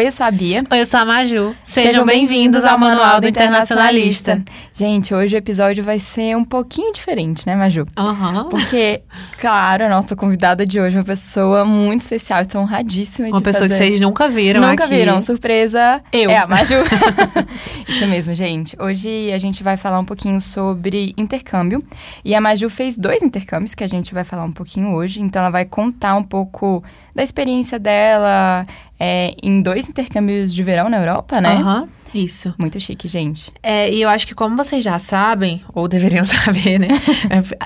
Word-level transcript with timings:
Oi, 0.00 0.06
eu 0.06 0.12
sou 0.12 0.24
a 0.24 0.30
Bia. 0.30 0.64
Oi, 0.70 0.80
eu 0.80 0.86
sou 0.86 0.98
a 0.98 1.04
Maju. 1.04 1.54
Sejam, 1.62 1.90
Sejam 1.90 2.06
bem-vindos 2.06 2.64
ao 2.64 2.78
Manual 2.78 3.20
do 3.20 3.28
Internacionalista. 3.28 4.42
Gente, 4.72 5.12
hoje 5.12 5.36
o 5.36 5.38
episódio 5.38 5.84
vai 5.84 5.98
ser 5.98 6.34
um 6.38 6.42
pouquinho 6.42 6.90
diferente, 6.90 7.46
né, 7.46 7.54
Maju? 7.54 7.86
Aham. 7.98 8.44
Uhum. 8.44 8.48
Porque, 8.48 9.02
claro, 9.38 9.84
a 9.84 9.90
nossa 9.90 10.16
convidada 10.16 10.64
de 10.64 10.80
hoje 10.80 10.96
é 10.96 11.00
uma 11.00 11.04
pessoa 11.04 11.66
muito 11.66 12.00
especial, 12.00 12.40
estou 12.40 12.62
honradíssima 12.62 13.26
de 13.26 13.34
Uma 13.34 13.42
pessoa 13.42 13.68
fazer... 13.68 13.78
que 13.78 13.88
vocês 13.88 14.00
nunca 14.00 14.26
viram 14.26 14.62
Nunca 14.62 14.84
aqui. 14.84 14.94
viram, 14.94 15.20
surpresa. 15.20 16.02
Eu. 16.14 16.30
É 16.30 16.38
a 16.38 16.46
Maju. 16.46 16.76
Isso 17.86 18.06
mesmo, 18.06 18.34
gente. 18.34 18.74
Hoje 18.80 19.30
a 19.30 19.36
gente 19.36 19.62
vai 19.62 19.76
falar 19.76 19.98
um 19.98 20.04
pouquinho 20.06 20.40
sobre 20.40 21.12
intercâmbio. 21.14 21.84
E 22.24 22.34
a 22.34 22.40
Maju 22.40 22.70
fez 22.70 22.96
dois 22.96 23.22
intercâmbios 23.22 23.74
que 23.74 23.84
a 23.84 23.88
gente 23.88 24.14
vai 24.14 24.24
falar 24.24 24.44
um 24.44 24.52
pouquinho 24.52 24.94
hoje. 24.94 25.20
Então 25.20 25.42
ela 25.42 25.50
vai 25.50 25.66
contar 25.66 26.16
um 26.16 26.22
pouco 26.22 26.82
da 27.14 27.22
experiência 27.22 27.78
dela 27.78 28.66
é, 29.02 29.34
em 29.42 29.62
dois 29.62 29.88
intercâmbios 29.88 30.54
de 30.54 30.62
verão 30.62 30.90
na 30.90 30.98
Europa, 30.98 31.40
né? 31.40 31.54
Aham, 31.54 31.80
uhum, 31.80 31.88
isso. 32.12 32.54
Muito 32.58 32.78
chique, 32.78 33.08
gente. 33.08 33.50
É, 33.62 33.90
e 33.90 34.02
eu 34.02 34.10
acho 34.10 34.26
que 34.26 34.34
como 34.34 34.54
vocês 34.56 34.84
já 34.84 34.98
sabem, 34.98 35.62
ou 35.74 35.88
deveriam 35.88 36.22
saber, 36.26 36.78
né? 36.78 36.88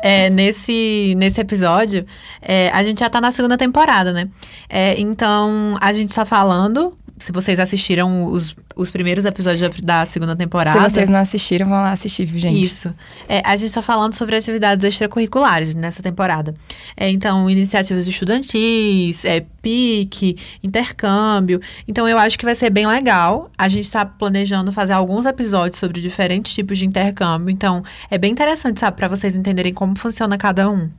é, 0.01 0.31
nesse, 0.31 1.15
nesse 1.17 1.41
episódio, 1.41 2.07
é, 2.41 2.71
a 2.71 2.85
gente 2.85 3.01
já 3.01 3.11
tá 3.11 3.21
na 3.21 3.33
segunda 3.33 3.57
temporada, 3.57 4.13
né? 4.13 4.29
É, 4.69 4.95
então, 5.01 5.77
a 5.81 5.93
gente 5.93 6.15
tá 6.15 6.25
falando 6.25 6.95
se 7.25 7.33
vocês 7.33 7.59
assistiram 7.59 8.27
os, 8.27 8.55
os 8.77 8.91
primeiros 8.91 9.25
episódios 9.25 9.81
da 9.81 10.05
segunda 10.05 10.37
temporada. 10.37 10.79
Se 10.79 10.91
vocês 10.91 11.09
não 11.09 11.21
assistiram, 11.21 11.67
vão 11.67 11.81
lá 11.81 11.91
assistir, 11.91 12.27
gente? 12.27 12.61
Isso. 12.61 12.93
É, 13.27 13.41
a 13.47 13.57
gente 13.57 13.69
está 13.69 13.81
falando 13.81 14.13
sobre 14.13 14.37
atividades 14.37 14.85
extracurriculares 14.85 15.75
nessa 15.75 16.03
temporada. 16.03 16.55
É, 16.95 17.09
então, 17.09 17.49
iniciativas 17.49 18.07
estudantis, 18.07 19.25
é, 19.25 19.41
PIC, 19.63 20.37
intercâmbio. 20.63 21.63
Então, 21.89 22.07
eu 22.07 22.19
acho 22.19 22.39
que 22.39 22.45
vai 22.45 22.55
ser 22.55 22.69
bem 22.69 22.87
legal. 22.87 23.51
A 23.57 23.69
gente 23.69 23.85
está 23.85 24.05
planejando 24.05 24.71
fazer 24.71 24.93
alguns 24.93 25.25
episódios 25.25 25.79
sobre 25.79 26.03
diferentes 26.03 26.53
tipos 26.53 26.77
de 26.77 26.85
intercâmbio. 26.85 27.49
Então, 27.49 27.83
é 28.11 28.19
bem 28.19 28.33
interessante, 28.33 28.81
sabe, 28.81 28.99
para 28.99 29.09
vocês 29.09 29.35
entenderem 29.35 29.73
como 29.73 29.99
funciona 29.99 30.37
cada 30.37 30.69
um. 30.69 30.91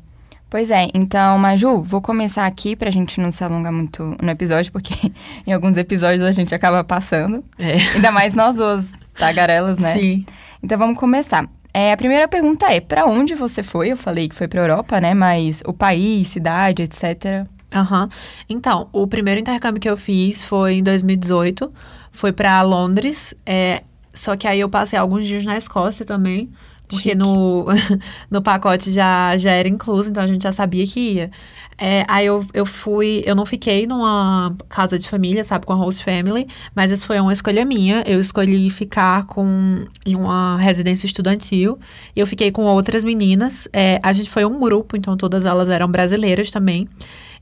Pois 0.50 0.70
é, 0.70 0.88
então, 0.94 1.38
Maju, 1.38 1.82
vou 1.82 2.02
começar 2.02 2.46
aqui 2.46 2.76
pra 2.76 2.92
gente 2.92 3.20
não 3.20 3.32
se 3.32 3.44
alongar 3.44 3.74
muito 3.74 4.16
no 4.22 4.30
episódio, 4.30 4.72
porque 4.72 5.12
em 5.46 5.52
alguns 5.52 5.76
episódios 5.76 6.22
a 6.22 6.32
gente 6.32 6.54
acaba 6.54 6.84
passando. 6.84 7.44
É. 7.58 7.76
Ainda 7.96 8.12
mais 8.12 8.36
nós 8.36 8.58
duas 8.58 8.94
tagarelas, 9.16 9.80
né? 9.80 9.98
Sim. 9.98 10.26
Então 10.62 10.78
vamos 10.78 11.00
começar. 11.00 11.50
É, 11.74 11.92
a 11.92 11.98
primeira 11.98 12.28
pergunta 12.28 12.72
é: 12.72 12.80
para 12.80 13.06
onde 13.06 13.36
você 13.36 13.62
foi? 13.62 13.92
Eu 13.92 13.98
falei 13.98 14.30
que 14.30 14.36
foi 14.36 14.48
pra 14.48 14.62
Europa, 14.62 15.02
né? 15.02 15.14
Mas 15.14 15.62
o 15.66 15.74
país, 15.74 16.30
cidade, 16.30 16.84
etc. 16.84 17.46
Aham. 17.74 18.04
Uhum. 18.04 18.10
Então, 18.48 18.90
o 18.94 19.06
primeiro 19.06 19.42
intercâmbio 19.42 19.82
que 19.82 19.90
eu 19.90 19.98
fiz 19.98 20.46
foi 20.46 20.76
em 20.76 20.84
2018. 20.84 21.72
Foi 22.12 22.32
para 22.32 22.62
Londres. 22.62 23.34
É, 23.46 23.84
só 24.14 24.38
que 24.38 24.48
aí 24.48 24.62
eu 24.62 24.70
passei 24.70 24.98
alguns 24.98 25.26
dias 25.26 25.44
na 25.44 25.58
Escócia 25.58 26.06
também. 26.06 26.50
Porque 26.88 27.16
no, 27.16 27.66
no 28.30 28.42
pacote 28.42 28.92
já, 28.92 29.38
já 29.38 29.52
era 29.52 29.68
incluso, 29.68 30.10
então 30.10 30.24
a 30.24 30.28
gente 30.28 30.44
já 30.44 30.52
sabia 30.52 30.86
que 30.86 31.00
ia. 31.00 31.32
É, 31.78 32.06
aí 32.08 32.26
eu, 32.26 32.46
eu 32.54 32.66
fui, 32.66 33.22
eu 33.26 33.36
não 33.36 33.46
fiquei 33.46 33.86
numa 33.86 34.56
casa 34.70 34.98
de 34.98 35.10
família, 35.10 35.44
sabe, 35.44 35.66
com 35.66 35.74
a 35.74 35.76
host 35.76 36.04
family, 36.04 36.48
mas 36.74 36.90
isso 36.90 37.06
foi 37.06 37.20
uma 37.20 37.34
escolha 37.34 37.66
minha. 37.66 38.04
Eu 38.06 38.20
escolhi 38.20 38.70
ficar 38.70 39.26
com 39.26 39.86
em 40.06 40.16
uma 40.16 40.58
residência 40.58 41.06
estudantil. 41.06 41.78
E 42.16 42.20
eu 42.20 42.28
fiquei 42.28 42.52
com 42.52 42.64
outras 42.64 43.04
meninas. 43.04 43.68
É, 43.74 44.00
a 44.02 44.14
gente 44.14 44.30
foi 44.30 44.46
um 44.46 44.60
grupo, 44.60 44.96
então 44.96 45.18
todas 45.18 45.46
elas 45.46 45.68
eram 45.70 45.90
brasileiras 45.90 46.50
também. 46.50 46.88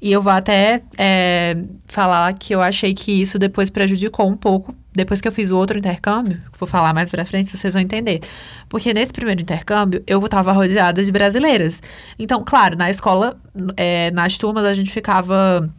E 0.01 0.11
eu 0.11 0.21
vou 0.21 0.33
até 0.33 0.81
é, 0.97 1.55
falar 1.87 2.33
que 2.33 2.53
eu 2.53 2.61
achei 2.61 2.93
que 2.93 3.11
isso 3.21 3.39
depois 3.39 3.69
prejudicou 3.69 4.27
um 4.27 4.35
pouco. 4.35 4.75
Depois 4.95 5.19
que 5.19 5.27
eu 5.27 5.31
fiz 5.31 5.49
o 5.49 5.57
outro 5.57 5.77
intercâmbio, 5.77 6.39
vou 6.57 6.67
falar 6.67 6.93
mais 6.93 7.09
pra 7.09 7.25
frente, 7.25 7.49
vocês 7.49 7.73
vão 7.73 7.81
entender. 7.81 8.21
Porque 8.69 8.93
nesse 8.93 9.11
primeiro 9.11 9.41
intercâmbio, 9.41 10.03
eu 10.05 10.21
tava 10.27 10.51
rodeada 10.51 11.03
de 11.03 11.11
brasileiras. 11.11 11.81
Então, 12.17 12.43
claro, 12.45 12.77
na 12.77 12.91
escola, 12.91 13.37
é, 13.75 14.11
nas 14.11 14.37
turmas, 14.37 14.65
a 14.65 14.73
gente 14.73 14.91
ficava 14.91 15.69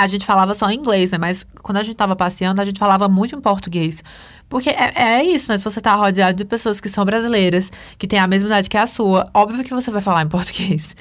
a 0.00 0.06
gente 0.06 0.24
falava 0.24 0.54
só 0.54 0.70
em 0.70 0.78
inglês, 0.78 1.12
né? 1.12 1.18
Mas 1.18 1.44
quando 1.62 1.76
a 1.76 1.82
gente 1.82 1.94
tava 1.94 2.16
passeando, 2.16 2.62
a 2.62 2.64
gente 2.64 2.78
falava 2.78 3.06
muito 3.06 3.36
em 3.36 3.40
português. 3.40 4.02
Porque 4.48 4.70
é, 4.70 4.92
é 4.96 5.22
isso, 5.22 5.52
né? 5.52 5.58
Se 5.58 5.64
você 5.64 5.78
tá 5.78 5.94
rodeado 5.94 6.38
de 6.38 6.44
pessoas 6.46 6.80
que 6.80 6.88
são 6.88 7.04
brasileiras, 7.04 7.70
que 7.98 8.06
têm 8.06 8.18
a 8.18 8.26
mesma 8.26 8.48
idade 8.48 8.70
que 8.70 8.78
a 8.78 8.86
sua, 8.86 9.30
óbvio 9.34 9.62
que 9.62 9.74
você 9.74 9.90
vai 9.90 10.00
falar 10.00 10.22
em 10.22 10.28
português. 10.28 10.96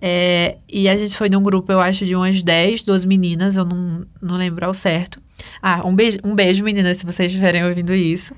É, 0.00 0.56
e 0.72 0.88
a 0.88 0.96
gente 0.96 1.16
foi 1.16 1.28
num 1.28 1.42
grupo, 1.42 1.70
eu 1.70 1.80
acho, 1.80 2.06
de 2.06 2.14
umas 2.14 2.42
10, 2.42 2.84
12 2.84 3.06
meninas, 3.06 3.56
eu 3.56 3.64
não, 3.64 4.06
não 4.22 4.36
lembro 4.36 4.64
ao 4.64 4.72
certo. 4.72 5.20
Ah, 5.62 5.82
um 5.84 5.94
beijo, 5.94 6.18
um 6.24 6.34
beijo, 6.34 6.64
meninas, 6.64 6.98
se 6.98 7.06
vocês 7.06 7.30
estiverem 7.30 7.64
ouvindo 7.64 7.94
isso. 7.94 8.34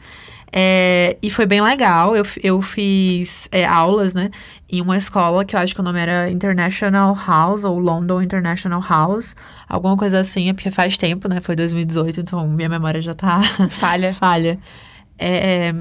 É, 0.53 1.17
e 1.23 1.31
foi 1.31 1.47
bem 1.47 1.61
legal. 1.61 2.17
Eu, 2.17 2.25
eu 2.43 2.61
fiz 2.61 3.49
é, 3.53 3.65
aulas, 3.65 4.15
né, 4.15 4.31
em 4.69 4.81
uma 4.81 4.97
escola 4.97 5.45
que 5.45 5.55
eu 5.55 5.61
acho 5.61 5.75
que 5.75 5.81
o 5.81 5.85
nome 5.85 6.01
era 6.01 6.31
International 6.31 7.15
House 7.15 7.65
ou 7.65 7.79
London 7.79 8.21
International 8.23 8.81
House, 8.81 9.37
alguma 9.69 9.97
coisa 9.97 10.21
assim, 10.21 10.49
é 10.49 10.53
porque 10.53 10.71
faz 10.71 10.99
tempo, 10.99 11.29
né? 11.29 11.41
Foi 11.41 11.55
2018, 11.55 12.21
então 12.21 12.47
minha 12.49 12.69
memória 12.69 13.01
já 13.01 13.15
tá 13.15 13.41
falha. 13.71 14.13
falha. 14.15 14.59
É, 15.19 15.73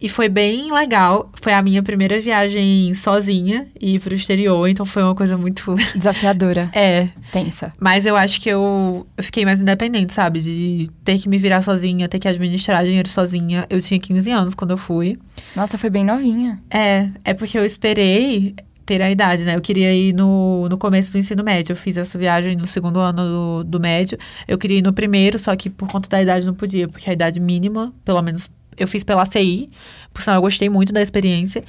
e 0.00 0.08
foi 0.08 0.28
bem 0.28 0.72
legal. 0.72 1.30
Foi 1.40 1.52
a 1.52 1.62
minha 1.62 1.82
primeira 1.82 2.20
viagem 2.20 2.94
sozinha 2.94 3.66
e 3.80 3.94
ir 3.94 3.98
pro 3.98 4.14
exterior, 4.14 4.68
então 4.68 4.86
foi 4.86 5.02
uma 5.02 5.14
coisa 5.14 5.36
muito. 5.36 5.74
Desafiadora. 5.94 6.70
é. 6.74 7.08
Tensa. 7.32 7.72
Mas 7.78 8.06
eu 8.06 8.16
acho 8.16 8.40
que 8.40 8.48
eu, 8.48 9.06
eu 9.16 9.24
fiquei 9.24 9.44
mais 9.44 9.60
independente, 9.60 10.12
sabe? 10.12 10.40
De 10.40 10.88
ter 11.04 11.18
que 11.18 11.28
me 11.28 11.38
virar 11.38 11.62
sozinha, 11.62 12.08
ter 12.08 12.18
que 12.18 12.28
administrar 12.28 12.84
dinheiro 12.84 13.08
sozinha. 13.08 13.66
Eu 13.68 13.80
tinha 13.80 14.00
15 14.00 14.30
anos 14.30 14.54
quando 14.54 14.70
eu 14.70 14.78
fui. 14.78 15.18
Nossa, 15.54 15.76
foi 15.76 15.90
bem 15.90 16.04
novinha. 16.04 16.60
É, 16.70 17.10
é 17.24 17.34
porque 17.34 17.58
eu 17.58 17.64
esperei 17.64 18.54
ter 18.88 19.02
a 19.02 19.10
idade, 19.10 19.44
né? 19.44 19.54
Eu 19.54 19.60
queria 19.60 19.92
ir 19.92 20.14
no, 20.14 20.66
no 20.66 20.78
começo 20.78 21.12
do 21.12 21.18
ensino 21.18 21.44
médio. 21.44 21.72
Eu 21.72 21.76
fiz 21.76 21.98
essa 21.98 22.16
viagem 22.16 22.56
no 22.56 22.66
segundo 22.66 22.98
ano 22.98 23.22
do, 23.22 23.64
do 23.64 23.78
médio. 23.80 24.16
Eu 24.46 24.56
queria 24.56 24.78
ir 24.78 24.82
no 24.82 24.94
primeiro, 24.94 25.38
só 25.38 25.54
que 25.54 25.68
por 25.68 25.86
conta 25.86 26.08
da 26.08 26.22
idade 26.22 26.46
não 26.46 26.54
podia, 26.54 26.88
porque 26.88 27.10
a 27.10 27.12
idade 27.12 27.38
mínima, 27.38 27.92
pelo 28.02 28.22
menos 28.22 28.48
eu 28.78 28.88
fiz 28.88 29.04
pela 29.04 29.24
CI, 29.24 29.68
por 30.12 30.22
sinal 30.22 30.38
eu 30.38 30.42
gostei 30.42 30.68
muito 30.68 30.92
da 30.92 31.02
experiência. 31.02 31.62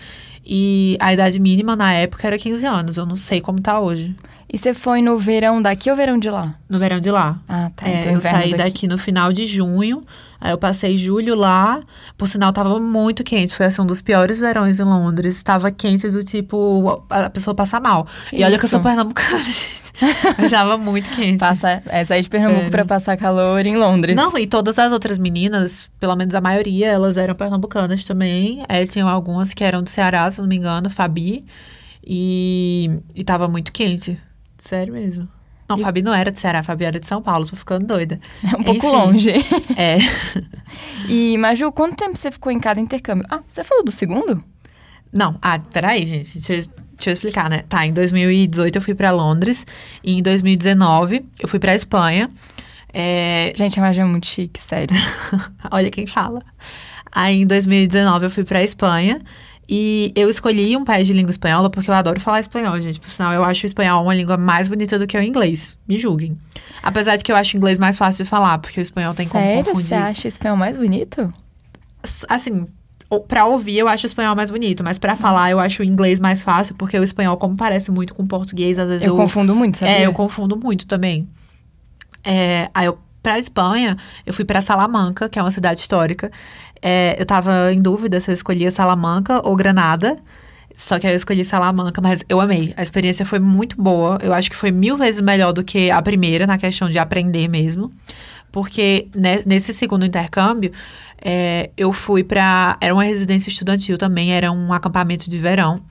E 0.45 0.97
a 0.99 1.13
idade 1.13 1.39
mínima 1.39 1.75
na 1.75 1.93
época 1.93 2.25
era 2.25 2.37
15 2.37 2.65
anos, 2.65 2.97
eu 2.97 3.05
não 3.05 3.15
sei 3.15 3.39
como 3.39 3.61
tá 3.61 3.79
hoje. 3.79 4.15
E 4.51 4.57
você 4.57 4.73
foi 4.73 5.01
no 5.01 5.17
verão 5.17 5.61
daqui 5.61 5.91
ou 5.91 5.95
verão 5.95 6.17
de 6.17 6.29
lá? 6.29 6.55
No 6.67 6.79
verão 6.79 6.99
de 6.99 7.11
lá. 7.11 7.39
Ah, 7.47 7.69
tá. 7.75 7.87
É, 7.87 8.01
então 8.01 8.13
eu 8.13 8.21
saí 8.21 8.51
daqui. 8.51 8.63
daqui 8.63 8.87
no 8.87 8.97
final 8.97 9.31
de 9.31 9.45
junho. 9.45 10.03
Aí 10.41 10.51
eu 10.51 10.57
passei 10.57 10.97
julho 10.97 11.35
lá. 11.35 11.81
Por 12.17 12.27
sinal, 12.27 12.53
tava 12.53 12.79
muito 12.79 13.23
quente. 13.23 13.53
Foi 13.53 13.65
assim, 13.65 13.81
um 13.81 13.85
dos 13.85 14.01
piores 14.01 14.39
verões 14.39 14.79
em 14.79 14.83
Londres. 14.83 15.35
Estava 15.35 15.69
quente 15.71 16.07
do 16.09 16.23
tipo, 16.23 17.03
a 17.09 17.29
pessoa 17.29 17.53
passa 17.53 17.79
mal. 17.79 18.07
Que 18.29 18.37
e 18.37 18.43
olha 18.43 18.57
que 18.57 18.65
eu 18.65 18.69
sou 18.69 18.79
pernambucana, 18.79 19.43
gente. 19.43 19.89
Mas 20.37 20.51
tava 20.51 20.77
muito 20.77 21.09
quente. 21.09 21.39
Passa, 21.39 21.83
é 21.87 22.05
sair 22.05 22.21
de 22.21 22.29
Pernambuco 22.29 22.59
Sério. 22.59 22.71
pra 22.71 22.85
passar 22.85 23.17
calor 23.17 23.65
em 23.65 23.75
Londres. 23.75 24.15
Não, 24.15 24.37
e 24.37 24.47
todas 24.47 24.79
as 24.79 24.93
outras 24.93 25.17
meninas, 25.17 25.89
pelo 25.99 26.15
menos 26.15 26.33
a 26.33 26.39
maioria, 26.39 26.87
elas 26.87 27.17
eram 27.17 27.35
pernambucanas 27.35 28.05
também. 28.05 28.63
Aí 28.69 28.87
tinham 28.87 29.09
algumas 29.09 29.53
que 29.53 29.63
eram 29.63 29.83
do 29.83 29.89
Ceará, 29.89 30.29
se 30.31 30.39
não 30.39 30.47
me 30.47 30.55
engano, 30.55 30.89
Fabi. 30.89 31.45
E, 32.01 32.89
e 33.13 33.23
tava 33.23 33.47
muito 33.47 33.73
quente. 33.73 34.17
Sério 34.57 34.93
mesmo. 34.93 35.27
Não, 35.69 35.77
E- 35.77 35.81
Fabi 35.81 36.01
não 36.01 36.13
era 36.13 36.31
de 36.31 36.39
Ceará, 36.39 36.63
Fabi 36.63 36.83
era 36.85 36.99
de 36.99 37.05
São 37.07 37.21
Paulo, 37.21 37.45
tô 37.45 37.55
ficando 37.55 37.85
doida. 37.85 38.19
É 38.43 38.57
um 38.57 38.63
pouco 38.63 38.87
Enfim. 38.87 38.95
longe. 38.95 39.31
É. 39.77 39.97
E, 41.07 41.37
Maju, 41.37 41.71
quanto 41.71 41.95
tempo 41.95 42.17
você 42.17 42.31
ficou 42.31 42.51
em 42.51 42.59
cada 42.59 42.79
intercâmbio? 42.79 43.25
Ah, 43.29 43.39
você 43.47 43.63
falou 43.63 43.83
do 43.83 43.91
segundo? 43.91 44.43
Não, 45.11 45.37
ah, 45.41 45.59
peraí, 45.71 46.05
gente. 46.05 46.33
Deixa 46.39 46.53
eu, 46.53 46.57
deixa 46.95 47.09
eu 47.09 47.13
explicar, 47.13 47.49
né? 47.49 47.63
Tá, 47.69 47.85
em 47.85 47.93
2018 47.93 48.75
eu 48.77 48.81
fui 48.81 48.93
pra 48.95 49.11
Londres. 49.11 49.65
E 50.03 50.13
em 50.17 50.21
2019 50.21 51.25
eu 51.39 51.47
fui 51.47 51.59
pra 51.59 51.73
Espanha. 51.73 52.29
É, 52.93 53.53
Gente, 53.55 53.79
a 53.79 53.83
Maju 53.83 54.01
é 54.01 54.05
muito 54.05 54.25
chique, 54.27 54.59
sério. 54.59 54.95
Olha 55.71 55.89
quem 55.91 56.05
fala. 56.07 56.41
Aí 57.11 57.41
em 57.41 57.45
2019 57.47 58.25
eu 58.25 58.29
fui 58.29 58.43
pra 58.43 58.63
Espanha. 58.63 59.19
E 59.71 60.11
eu 60.15 60.29
escolhi 60.31 60.75
um 60.75 60.83
país 60.83 61.05
de 61.05 61.13
língua 61.13 61.29
espanhola 61.29 61.69
porque 61.69 61.89
eu 61.89 61.93
adoro 61.93 62.19
falar 62.19 62.39
espanhol, 62.39 62.79
gente. 62.81 62.99
Por 62.99 63.09
sinal, 63.09 63.31
eu 63.33 63.45
acho 63.45 63.63
o 63.63 63.67
espanhol 63.67 64.01
uma 64.03 64.15
língua 64.15 64.35
mais 64.35 64.67
bonita 64.67 64.97
do 64.97 65.05
que 65.05 65.15
o 65.15 65.21
inglês. 65.21 65.77
Me 65.87 65.97
julguem. 65.99 66.35
Apesar 66.81 67.15
de 67.17 67.23
que 67.23 67.31
eu 67.31 67.35
acho 67.35 67.55
o 67.55 67.57
inglês 67.59 67.77
mais 67.77 67.95
fácil 67.95 68.23
de 68.23 68.29
falar, 68.29 68.57
porque 68.57 68.79
o 68.79 68.81
espanhol 68.81 69.13
tem 69.13 69.27
como 69.27 69.43
sério? 69.43 69.63
confundir. 69.63 69.87
Você 69.89 69.93
acha 69.95 70.27
espanhol 70.27 70.57
mais 70.57 70.75
bonito? 70.75 71.31
Assim, 72.27 72.65
o- 73.09 73.19
pra 73.19 73.45
ouvir 73.45 73.77
eu 73.77 73.87
acho 73.87 74.05
o 74.05 74.07
espanhol 74.07 74.35
mais 74.35 74.49
bonito, 74.49 74.83
mas 74.83 74.97
pra 74.97 75.15
falar 75.15 75.51
eu 75.51 75.59
acho 75.59 75.83
o 75.83 75.85
inglês 75.85 76.19
mais 76.19 76.41
fácil, 76.41 76.73
porque 76.75 76.97
o 76.97 77.03
espanhol, 77.03 77.37
como 77.37 77.55
parece 77.55 77.91
muito 77.91 78.15
com 78.15 78.23
o 78.23 78.27
português, 78.27 78.79
às 78.79 78.87
vezes 78.87 79.05
Eu 79.05 79.15
confundo 79.15 79.53
muito, 79.55 79.77
sabia? 79.77 79.95
É, 79.95 80.05
eu 80.07 80.13
confundo 80.13 80.55
muito 80.57 80.87
também. 80.87 81.27
É, 82.23 82.69
aí 82.73 82.85
eu, 82.87 82.97
pra 83.21 83.39
Espanha, 83.39 83.97
eu 84.25 84.33
fui 84.33 84.45
pra 84.45 84.61
Salamanca, 84.61 85.29
que 85.29 85.37
é 85.37 85.41
uma 85.41 85.51
cidade 85.51 85.79
histórica. 85.79 86.31
É, 86.81 87.15
eu 87.19 87.25
tava 87.25 87.73
em 87.73 87.81
dúvida 87.81 88.19
se 88.19 88.29
eu 88.31 88.33
escolhia 88.33 88.71
Salamanca 88.71 89.41
ou 89.47 89.55
Granada. 89.55 90.17
Só 90.75 90.97
que 90.97 91.05
aí 91.05 91.13
eu 91.13 91.17
escolhi 91.17 91.43
Salamanca, 91.43 92.01
mas 92.01 92.23
eu 92.29 92.39
amei. 92.39 92.73
A 92.77 92.81
experiência 92.81 93.25
foi 93.25 93.39
muito 93.39 93.81
boa. 93.81 94.17
Eu 94.21 94.33
acho 94.33 94.49
que 94.49 94.55
foi 94.55 94.71
mil 94.71 94.95
vezes 94.95 95.19
melhor 95.19 95.51
do 95.51 95.61
que 95.61 95.91
a 95.91 96.01
primeira, 96.01 96.47
na 96.47 96.57
questão 96.57 96.89
de 96.89 96.97
aprender 96.97 97.49
mesmo. 97.49 97.91
Porque 98.49 99.07
né, 99.13 99.41
nesse 99.45 99.73
segundo 99.73 100.05
intercâmbio, 100.05 100.71
é, 101.21 101.69
eu 101.75 101.91
fui 101.91 102.23
pra. 102.23 102.77
Era 102.79 102.93
uma 102.93 103.03
residência 103.03 103.49
estudantil 103.49 103.97
também, 103.97 104.31
era 104.31 104.51
um 104.51 104.71
acampamento 104.71 105.29
de 105.29 105.37
verão. 105.37 105.81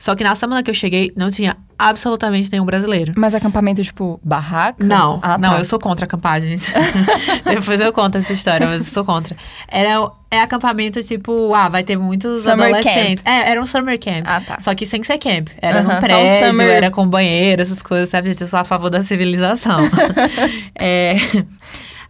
Só 0.00 0.14
que 0.16 0.24
na 0.24 0.34
semana 0.34 0.62
que 0.62 0.70
eu 0.70 0.74
cheguei, 0.74 1.12
não 1.14 1.30
tinha 1.30 1.56
absolutamente 1.78 2.50
nenhum 2.50 2.64
brasileiro. 2.64 3.12
Mas 3.16 3.34
acampamento, 3.34 3.82
tipo, 3.84 4.18
barraca? 4.24 4.82
Não, 4.82 5.20
Ah, 5.22 5.36
não, 5.36 5.50
tá. 5.52 5.58
eu 5.58 5.64
sou 5.66 5.78
contra 5.78 6.06
acampagens. 6.06 6.72
Depois 7.44 7.80
eu 7.80 7.92
conto 7.92 8.16
essa 8.16 8.32
história, 8.32 8.66
mas 8.66 8.86
eu 8.86 8.92
sou 8.92 9.04
contra. 9.04 9.36
Era, 9.68 10.10
é 10.30 10.40
acampamento, 10.40 11.02
tipo, 11.02 11.54
ah, 11.54 11.68
vai 11.68 11.82
ter 11.84 11.96
muitos 11.98 12.40
Summer 12.44 12.68
adolescentes. 12.74 13.22
É, 13.26 13.50
era 13.50 13.60
um 13.62 13.66
summer 13.66 13.98
camp. 14.00 14.24
Ah, 14.26 14.40
tá. 14.40 14.58
Só 14.60 14.74
que 14.74 14.86
sem 14.86 15.02
ser 15.02 15.18
camp. 15.18 15.48
Era 15.60 15.82
só 15.82 15.88
num 15.90 15.96
um 15.96 16.00
prédio, 16.00 16.50
summer- 16.50 16.68
era 16.70 16.90
com 16.90 17.06
banheiro, 17.06 17.60
essas 17.60 17.82
coisas, 17.82 18.08
sabe? 18.08 18.30
Gente, 18.30 18.40
eu 18.40 18.48
sou 18.48 18.58
a 18.58 18.64
favor 18.64 18.88
da 18.90 19.02
civilização. 19.02 19.80
É, 20.78 21.14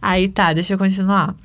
Aí 0.01 0.27
tá, 0.29 0.53
deixa 0.53 0.73
eu 0.73 0.77
continuar. 0.77 1.35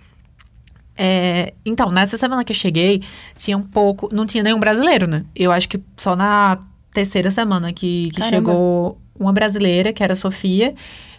É, 0.97 1.53
então, 1.65 1.91
nessa 1.91 2.17
semana 2.17 2.43
que 2.45 2.53
eu 2.53 2.57
cheguei, 2.57 3.03
tinha 3.37 3.57
um 3.57 3.63
pouco. 3.63 4.09
Não 4.13 4.27
tinha 4.27 4.43
nenhum 4.43 4.59
brasileiro, 4.59 5.07
né? 5.07 5.25
Eu 5.35 5.53
acho 5.53 5.69
que 5.69 5.81
só 5.97 6.17
na 6.17 6.59
terceira 6.93 7.31
semana 7.31 7.73
que, 7.73 8.11
que 8.15 8.23
chegou 8.23 8.99
uma 9.19 9.33
brasileira, 9.33 9.93
que 9.93 10.03
era 10.03 10.15
a 10.15 10.17
Sofia. 10.17 10.75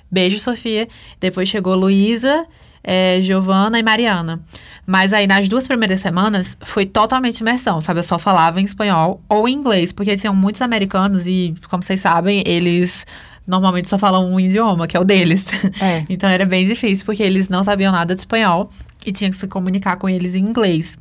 Beijo, 0.10 0.40
Sofia. 0.40 0.88
Depois 1.20 1.48
chegou 1.48 1.76
Luísa, 1.76 2.46
é, 2.84 3.20
Giovana 3.22 3.78
e 3.78 3.84
Mariana. 3.84 4.42
Mas 4.86 5.14
aí, 5.14 5.28
nas 5.28 5.48
duas 5.48 5.68
primeiras 5.68 6.00
semanas, 6.00 6.58
foi 6.62 6.86
totalmente 6.86 7.40
imersão, 7.42 7.82
sabe? 7.82 8.00
Eu 8.00 8.04
só 8.04 8.18
falava 8.18 8.62
em 8.62 8.64
espanhol 8.64 9.22
ou 9.30 9.48
em 9.48 9.54
inglês, 9.54 9.92
porque 9.92 10.16
tinham 10.16 10.36
muitos 10.36 10.62
americanos 10.62 11.28
e, 11.28 11.54
como 11.70 11.84
vocês 11.84 12.00
sabem, 12.00 12.44
eles 12.48 13.06
normalmente 13.46 13.88
só 13.88 13.98
falam 13.98 14.32
um 14.32 14.40
idioma, 14.40 14.88
que 14.88 14.98
é 14.98 15.00
o 15.00 15.04
deles. 15.04 15.48
É. 15.82 16.04
Então 16.10 16.30
era 16.30 16.46
bem 16.46 16.66
difícil, 16.66 17.06
porque 17.06 17.22
eles 17.22 17.50
não 17.50 17.64
sabiam 17.64 17.92
nada 17.92 18.16
de 18.16 18.22
espanhol 18.22 18.70
e 19.08 19.12
tinha 19.12 19.30
que 19.30 19.36
se 19.36 19.48
comunicar 19.48 19.96
com 19.98 20.10
eles 20.10 20.36
em 20.36 20.44
inglês. 20.44 20.98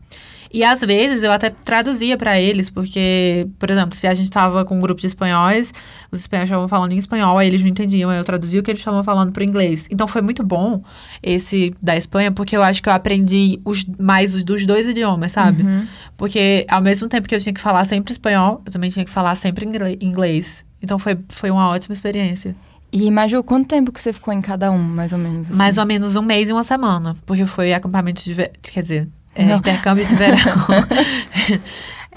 E 0.52 0.64
às 0.64 0.80
vezes 0.80 1.22
eu 1.22 1.32
até 1.32 1.50
traduzia 1.50 2.16
pra 2.16 2.40
eles, 2.40 2.70
porque, 2.70 3.46
por 3.58 3.68
exemplo, 3.68 3.94
se 3.96 4.06
a 4.06 4.14
gente 4.14 4.30
tava 4.30 4.64
com 4.64 4.78
um 4.78 4.80
grupo 4.80 5.00
de 5.00 5.06
espanhóis, 5.06 5.72
os 6.10 6.20
espanhóis 6.20 6.48
estavam 6.48 6.68
falando 6.68 6.92
em 6.92 6.98
espanhol, 6.98 7.36
aí 7.36 7.48
eles 7.48 7.60
não 7.60 7.68
entendiam, 7.68 8.08
aí 8.10 8.16
eu 8.18 8.24
traduzia 8.24 8.60
o 8.60 8.62
que 8.62 8.70
eles 8.70 8.80
estavam 8.80 9.02
falando 9.02 9.32
pro 9.32 9.42
inglês. 9.42 9.86
Então 9.90 10.06
foi 10.06 10.22
muito 10.22 10.42
bom 10.42 10.82
esse 11.22 11.74
da 11.82 11.96
Espanha, 11.96 12.30
porque 12.30 12.56
eu 12.56 12.62
acho 12.62 12.82
que 12.82 12.88
eu 12.88 12.92
aprendi 12.92 13.60
os, 13.64 13.84
mais 13.98 14.34
os 14.34 14.44
dos 14.44 14.64
dois 14.64 14.86
idiomas, 14.86 15.32
sabe? 15.32 15.62
Uhum. 15.62 15.86
Porque 16.16 16.64
ao 16.70 16.80
mesmo 16.80 17.08
tempo 17.08 17.26
que 17.26 17.34
eu 17.34 17.40
tinha 17.40 17.52
que 17.52 17.60
falar 17.60 17.84
sempre 17.84 18.12
espanhol, 18.12 18.62
eu 18.64 18.72
também 18.72 18.88
tinha 18.88 19.04
que 19.04 19.10
falar 19.10 19.34
sempre 19.34 19.66
inglês. 20.00 20.64
Então 20.80 20.98
foi, 20.98 21.18
foi 21.28 21.50
uma 21.50 21.68
ótima 21.68 21.92
experiência. 21.92 22.54
E, 22.98 23.10
Maju, 23.10 23.42
quanto 23.42 23.68
tempo 23.68 23.92
que 23.92 24.00
você 24.00 24.10
ficou 24.10 24.32
em 24.32 24.40
cada 24.40 24.70
um, 24.72 24.78
mais 24.78 25.12
ou 25.12 25.18
menos? 25.18 25.48
assim? 25.48 25.58
Mais 25.58 25.76
ou 25.76 25.84
menos 25.84 26.16
um 26.16 26.22
mês 26.22 26.48
e 26.48 26.52
uma 26.52 26.64
semana. 26.64 27.14
Porque 27.26 27.44
foi 27.44 27.74
acampamento 27.74 28.24
de 28.24 28.32
verão. 28.32 28.52
Quer 28.62 28.80
dizer, 28.80 29.08
é, 29.34 29.54
intercâmbio 29.54 30.06
de 30.06 30.14
verão. 30.14 30.36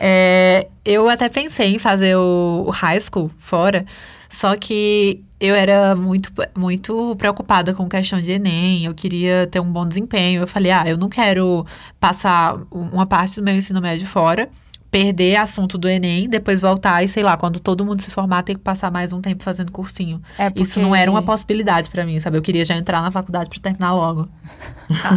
É, 0.01 0.69
eu 0.85 1.09
até 1.09 1.27
pensei 1.27 1.75
em 1.75 1.77
fazer 1.77 2.15
o, 2.15 2.63
o 2.67 2.69
high 2.69 2.97
school 3.01 3.29
fora. 3.37 3.85
Só 4.29 4.55
que 4.55 5.21
eu 5.37 5.53
era 5.53 5.93
muito, 5.93 6.31
muito 6.55 7.13
preocupada 7.17 7.73
com 7.73 7.89
questão 7.89 8.21
de 8.21 8.31
Enem. 8.31 8.85
Eu 8.85 8.93
queria 8.93 9.45
ter 9.47 9.59
um 9.59 9.69
bom 9.69 9.85
desempenho. 9.85 10.43
Eu 10.43 10.47
falei, 10.47 10.71
ah, 10.71 10.85
eu 10.87 10.97
não 10.97 11.09
quero 11.09 11.65
passar 11.99 12.57
uma 12.71 13.05
parte 13.05 13.35
do 13.35 13.43
meu 13.43 13.53
ensino 13.53 13.81
médio 13.81 14.07
fora. 14.07 14.49
Perder 14.91 15.35
assunto 15.35 15.77
do 15.77 15.87
Enem, 15.87 16.27
depois 16.27 16.59
voltar 16.59 17.03
e, 17.03 17.07
sei 17.07 17.21
lá, 17.21 17.37
quando 17.37 17.59
todo 17.59 17.85
mundo 17.85 18.01
se 18.01 18.09
formar, 18.09 18.41
ter 18.41 18.55
que 18.55 18.59
passar 18.61 18.89
mais 18.91 19.13
um 19.13 19.21
tempo 19.21 19.43
fazendo 19.43 19.71
cursinho. 19.71 20.19
É 20.37 20.47
Isso 20.47 20.53
porque- 20.73 20.79
não 20.81 20.95
era 20.95 21.11
uma 21.11 21.21
possibilidade 21.21 21.89
pra 21.91 22.03
mim, 22.05 22.19
sabe? 22.19 22.37
Eu 22.37 22.41
queria 22.41 22.65
já 22.65 22.75
entrar 22.75 22.99
na 23.01 23.11
faculdade 23.11 23.49
pra 23.49 23.59
terminar 23.59 23.93
logo. 23.93 24.27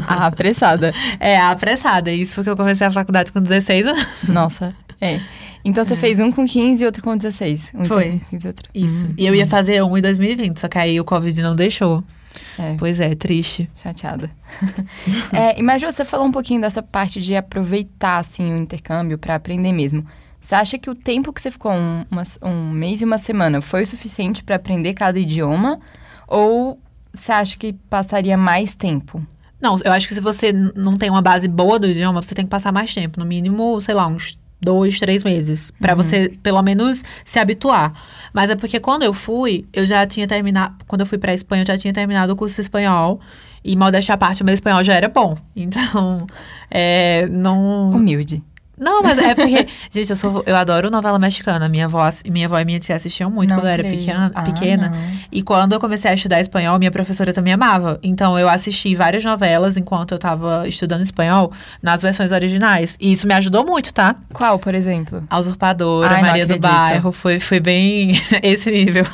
Ah, 0.06 0.26
apressada. 0.26 0.92
É, 1.18 1.40
apressada. 1.40 2.10
Isso 2.12 2.34
porque 2.34 2.50
eu 2.50 2.56
comecei 2.56 2.86
a 2.86 2.90
faculdade 2.92 3.32
com 3.32 3.40
16 3.40 3.86
anos. 3.86 4.06
Nossa, 4.28 4.74
é. 5.00 5.18
Então 5.64 5.84
você 5.84 5.96
fez 5.96 6.18
um 6.20 6.30
com 6.32 6.44
15 6.44 6.82
e 6.82 6.86
outro 6.86 7.02
com 7.02 7.16
16. 7.16 7.70
Um 7.74 7.84
Foi. 7.84 8.10
com 8.10 8.18
15 8.30 8.46
e 8.46 8.48
outro. 8.48 8.68
Isso. 8.74 9.06
Hum, 9.06 9.14
E 9.16 9.26
eu 9.26 9.34
ia 9.34 9.46
fazer 9.46 9.82
um 9.82 9.96
em 9.96 10.02
2020, 10.02 10.58
só 10.58 10.68
que 10.68 10.76
aí 10.76 10.98
o 11.00 11.04
Covid 11.04 11.40
não 11.40 11.54
deixou. 11.54 12.02
É, 12.58 12.74
Pois 12.78 13.00
é, 13.00 13.14
triste. 13.14 13.68
chateada. 13.76 14.30
é, 15.32 15.58
e 15.58 15.62
Maju, 15.62 15.86
você 15.90 16.04
falou 16.04 16.26
um 16.26 16.32
pouquinho 16.32 16.60
dessa 16.60 16.82
parte 16.82 17.20
de 17.20 17.34
aproveitar, 17.36 18.18
assim, 18.18 18.52
o 18.52 18.56
intercâmbio 18.56 19.18
pra 19.18 19.34
aprender 19.34 19.72
mesmo. 19.72 20.04
Você 20.40 20.54
acha 20.54 20.76
que 20.78 20.90
o 20.90 20.94
tempo 20.94 21.32
que 21.32 21.40
você 21.40 21.50
ficou, 21.50 21.72
um, 21.72 22.04
uma- 22.10 22.22
um 22.42 22.70
mês 22.70 23.00
e 23.00 23.04
uma 23.04 23.18
semana, 23.18 23.60
foi 23.60 23.82
o 23.82 23.86
suficiente 23.86 24.42
pra 24.42 24.56
aprender 24.56 24.92
cada 24.94 25.18
idioma? 25.18 25.78
Ou 26.26 26.80
você 27.12 27.30
acha 27.32 27.56
que 27.56 27.72
passaria 27.88 28.36
mais 28.36 28.74
tempo? 28.74 29.24
Não, 29.60 29.78
eu 29.84 29.92
acho 29.92 30.08
que 30.08 30.14
se 30.14 30.20
você 30.20 30.52
não 30.52 30.96
tem 30.96 31.08
uma 31.08 31.22
base 31.22 31.46
boa 31.46 31.78
do 31.78 31.86
idioma, 31.86 32.20
você 32.20 32.34
tem 32.34 32.44
que 32.44 32.50
passar 32.50 32.72
mais 32.72 32.92
tempo. 32.92 33.20
No 33.20 33.24
mínimo, 33.26 33.80
sei 33.80 33.94
lá, 33.94 34.06
uns 34.08 34.36
dois, 34.60 34.98
três 34.98 35.22
meses. 35.22 35.72
Pra 35.80 35.94
você, 35.94 36.28
pelo 36.42 36.60
menos, 36.62 37.02
se 37.24 37.38
habituar. 37.38 37.92
Mas 38.32 38.50
é 38.50 38.56
porque 38.56 38.80
quando 38.80 39.02
eu 39.02 39.12
fui, 39.12 39.66
eu 39.72 39.84
já 39.84 40.06
tinha 40.06 40.26
terminado. 40.26 40.74
Quando 40.86 41.02
eu 41.02 41.06
fui 41.06 41.18
pra 41.18 41.34
Espanha, 41.34 41.62
eu 41.62 41.66
já 41.66 41.76
tinha 41.76 41.92
terminado 41.92 42.32
o 42.32 42.36
curso 42.36 42.60
espanhol. 42.60 43.20
E, 43.64 43.76
modéstia 43.76 44.14
à 44.14 44.18
parte, 44.18 44.42
o 44.42 44.44
meu 44.44 44.54
espanhol 44.54 44.82
já 44.82 44.94
era 44.94 45.08
bom. 45.08 45.36
Então, 45.54 46.26
é, 46.70 47.26
não. 47.28 47.90
Humilde. 47.90 48.42
Não, 48.82 49.02
mas 49.02 49.16
é 49.18 49.34
porque, 49.34 49.66
gente, 49.90 50.10
eu 50.10 50.16
sou, 50.16 50.42
eu 50.46 50.56
adoro 50.56 50.90
novela 50.90 51.18
mexicana. 51.18 51.68
Minha 51.68 51.84
avó, 51.86 52.08
minha 52.30 52.46
avó 52.46 52.58
e 52.58 52.64
minha 52.64 52.80
tia 52.80 52.96
assistiam 52.96 53.30
muito 53.30 53.50
Não 53.50 53.58
quando 53.58 53.66
eu 53.66 53.72
era 53.72 53.84
pequena, 53.84 54.30
Ah, 54.34 54.42
pequena. 54.42 54.92
E 55.30 55.42
quando 55.42 55.72
eu 55.72 55.80
comecei 55.80 56.10
a 56.10 56.14
estudar 56.14 56.40
espanhol, 56.40 56.78
minha 56.78 56.90
professora 56.90 57.32
também 57.32 57.52
amava. 57.52 57.98
Então 58.02 58.38
eu 58.38 58.48
assisti 58.48 58.94
várias 58.94 59.24
novelas 59.24 59.76
enquanto 59.76 60.12
eu 60.12 60.18
tava 60.18 60.66
estudando 60.66 61.02
espanhol 61.02 61.52
nas 61.82 62.02
versões 62.02 62.32
originais. 62.32 62.96
E 63.00 63.12
isso 63.12 63.26
me 63.26 63.34
ajudou 63.34 63.64
muito, 63.64 63.94
tá? 63.94 64.16
Qual, 64.32 64.58
por 64.58 64.74
exemplo? 64.74 65.22
A 65.30 65.38
Usurpadora, 65.38 66.14
Ai, 66.16 66.22
Maria 66.22 66.46
do. 66.46 66.58
Bairro, 66.58 67.12
foi, 67.12 67.38
foi 67.40 67.60
bem 67.60 68.12
esse 68.42 68.70
nível. 68.70 69.04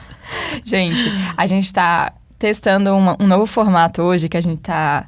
Gente, 0.64 1.00
a 1.36 1.46
gente 1.46 1.72
tá 1.72 2.12
testando 2.38 2.94
uma- 2.94 3.16
um 3.20 3.26
novo 3.26 3.46
formato 3.46 4.02
hoje, 4.02 4.28
que 4.28 4.36
a 4.36 4.40
gente 4.40 4.60
tá 4.62 5.04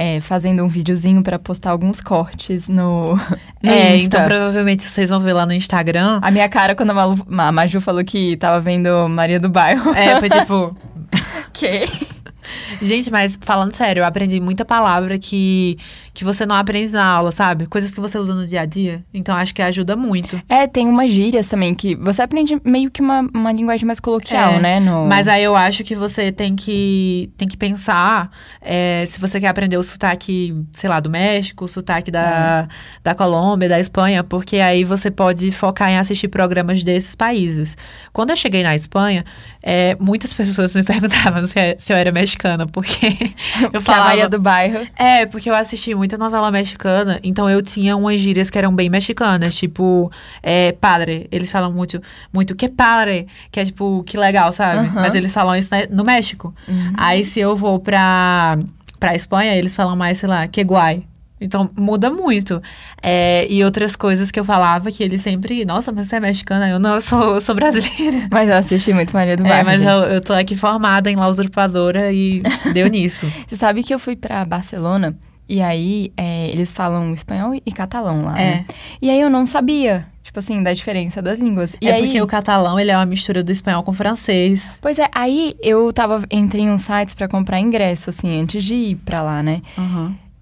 é, 0.00 0.18
fazendo 0.18 0.64
um 0.64 0.68
videozinho 0.68 1.22
pra 1.22 1.38
postar 1.38 1.72
alguns 1.72 2.00
cortes 2.00 2.68
no, 2.68 3.16
no 3.62 3.70
é, 3.70 3.96
Insta. 3.96 4.16
então 4.16 4.24
provavelmente 4.26 4.82
vocês 4.82 5.10
vão 5.10 5.20
ver 5.20 5.34
lá 5.34 5.44
no 5.44 5.52
Instagram. 5.52 6.20
A 6.22 6.30
minha 6.30 6.48
cara, 6.48 6.74
quando 6.74 6.88
a, 6.88 6.94
Malu, 6.94 7.26
a 7.28 7.52
Maju 7.52 7.82
falou 7.82 8.02
que 8.02 8.34
tava 8.38 8.58
vendo 8.60 8.88
Maria 9.10 9.38
do 9.38 9.50
Bairro. 9.50 9.92
É, 9.92 10.18
foi 10.18 10.30
tipo. 10.30 10.74
que? 11.52 11.84
Gente, 12.82 13.10
mas 13.10 13.38
falando 13.40 13.74
sério, 13.74 14.00
eu 14.00 14.04
aprendi 14.06 14.40
muita 14.40 14.64
palavra 14.64 15.18
que, 15.18 15.76
que 16.14 16.24
você 16.24 16.46
não 16.46 16.54
aprende 16.54 16.92
na 16.92 17.04
aula, 17.04 17.30
sabe? 17.32 17.66
Coisas 17.66 17.90
que 17.90 18.00
você 18.00 18.18
usa 18.18 18.34
no 18.34 18.46
dia 18.46 18.62
a 18.62 18.64
dia. 18.66 19.04
Então 19.12 19.34
acho 19.34 19.54
que 19.54 19.60
ajuda 19.62 19.94
muito. 19.96 20.40
É, 20.48 20.66
tem 20.66 20.88
umas 20.88 21.10
gírias 21.10 21.48
também 21.48 21.74
que 21.74 21.94
você 21.96 22.22
aprende 22.22 22.60
meio 22.64 22.90
que 22.90 23.00
uma, 23.02 23.20
uma 23.34 23.52
linguagem 23.52 23.86
mais 23.86 24.00
coloquial, 24.00 24.52
É, 24.54 24.60
né? 24.60 24.80
No... 24.80 25.06
Mas 25.06 25.28
aí 25.28 25.42
eu 25.44 25.54
acho 25.56 25.84
que 25.84 25.94
você 25.94 26.32
tem 26.32 26.56
que, 26.56 27.30
tem 27.36 27.46
que 27.48 27.56
pensar 27.56 28.30
é, 28.60 29.04
se 29.06 29.20
você 29.20 29.38
quer 29.40 29.48
aprender 29.48 29.76
o 29.76 29.82
sotaque, 29.82 30.54
sei 30.72 30.88
lá, 30.88 31.00
do 31.00 31.10
México, 31.10 31.64
o 31.64 31.68
sotaque 31.68 32.10
da, 32.10 32.66
da 33.02 33.14
Colômbia, 33.14 33.68
da 33.68 33.78
Espanha, 33.80 34.22
porque 34.24 34.56
aí 34.56 34.84
você 34.84 35.10
pode 35.10 35.50
focar 35.52 35.90
em 35.90 35.98
assistir 35.98 36.28
programas 36.28 36.82
desses 36.82 37.14
países. 37.14 37.76
Quando 38.12 38.30
eu 38.30 38.36
cheguei 38.36 38.62
na 38.62 38.74
Espanha, 38.74 39.24
é, 39.62 39.96
muitas 40.00 40.32
pessoas 40.34 40.74
me 40.74 40.82
perguntavam 40.82 41.44
se, 41.46 41.58
é- 41.58 41.76
se 41.78 41.92
eu 41.92 41.96
era 41.96 42.10
mexicana, 42.10 42.39
porque 42.66 43.06
eu 43.62 43.70
que 43.70 43.76
a 43.76 43.80
falava... 43.80 44.04
Maria 44.04 44.28
do 44.28 44.40
Bairro. 44.40 44.86
É, 44.98 45.26
porque 45.26 45.50
eu 45.50 45.54
assisti 45.54 45.94
muita 45.94 46.16
novela 46.16 46.50
mexicana, 46.50 47.20
então 47.22 47.48
eu 47.48 47.62
tinha 47.62 47.96
umas 47.96 48.18
gírias 48.18 48.50
que 48.50 48.58
eram 48.58 48.74
bem 48.74 48.88
mexicanas, 48.88 49.54
tipo, 49.54 50.10
é, 50.42 50.72
padre. 50.72 51.28
Eles 51.30 51.50
falam 51.50 51.72
muito, 51.72 52.00
muito 52.32 52.54
que 52.54 52.68
padre, 52.68 53.26
que 53.50 53.60
é 53.60 53.64
tipo, 53.64 54.02
que 54.04 54.16
legal, 54.16 54.52
sabe? 54.52 54.86
Aham. 54.86 55.00
Mas 55.00 55.14
eles 55.14 55.32
falam 55.32 55.56
isso 55.56 55.70
no 55.90 56.04
México. 56.04 56.54
Aí 56.96 57.24
se 57.24 57.40
eu 57.40 57.54
vou 57.56 57.78
pra, 57.78 58.58
pra 58.98 59.14
Espanha, 59.14 59.56
eles 59.56 59.74
falam 59.74 59.96
mais, 59.96 60.18
sei 60.18 60.28
lá, 60.28 60.46
que 60.46 60.62
guai. 60.62 61.02
Então 61.40 61.70
muda 61.76 62.10
muito. 62.10 62.60
É, 63.02 63.46
e 63.50 63.64
outras 63.64 63.96
coisas 63.96 64.30
que 64.30 64.38
eu 64.38 64.44
falava 64.44 64.90
que 64.92 65.02
eles 65.02 65.22
sempre, 65.22 65.64
nossa, 65.64 65.90
mas 65.90 66.08
você 66.08 66.16
é 66.16 66.20
mexicana? 66.20 66.68
Eu 66.68 66.78
não, 66.78 66.94
eu 66.96 67.00
sou, 67.00 67.34
eu 67.36 67.40
sou 67.40 67.54
brasileira. 67.54 68.28
Mas 68.30 68.48
eu 68.48 68.56
assisti 68.56 68.92
muito 68.92 69.14
Maria 69.14 69.36
do 69.36 69.46
É, 69.46 69.48
Bairro. 69.48 69.64
mas 69.66 69.80
gente. 69.80 69.88
eu, 69.88 69.98
eu 70.00 70.20
tô 70.20 70.32
aqui 70.32 70.54
formada 70.56 71.10
em 71.10 71.16
La 71.16 71.28
Usurpadora 71.28 72.12
e 72.12 72.42
deu 72.74 72.88
nisso. 72.88 73.26
Você 73.48 73.56
sabe 73.56 73.82
que 73.82 73.94
eu 73.94 73.98
fui 73.98 74.16
pra 74.16 74.44
Barcelona 74.44 75.16
e 75.48 75.60
aí 75.62 76.12
é, 76.16 76.48
eles 76.50 76.72
falam 76.72 77.12
espanhol 77.12 77.54
e 77.54 77.72
catalão 77.72 78.24
lá, 78.24 78.34
né? 78.34 78.64
E 79.02 79.10
aí 79.10 79.20
eu 79.20 79.28
não 79.28 79.46
sabia, 79.46 80.06
tipo 80.22 80.38
assim, 80.38 80.62
da 80.62 80.72
diferença 80.72 81.20
das 81.20 81.38
línguas. 81.40 81.74
E 81.80 81.88
é 81.88 81.94
aí, 81.94 82.02
porque 82.04 82.22
o 82.22 82.26
catalão, 82.26 82.78
ele 82.78 82.90
é 82.92 82.96
uma 82.96 83.04
mistura 83.06 83.42
do 83.42 83.50
espanhol 83.50 83.82
com 83.82 83.92
francês. 83.92 84.78
Pois 84.80 84.96
é, 84.98 85.08
aí 85.12 85.56
eu 85.60 85.92
tava, 85.92 86.22
entrei 86.30 86.62
em 86.64 86.70
uns 86.70 86.82
sites 86.82 87.14
pra 87.16 87.26
comprar 87.26 87.58
ingresso, 87.58 88.10
assim, 88.10 88.40
antes 88.40 88.62
de 88.62 88.74
ir 88.74 88.96
pra 89.04 89.22
lá, 89.22 89.42
né? 89.42 89.60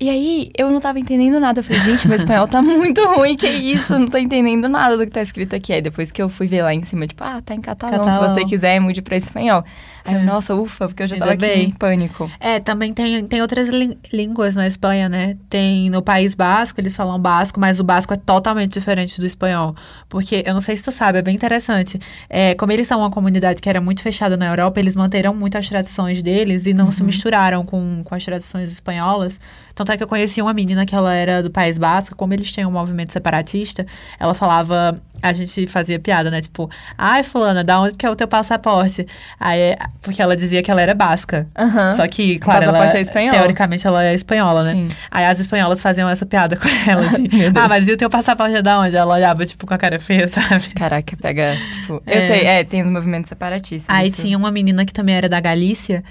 E 0.01 0.09
aí, 0.09 0.51
eu 0.57 0.71
não 0.71 0.81
tava 0.81 1.01
entendendo 1.01 1.41
nada. 1.41 1.59
Eu 1.59 1.65
falei, 1.65 1.81
gente, 1.83 2.07
meu 2.07 2.15
espanhol 2.17 2.47
tá 2.47 2.63
muito 2.63 3.05
ruim, 3.05 3.37
que 3.37 3.49
isso? 3.49 3.95
Eu 3.95 3.99
não 3.99 4.07
tô 4.07 4.17
entendendo 4.17 4.69
nada 4.69 4.97
do 4.97 5.05
que 5.05 5.11
tá 5.11 5.21
escrito 5.21 5.57
aqui. 5.57 5.73
Aí 5.73 5.83
depois 5.83 6.13
que 6.13 6.23
eu 6.23 6.29
fui 6.29 6.47
ver 6.47 6.63
lá 6.63 6.73
em 6.73 6.85
cima, 6.85 7.05
tipo, 7.05 7.25
ah, 7.25 7.43
tá 7.45 7.53
em 7.53 7.61
catalão, 7.61 8.05
Catalão. 8.05 8.29
se 8.29 8.35
você 8.41 8.45
quiser, 8.45 8.79
mude 8.81 9.03
pra 9.03 9.17
espanhol. 9.17 9.65
Aí 10.05 10.15
eu, 10.15 10.23
nossa, 10.23 10.55
ufa, 10.55 10.87
porque 10.87 11.03
eu 11.03 11.07
já 11.09 11.17
Ainda 11.17 11.25
tava 11.27 11.35
aqui 11.35 11.47
bem. 11.47 11.65
em 11.65 11.73
pânico. 11.73 12.31
É, 12.39 12.61
também 12.61 12.95
tem, 12.95 13.27
tem 13.27 13.43
outras 13.43 13.69
lí- 13.69 13.99
línguas 14.13 14.55
na 14.55 14.69
Espanha, 14.69 15.09
né? 15.09 15.37
Tem 15.51 15.91
no 15.91 16.01
País 16.01 16.33
Basco, 16.33 16.81
eles 16.81 16.95
falam 16.95 17.21
basco, 17.21 17.59
mas 17.59 17.81
o 17.81 17.85
basco 17.85 18.15
é 18.15 18.17
totalmente 18.17 18.73
diferente 18.75 19.21
do 19.21 19.27
espanhol. 19.27 19.75
Porque, 20.09 20.45
eu 20.47 20.55
não 20.55 20.61
sei 20.61 20.77
se 20.77 20.85
tu 20.85 20.93
sabe, 20.93 21.19
é 21.19 21.23
bem 21.23 21.35
interessante. 21.35 21.99
É, 22.31 22.55
como 22.55 22.71
eles 22.71 22.87
são 22.87 23.01
uma 23.01 23.11
comunidade 23.11 23.61
que 23.61 23.69
era 23.69 23.81
muito 23.81 24.01
fechada 24.01 24.37
na 24.37 24.47
Europa, 24.47 24.79
eles 24.79 24.95
manteram 24.95 25.35
muito 25.35 25.59
as 25.59 25.69
tradições 25.69 26.23
deles 26.23 26.67
e 26.67 26.73
não 26.73 26.93
se 26.93 27.03
misturaram 27.03 27.65
com, 27.67 28.03
com 28.05 28.15
as 28.15 28.25
tradições 28.25 28.71
espanholas. 28.71 29.41
Tanto 29.79 29.93
é 29.93 29.97
que 29.97 30.03
eu 30.03 30.09
conheci 30.09 30.43
uma 30.43 30.53
menina 30.53 30.85
que 30.85 30.93
ela 30.93 31.15
era 31.15 31.41
do 31.41 31.53
País 31.53 31.79
Basco, 31.79 32.17
como 32.17 32.35
eles 32.35 32.53
têm 32.53 32.67
um 32.67 32.73
movimento 32.73 33.13
separatista, 33.13 33.87
ela 34.19 34.35
falava, 34.35 35.01
a 35.23 35.33
gente 35.33 35.69
fazia 35.69 36.01
piada, 36.01 36.33
né? 36.33 36.41
Tipo, 36.41 36.69
ai, 36.97 37.23
fulana, 37.23 37.63
da 37.63 37.81
onde 37.81 37.95
que 37.95 38.05
é 38.05 38.11
o 38.11 38.17
teu 38.17 38.27
passaporte? 38.27 39.07
Aí, 39.39 39.77
porque 40.03 40.21
ela 40.21 40.37
dizia 40.37 40.61
que 40.61 40.69
ela 40.69 40.83
era 40.83 40.97
basca. 40.97 41.47
Aham. 41.57 41.95
Só 41.95 42.09
que, 42.09 42.41
claro, 42.41 42.65
ela, 42.65 42.87
é 42.87 43.05
teoricamente 43.05 43.87
ela 43.87 44.03
é 44.03 44.15
espanhola, 44.15 44.65
né? 44.65 44.73
Sim. 44.73 44.89
Aí 45.13 45.27
as 45.27 45.39
espanholas 45.39 45.81
faziam 45.81 46.09
essa 46.09 46.27
piada 46.27 46.57
com 46.57 46.67
ela. 46.85 47.03
De, 47.03 47.29
ah, 47.55 47.69
mas 47.69 47.87
e 47.87 47.93
o 47.93 47.97
teu 47.97 48.11
passaporte 48.11 48.57
é 48.57 48.63
da 48.63 48.81
onde? 48.81 48.97
Ela 48.97 49.15
olhava, 49.15 49.47
tipo, 49.47 49.65
com 49.65 49.75
a 49.75 49.79
cara 49.79 50.01
feia, 50.01 50.27
sabe? 50.29 50.71
Caraca, 50.71 51.17
pega, 51.17 51.57
tipo... 51.75 52.03
É. 52.05 52.19
Eu 52.19 52.23
sei, 52.23 52.45
é, 52.45 52.65
tem 52.65 52.81
os 52.81 52.91
movimentos 52.91 53.29
separatistas. 53.29 53.95
Aí 53.95 54.09
isso. 54.09 54.23
tinha 54.23 54.37
uma 54.37 54.51
menina 54.51 54.85
que 54.85 54.93
também 54.93 55.15
era 55.15 55.29
da 55.29 55.39
Galícia. 55.39 56.03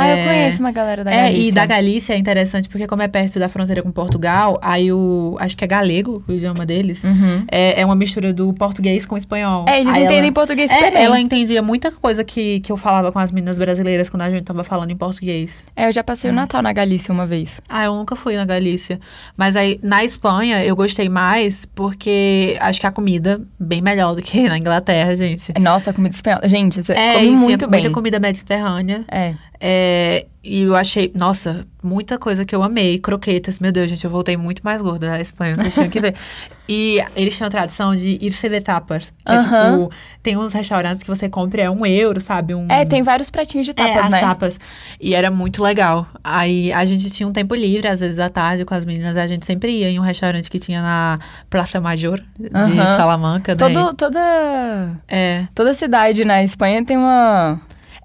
Ah, 0.00 0.08
eu 0.08 0.16
é, 0.16 0.24
conheço 0.24 0.60
uma 0.60 0.70
galera 0.72 1.02
da 1.04 1.10
É, 1.12 1.22
Galícia. 1.24 1.48
e 1.48 1.52
da 1.52 1.66
Galícia 1.66 2.12
é 2.14 2.18
interessante 2.18 2.68
porque 2.68 2.86
como 2.86 3.02
é 3.02 3.08
perto 3.08 3.38
da 3.38 3.48
fronteira 3.48 3.82
com 3.82 3.90
Portugal, 3.90 4.58
aí 4.62 4.92
o... 4.92 5.36
Acho 5.40 5.56
que 5.56 5.64
é 5.64 5.66
galego 5.66 6.22
o 6.28 6.32
idioma 6.32 6.64
deles. 6.66 7.04
Uhum. 7.04 7.44
É, 7.50 7.80
é 7.80 7.84
uma 7.84 7.94
mistura 7.96 8.32
do 8.32 8.52
português 8.52 9.04
com 9.06 9.16
espanhol. 9.16 9.64
É, 9.68 9.80
eles 9.80 9.92
Aí 9.94 10.04
entendem 10.04 10.24
ela- 10.24 10.32
português 10.32 10.70
É, 10.70 10.90
bem. 10.90 11.02
ela 11.02 11.20
entendia 11.20 11.62
muita 11.62 11.90
coisa 11.90 12.22
que, 12.24 12.60
que 12.60 12.70
eu 12.72 12.76
falava 12.76 13.10
com 13.12 13.18
as 13.18 13.30
meninas 13.32 13.58
brasileiras 13.58 14.08
quando 14.08 14.22
a 14.22 14.30
gente 14.30 14.44
tava 14.44 14.62
falando 14.64 14.90
em 14.90 14.96
português. 14.96 15.50
É, 15.76 15.86
eu 15.88 15.92
já 15.92 16.04
passei 16.04 16.30
o 16.30 16.34
Natal 16.34 16.62
na 16.62 16.72
Galícia 16.72 17.12
uma 17.12 17.26
vez. 17.26 17.60
Ah, 17.68 17.84
eu 17.84 17.94
nunca 17.94 18.14
fui 18.16 18.36
na 18.36 18.44
Galícia. 18.44 19.00
Mas 19.36 19.56
aí, 19.56 19.78
na 19.82 20.04
Espanha, 20.04 20.64
eu 20.64 20.74
gostei 20.76 21.08
mais 21.08 21.64
porque 21.74 22.56
acho 22.60 22.80
que 22.80 22.86
a 22.86 22.90
comida 22.92 23.40
bem 23.58 23.80
melhor 23.80 24.14
do 24.14 24.22
que 24.22 24.48
na 24.48 24.58
Inglaterra, 24.58 25.16
gente. 25.16 25.52
Nossa, 25.60 25.92
comida 25.92 26.14
espanhola. 26.14 26.48
Gente, 26.48 26.82
você 26.84 26.92
É, 26.92 27.14
come 27.14 27.26
tinha 27.26 27.38
muito 27.38 27.68
bem. 27.68 27.80
muita 27.80 27.94
comida 27.94 28.18
mediterrânea. 28.20 29.04
É. 29.10 29.34
É, 29.60 30.26
e 30.44 30.62
eu 30.62 30.76
achei, 30.76 31.10
nossa, 31.14 31.66
muita 31.82 32.16
coisa 32.16 32.44
que 32.44 32.54
eu 32.54 32.62
amei. 32.62 32.98
Croquetas, 32.98 33.58
meu 33.58 33.72
Deus, 33.72 33.90
gente, 33.90 34.04
eu 34.04 34.10
voltei 34.10 34.36
muito 34.36 34.62
mais 34.64 34.80
gorda 34.80 35.08
da 35.08 35.20
Espanha, 35.20 35.54
vocês 35.56 35.74
tinham 35.74 35.88
que 35.90 36.00
ver. 36.00 36.14
E 36.70 37.02
eles 37.16 37.34
tinham 37.34 37.46
a 37.46 37.50
tradição 37.50 37.96
de 37.96 38.18
irse 38.20 38.46
de 38.46 38.60
tapas. 38.60 39.10
Que 39.24 39.32
é 39.32 39.36
Aham. 39.36 39.78
tipo, 39.86 39.92
tem 40.22 40.36
uns 40.36 40.52
restaurantes 40.52 41.02
que 41.02 41.08
você 41.08 41.26
compra 41.26 41.62
é 41.62 41.70
um 41.70 41.86
euro, 41.86 42.20
sabe? 42.20 42.54
Um, 42.54 42.66
É, 42.70 42.84
tem 42.84 43.02
vários 43.02 43.30
pratinhos 43.30 43.64
de 43.64 43.70
é, 43.70 43.74
tapas, 43.74 44.04
as 44.04 44.10
né? 44.10 44.20
tapas. 44.20 44.60
E 45.00 45.14
era 45.14 45.30
muito 45.30 45.62
legal. 45.62 46.06
Aí 46.22 46.70
a 46.74 46.84
gente 46.84 47.08
tinha 47.08 47.26
um 47.26 47.32
tempo 47.32 47.54
livre, 47.54 47.88
às 47.88 48.00
vezes 48.00 48.18
à 48.18 48.28
tarde, 48.28 48.66
com 48.66 48.74
as 48.74 48.84
meninas. 48.84 49.16
A 49.16 49.26
gente 49.26 49.46
sempre 49.46 49.78
ia 49.80 49.88
em 49.88 49.98
um 49.98 50.02
restaurante 50.02 50.50
que 50.50 50.58
tinha 50.58 50.82
na 50.82 51.18
Praça 51.48 51.80
Major 51.80 52.20
de 52.38 52.50
Aham. 52.54 52.96
Salamanca. 52.98 53.52
né? 53.52 53.56
Todo, 53.56 53.94
toda, 53.94 54.92
É. 55.08 55.46
toda 55.54 55.72
cidade 55.72 56.22
na 56.26 56.44
Espanha 56.44 56.84
tem 56.84 56.98
uma... 56.98 57.58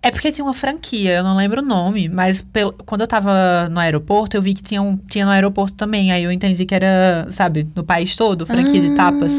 É 0.06 0.12
porque 0.12 0.32
tinha 0.34 0.44
uma 0.44 0.54
franquia, 0.54 1.14
eu 1.20 1.24
não 1.24 1.36
lembro 1.38 1.62
o 1.62 1.66
nome, 1.66 2.10
mas 2.10 2.42
pelo- 2.52 2.74
quando 2.86 3.02
eu 3.02 3.08
tava 3.08 3.70
no 3.70 3.80
aeroporto, 3.80 4.36
eu 4.36 4.42
vi 4.42 4.54
que 4.54 4.62
tinha, 4.62 4.82
um, 4.82 4.98
tinha 4.98 5.24
no 5.26 5.32
aeroporto 5.32 5.76
também. 5.78 6.12
Aí 6.12 6.22
eu 6.24 6.32
entendi 6.32 6.66
que 6.66 6.76
era, 6.76 7.26
sabe, 7.30 7.66
no 7.74 7.86
país 7.86 8.14
todo, 8.16 8.46
franquia 8.46 8.82
de 8.82 8.92
tapas. 8.92 9.32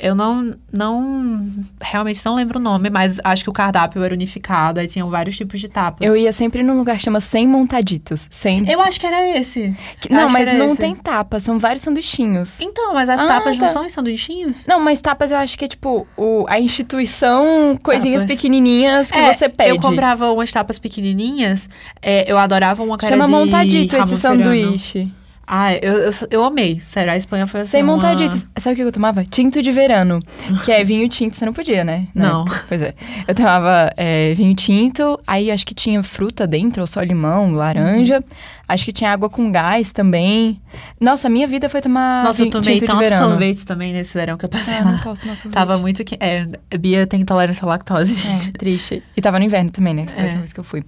Eu 0.00 0.14
não, 0.14 0.54
não, 0.72 1.38
realmente 1.82 2.24
não 2.24 2.34
lembro 2.34 2.58
o 2.58 2.62
nome, 2.62 2.88
mas 2.90 3.18
acho 3.22 3.44
que 3.44 3.50
o 3.50 3.52
cardápio 3.52 4.02
era 4.02 4.14
unificado, 4.14 4.80
aí 4.80 4.88
tinham 4.88 5.10
vários 5.10 5.36
tipos 5.36 5.60
de 5.60 5.68
tapas. 5.68 6.06
Eu 6.06 6.16
ia 6.16 6.32
sempre 6.32 6.62
num 6.62 6.76
lugar 6.78 6.96
que 6.96 7.02
chama 7.02 7.20
Sem 7.20 7.46
Montaditos. 7.46 8.26
Sem... 8.30 8.68
Eu 8.70 8.80
acho 8.80 8.98
que 8.98 9.06
era 9.06 9.36
esse. 9.38 9.76
Que- 10.00 10.12
Não, 10.12 10.28
mas 10.30 10.52
não 10.54 10.68
esse. 10.68 10.78
tem 10.78 10.94
tapas, 10.94 11.42
são 11.42 11.58
vários 11.58 11.82
sanduichinhos. 11.82 12.60
Então, 12.60 12.94
mas 12.94 13.08
as 13.08 13.20
Ah, 13.20 13.26
tapas 13.26 13.58
não 13.58 13.66
tá. 13.66 13.72
são 13.72 13.88
sanduichinhos? 13.88 14.64
Não, 14.66 14.80
mas 14.80 15.00
tapas 15.00 15.30
eu 15.30 15.36
acho 15.36 15.58
que 15.58 15.64
é 15.64 15.68
tipo 15.68 16.06
o, 16.16 16.46
a 16.48 16.58
instituição, 16.58 17.78
coisinhas 17.82 18.22
Tapas. 18.22 18.36
pequenininhas 18.36 19.10
que 19.10 19.18
É, 19.18 19.32
você 19.34 19.48
pede. 19.48 19.70
Eu 19.70 19.80
comprava 19.80 20.30
umas 20.32 20.50
tapas 20.50 20.78
pequenininhas, 20.78 21.68
é, 22.00 22.30
eu 22.30 22.38
adorava 22.38 22.82
uma 22.82 22.96
cara 22.96 23.12
Chama 23.12 23.26
de 23.26 23.30
montadito 23.32 23.96
esse 23.96 24.16
sanduíche. 24.16 25.12
Ah, 25.52 25.74
eu, 25.74 25.94
eu, 25.94 26.10
eu 26.30 26.44
amei. 26.44 26.78
Sério, 26.78 27.12
a 27.12 27.16
Espanha 27.16 27.44
foi 27.44 27.62
assim 27.62 27.70
Sem 27.72 27.82
uma- 27.82 27.96
montaditos. 27.96 28.46
Sabe 28.56 28.74
o 28.74 28.76
que 28.76 28.82
eu 28.82 28.92
tomava? 28.92 29.24
Tinto 29.24 29.60
de 29.60 29.72
verano. 29.72 30.20
Que 30.64 30.70
é 30.70 30.84
vinho 30.84 31.08
tinto. 31.08 31.34
Você 31.34 31.44
não 31.44 31.52
podia, 31.52 31.82
né? 31.82 32.06
Não. 32.14 32.44
Pois 32.68 32.80
é. 32.80 32.94
Eu 33.26 33.34
tomava 33.34 33.90
é, 33.96 34.32
vinho 34.34 34.54
tinto, 34.54 35.18
aí 35.26 35.50
acho 35.50 35.66
que 35.66 35.74
tinha 35.74 36.00
fruta 36.04 36.46
dentro, 36.46 36.82
ou 36.82 36.86
só 36.86 37.02
limão, 37.02 37.50
laranja. 37.52 38.18
Uhum. 38.18 38.24
Acho 38.68 38.84
que 38.84 38.92
tinha 38.92 39.10
água 39.10 39.28
com 39.28 39.50
gás 39.50 39.90
também. 39.92 40.60
Nossa, 41.00 41.26
a 41.26 41.30
minha 41.30 41.48
vida 41.48 41.68
foi 41.68 41.80
tomar 41.80 42.22
Nossa, 42.22 42.42
eu 42.44 42.50
tomei 42.50 42.80
tanto 42.80 43.12
sorvete 43.16 43.66
também 43.66 43.92
nesse 43.92 44.16
verão 44.16 44.38
que 44.38 44.44
eu 44.44 44.48
passei 44.48 44.74
Ah, 44.74 44.84
lá. 44.84 44.92
não 44.92 44.98
posso 45.00 45.22
tomar 45.22 45.34
sorvete. 45.34 45.52
Tava 45.54 45.76
muito 45.78 46.04
que 46.04 46.16
É, 46.20 46.44
Bia 46.78 47.04
tem 47.08 47.22
intolerância 47.22 47.64
à 47.64 47.68
lactose. 47.68 48.22
É, 48.24 48.56
triste. 48.56 49.02
E 49.16 49.20
tava 49.20 49.40
no 49.40 49.44
inverno 49.44 49.70
também, 49.72 49.94
né? 49.94 50.06
Foi 50.06 50.14
a 50.16 50.20
É. 50.20 50.22
última 50.26 50.38
vez 50.42 50.52
que 50.52 50.60
eu 50.60 50.64
fui. 50.64 50.84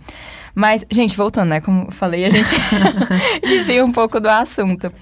Mas, 0.55 0.85
gente, 0.91 1.17
voltando, 1.17 1.49
né? 1.49 1.61
Como 1.61 1.87
eu 1.89 1.93
falei, 1.93 2.25
a 2.25 2.31
gente 2.31 2.51
desvia 3.43 3.85
um 3.85 3.93
pouco 3.93 4.21
do 4.21 4.29
assunto. 4.29 4.93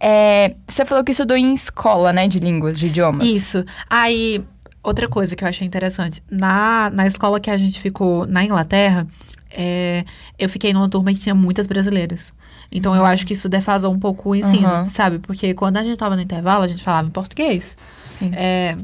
É, 0.00 0.54
você 0.66 0.84
falou 0.84 1.04
que 1.04 1.12
estudou 1.12 1.36
em 1.36 1.52
escola, 1.54 2.12
né? 2.12 2.26
De 2.28 2.38
línguas, 2.38 2.78
de 2.78 2.86
idiomas. 2.86 3.26
Isso. 3.26 3.64
Aí, 3.88 4.42
outra 4.82 5.08
coisa 5.08 5.36
que 5.36 5.44
eu 5.44 5.48
achei 5.48 5.66
interessante. 5.66 6.22
Na, 6.30 6.90
na 6.90 7.06
escola 7.06 7.38
que 7.40 7.50
a 7.50 7.56
gente 7.58 7.78
ficou 7.80 8.26
na 8.26 8.44
Inglaterra, 8.44 9.06
é, 9.50 10.04
eu 10.38 10.48
fiquei 10.48 10.72
numa 10.72 10.88
turma 10.88 11.12
que 11.12 11.18
tinha 11.20 11.34
muitas 11.34 11.66
brasileiras. 11.66 12.32
Então, 12.72 12.94
eu 12.96 13.04
acho 13.04 13.24
que 13.26 13.34
isso 13.34 13.48
defasou 13.48 13.92
um 13.92 13.98
pouco 14.00 14.30
o 14.30 14.34
ensino, 14.34 14.66
Uhum. 14.68 14.88
sabe? 14.88 15.18
Porque 15.20 15.54
quando 15.54 15.76
a 15.76 15.84
gente 15.84 15.96
tava 15.96 16.16
no 16.16 16.22
intervalo, 16.22 16.64
a 16.64 16.66
gente 16.66 16.82
falava 16.82 17.06
em 17.06 17.10
português. 17.10 17.76
Sim. 18.06 18.32
É, 18.34 18.76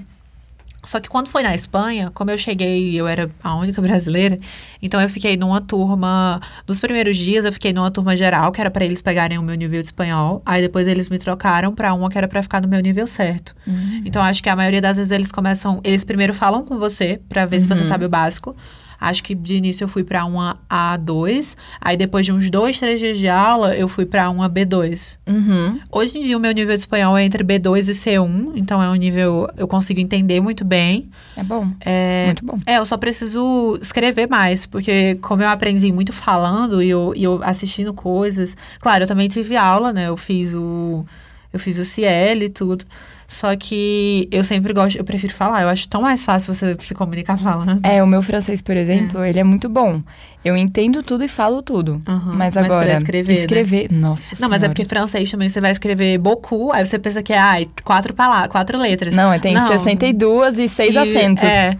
só 0.85 0.99
que 1.01 1.09
quando 1.09 1.29
foi 1.29 1.43
na 1.43 1.55
Espanha, 1.55 2.11
como 2.15 2.31
eu 2.31 2.39
cheguei, 2.39 2.95
eu 2.99 3.07
era 3.07 3.29
a 3.43 3.55
única 3.57 3.81
brasileira, 3.83 4.37
então 4.83 5.01
eu 5.01 5.09
fiquei 5.09 5.37
numa 5.37 5.61
turma. 5.61 6.41
Nos 6.67 6.81
primeiros 6.81 7.17
dias, 7.17 7.45
eu 7.45 7.53
fiquei 7.53 7.73
numa 7.73 7.91
turma 7.91 8.17
geral, 8.17 8.51
que 8.53 8.61
era 8.61 8.71
pra 8.71 8.85
eles 8.85 9.03
pegarem 9.03 9.39
o 9.39 9.43
meu 9.43 9.55
nível 9.55 9.79
de 9.81 9.87
espanhol. 9.87 10.43
Aí 10.45 10.63
depois 10.63 10.87
eles 10.89 11.09
me 11.09 11.19
trocaram 11.19 11.75
pra 11.75 11.93
uma 11.95 12.09
que 12.09 12.17
era 12.19 12.27
pra 12.29 12.43
ficar 12.43 12.61
no 12.63 12.69
meu 12.69 12.81
nível 12.81 13.07
certo. 13.07 13.55
Hum. 13.69 14.03
Então 14.05 14.23
acho 14.23 14.43
que 14.43 14.49
a 14.49 14.57
maioria 14.57 14.81
das 14.81 14.97
vezes 14.97 15.13
eles 15.13 15.31
começam. 15.31 15.81
Eles 15.85 16.05
primeiro 16.05 16.33
falam 16.35 16.65
com 16.65 16.79
você 16.79 17.21
pra 17.29 17.45
ver 17.47 17.61
se 17.61 17.69
você 17.69 17.83
Uhum. 17.83 17.89
sabe 17.89 18.05
o 18.05 18.09
básico. 18.09 18.57
Acho 19.00 19.23
que 19.25 19.35
de 19.35 19.54
início 19.54 19.85
eu 19.85 19.88
fui 19.88 20.04
pra 20.04 20.25
uma 20.25 20.59
A2. 20.69 21.57
Aí 21.80 21.97
depois 21.97 22.26
de 22.26 22.33
uns 22.33 22.50
dois, 22.50 22.78
três 22.78 23.00
dias 23.00 23.19
de 23.19 23.28
aula, 23.28 23.75
eu 23.75 23.88
fui 23.88 24.04
pra 24.04 24.28
uma 24.28 24.49
B2. 24.49 25.16
Uhum. 25.26 25.80
Hoje 25.90 26.19
em 26.19 26.23
dia, 26.23 26.37
o 26.37 26.40
meu 26.40 26.52
nível 26.52 26.75
de 26.76 26.80
espanhol 26.83 27.16
é 27.16 27.25
entre 27.25 27.42
B2 27.42 27.88
e 27.88 27.92
C1, 27.92 28.52
então 28.57 28.83
é 28.83 28.90
um 28.90 28.95
nível 28.95 29.49
eu 29.57 29.66
consigo 29.66 30.00
entender 30.00 30.40
muito 30.40 30.64
bem. 30.64 31.09
É 31.37 31.42
bom. 31.42 31.66
É, 31.80 32.26
Muito 32.26 32.45
bom. 32.45 32.59
é, 32.66 32.76
eu 32.78 32.85
só 32.85 32.97
preciso 32.97 33.78
escrever 33.80 34.28
mais, 34.28 34.66
porque 34.66 35.14
como 35.23 35.42
eu 35.42 35.49
aprendi 35.49 35.90
muito 35.92 36.12
falando 36.12 36.83
e 36.83 36.90
eu, 36.90 37.12
e 37.16 37.25
eu 37.25 37.40
assistindo 37.42 37.95
coisas. 37.95 38.57
Claro, 38.80 39.04
eu 39.04 39.09
também 39.09 39.28
tive 39.28 39.57
aula, 39.57 39.92
né? 39.92 40.09
Eu 40.09 40.16
fiz 40.16 40.54
o. 40.54 41.04
Eu 41.52 41.59
fiz 41.59 41.78
o 41.78 41.85
CL 41.85 42.45
e 42.45 42.49
tudo. 42.49 42.85
Só 43.31 43.55
que 43.55 44.29
eu 44.33 44.43
sempre 44.43 44.73
gosto, 44.73 44.97
eu 44.99 45.05
prefiro 45.05 45.33
falar. 45.33 45.63
Eu 45.63 45.69
acho 45.69 45.89
tão 45.89 46.03
mais 46.03 46.25
fácil 46.25 46.53
você 46.53 46.75
se 46.83 46.93
comunicar 46.95 47.39
falando. 47.39 47.79
É, 47.87 48.03
o 48.03 48.07
meu 48.07 48.21
francês, 48.23 48.61
por 48.61 48.77
exemplo, 48.77 49.25
ele 49.25 49.39
é 49.39 49.45
muito 49.45 49.69
bom. 49.69 50.03
Eu 50.45 50.57
entendo 50.57 51.01
tudo 51.01 51.23
e 51.23 51.29
falo 51.29 51.63
tudo. 51.63 52.03
Aham, 52.09 52.33
Mas 52.35 52.55
mas 52.55 52.55
pra 52.55 52.65
agora, 52.65 52.93
escrever, 52.99 53.33
né? 53.33 53.39
escrever 53.39 53.93
nossa 53.93 54.35
Não, 54.41 54.49
mas 54.49 54.57
é 54.57 54.61
Senhora. 54.63 54.69
porque 54.71 54.85
francês 54.85 55.31
também 55.31 55.49
você 55.49 55.61
vai 55.61 55.71
escrever 55.71 56.19
beaucoup, 56.19 56.73
aí 56.73 56.85
você 56.85 56.99
pensa 56.99 57.23
que 57.23 57.33
é 57.33 57.39
ai, 57.39 57.69
quatro 57.85 58.13
palavras, 58.15 58.49
quatro 58.51 58.77
letras. 58.77 59.15
Não, 59.15 59.39
tem 59.39 59.55
Não. 59.55 59.69
62 59.69 60.59
e 60.59 60.69
6 60.69 60.95
E, 60.97 60.99
acentos. 60.99 61.45
É. 61.45 61.77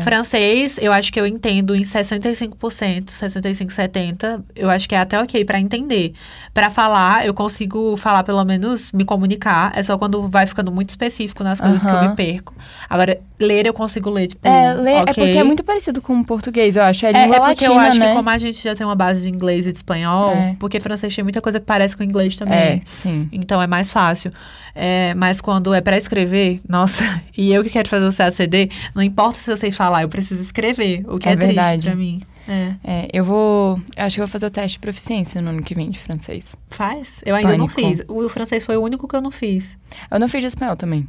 Francês, 0.00 0.78
eu 0.80 0.92
acho 0.92 1.12
que 1.12 1.20
eu 1.20 1.26
entendo 1.26 1.74
em 1.74 1.82
65%, 1.82 3.10
65, 3.10 3.70
70%. 3.70 4.44
Eu 4.56 4.70
acho 4.70 4.88
que 4.88 4.94
é 4.94 4.98
até 4.98 5.20
ok 5.20 5.44
pra 5.44 5.60
entender. 5.60 6.14
Pra 6.54 6.70
falar, 6.70 7.26
eu 7.26 7.34
consigo 7.34 7.96
falar 7.96 8.24
pelo 8.24 8.42
menos 8.44 8.90
me 8.92 9.04
comunicar. 9.04 9.72
É 9.74 9.82
só 9.82 9.98
quando 9.98 10.28
vai 10.28 10.46
ficando 10.46 10.72
muito 10.72 10.90
específico 10.90 11.44
nas 11.44 11.60
coisas 11.60 11.82
que 11.82 11.88
eu 11.88 12.08
me 12.08 12.16
perco. 12.16 12.54
Agora, 12.88 13.20
ler 13.42 13.66
eu 13.66 13.74
consigo 13.74 14.08
ler, 14.10 14.28
tipo. 14.28 14.46
É, 14.46 14.72
lê- 14.74 14.92
é 14.92 15.02
ok. 15.02 15.14
porque 15.14 15.38
é 15.38 15.44
muito 15.44 15.62
parecido 15.64 16.00
com 16.00 16.18
o 16.20 16.24
português, 16.24 16.76
eu 16.76 16.82
acho. 16.82 17.04
É 17.04 17.10
É, 17.10 17.12
língua 17.12 17.36
é 17.36 17.38
porque 17.40 17.48
latina, 17.66 17.72
eu 17.74 17.78
acho 17.78 17.98
né? 17.98 18.08
que 18.10 18.16
como 18.16 18.30
a 18.30 18.38
gente 18.38 18.62
já 18.62 18.74
tem 18.74 18.86
uma 18.86 18.94
base 18.96 19.20
de 19.22 19.28
inglês 19.28 19.66
e 19.66 19.72
de 19.72 19.78
espanhol, 19.78 20.30
É. 20.32 20.54
porque 20.58 20.80
francês 20.80 21.14
tem 21.14 21.22
muita 21.22 21.40
coisa 21.40 21.60
que 21.60 21.66
parece 21.66 21.96
com 21.96 22.02
inglês 22.02 22.36
também. 22.36 22.56
É, 22.56 22.80
sim. 22.90 23.28
Então 23.32 23.60
é 23.60 23.66
mais 23.66 23.90
fácil. 23.90 24.32
É, 24.74 25.12
mas 25.14 25.40
quando 25.40 25.74
é 25.74 25.80
pra 25.80 25.96
escrever, 25.96 26.60
nossa, 26.68 27.04
e 27.36 27.52
eu 27.52 27.62
que 27.62 27.70
quero 27.70 27.88
fazer 27.88 28.06
o 28.06 28.12
CACD, 28.16 28.70
não 28.94 29.02
importa 29.02 29.38
se 29.38 29.50
vocês 29.50 29.76
falar, 29.76 30.02
eu 30.02 30.08
preciso 30.08 30.40
escrever, 30.40 31.04
o 31.08 31.18
que 31.18 31.28
É 31.28 31.32
é, 31.32 31.36
triste 31.36 31.78
pra 31.86 31.94
mim. 31.94 32.22
É. 32.48 32.72
É, 32.82 33.08
eu 33.12 33.22
vou. 33.24 33.80
eu 33.96 34.04
Acho 34.04 34.16
que 34.16 34.20
eu 34.20 34.26
vou 34.26 34.32
fazer 34.32 34.46
o 34.46 34.50
teste 34.50 34.72
de 34.72 34.80
proficiência 34.80 35.40
no 35.40 35.50
ano 35.50 35.62
que 35.62 35.76
vem 35.76 35.88
de 35.90 35.98
francês. 35.98 36.56
Faz? 36.70 37.20
Eu 37.24 37.36
ainda 37.36 37.56
não 37.56 37.68
Pânico. 37.68 37.96
fiz. 37.96 38.04
O 38.08 38.28
francês 38.28 38.64
foi 38.66 38.76
o 38.76 38.82
único 38.82 39.06
que 39.06 39.14
eu 39.14 39.20
não 39.22 39.30
fiz. 39.30 39.78
Eu 40.10 40.18
não 40.18 40.26
fiz 40.26 40.40
de 40.40 40.48
espanhol 40.48 40.74
também. 40.74 41.06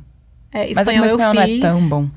É, 0.52 0.60
mas 0.60 0.62
é 0.62 0.74
que 0.74 0.80
espanhol 0.82 1.00
meu 1.02 1.10
eu 1.10 1.16
espanhol 1.16 1.34
não 1.34 1.42
é 1.42 1.48
fiz. 1.48 1.60
tão 1.62 1.82
bom. 1.90 2.08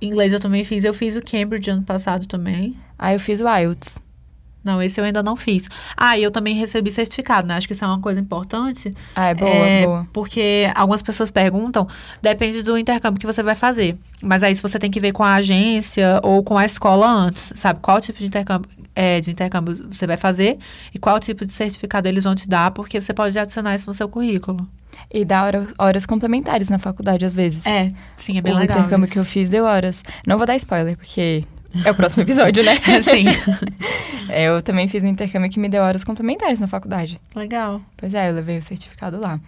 Inglês 0.00 0.32
eu 0.32 0.40
também 0.40 0.64
fiz. 0.64 0.84
Eu 0.84 0.94
fiz 0.94 1.16
o 1.16 1.20
Cambridge 1.20 1.70
ano 1.70 1.84
passado 1.84 2.26
também. 2.26 2.76
Ah, 2.98 3.12
eu 3.12 3.20
fiz 3.20 3.40
o 3.40 3.48
IELTS. 3.48 3.96
Não, 4.66 4.82
esse 4.82 5.00
eu 5.00 5.04
ainda 5.04 5.22
não 5.22 5.36
fiz. 5.36 5.68
Ah, 5.96 6.18
e 6.18 6.24
eu 6.24 6.30
também 6.32 6.56
recebi 6.56 6.90
certificado, 6.90 7.46
né? 7.46 7.54
Acho 7.54 7.68
que 7.68 7.72
isso 7.72 7.84
é 7.84 7.86
uma 7.86 8.00
coisa 8.00 8.18
importante. 8.18 8.92
Ah, 9.14 9.28
é 9.28 9.34
boa, 9.34 9.52
boa. 9.84 10.08
Porque 10.12 10.68
algumas 10.74 11.02
pessoas 11.02 11.30
perguntam, 11.30 11.86
depende 12.20 12.64
do 12.64 12.76
intercâmbio 12.76 13.20
que 13.20 13.26
você 13.26 13.44
vai 13.44 13.54
fazer. 13.54 13.96
Mas 14.20 14.42
aí 14.42 14.52
se 14.56 14.60
você 14.60 14.76
tem 14.76 14.90
que 14.90 14.98
ver 14.98 15.12
com 15.12 15.22
a 15.22 15.34
agência 15.34 16.20
ou 16.24 16.42
com 16.42 16.58
a 16.58 16.66
escola 16.66 17.06
antes, 17.06 17.52
sabe? 17.54 17.78
Qual 17.78 18.00
tipo 18.00 18.18
de 18.18 18.26
intercâmbio, 18.26 18.68
é, 18.96 19.20
de 19.20 19.30
intercâmbio 19.30 19.86
você 19.90 20.06
vai 20.06 20.16
fazer 20.16 20.58
e 20.92 20.98
qual 20.98 21.20
tipo 21.20 21.44
de 21.44 21.52
certificado 21.52 22.08
eles 22.08 22.24
vão 22.24 22.34
te 22.34 22.48
dar, 22.48 22.70
porque 22.70 23.00
você 23.00 23.12
pode 23.12 23.38
adicionar 23.38 23.74
isso 23.74 23.88
no 23.88 23.94
seu 23.94 24.08
currículo. 24.08 24.66
E 25.12 25.24
dá 25.24 25.44
hora, 25.44 25.68
horas 25.78 26.06
complementares 26.06 26.70
na 26.70 26.78
faculdade, 26.78 27.24
às 27.26 27.34
vezes. 27.34 27.66
É, 27.66 27.90
sim, 28.16 28.38
é 28.38 28.40
bem 28.40 28.54
o 28.54 28.56
legal. 28.56 28.78
O 28.78 28.80
intercâmbio 28.80 29.04
isso. 29.04 29.12
que 29.12 29.18
eu 29.18 29.24
fiz 29.24 29.50
deu 29.50 29.64
horas. 29.64 30.02
Não 30.26 30.38
vou 30.38 30.46
dar 30.46 30.56
spoiler, 30.56 30.96
porque 30.96 31.44
é 31.84 31.90
o 31.90 31.94
próximo 31.94 32.22
episódio, 32.22 32.64
né? 32.64 32.76
sim. 33.02 33.26
Eu 34.28 34.60
também 34.60 34.88
fiz 34.88 35.04
um 35.04 35.06
intercâmbio 35.06 35.48
que 35.48 35.60
me 35.60 35.68
deu 35.68 35.82
horas 35.82 36.02
complementares 36.02 36.58
na 36.58 36.66
faculdade. 36.66 37.20
Legal. 37.34 37.80
Pois 37.96 38.12
é, 38.12 38.28
eu 38.28 38.34
levei 38.34 38.58
o 38.58 38.62
certificado 38.62 39.20
lá. 39.20 39.38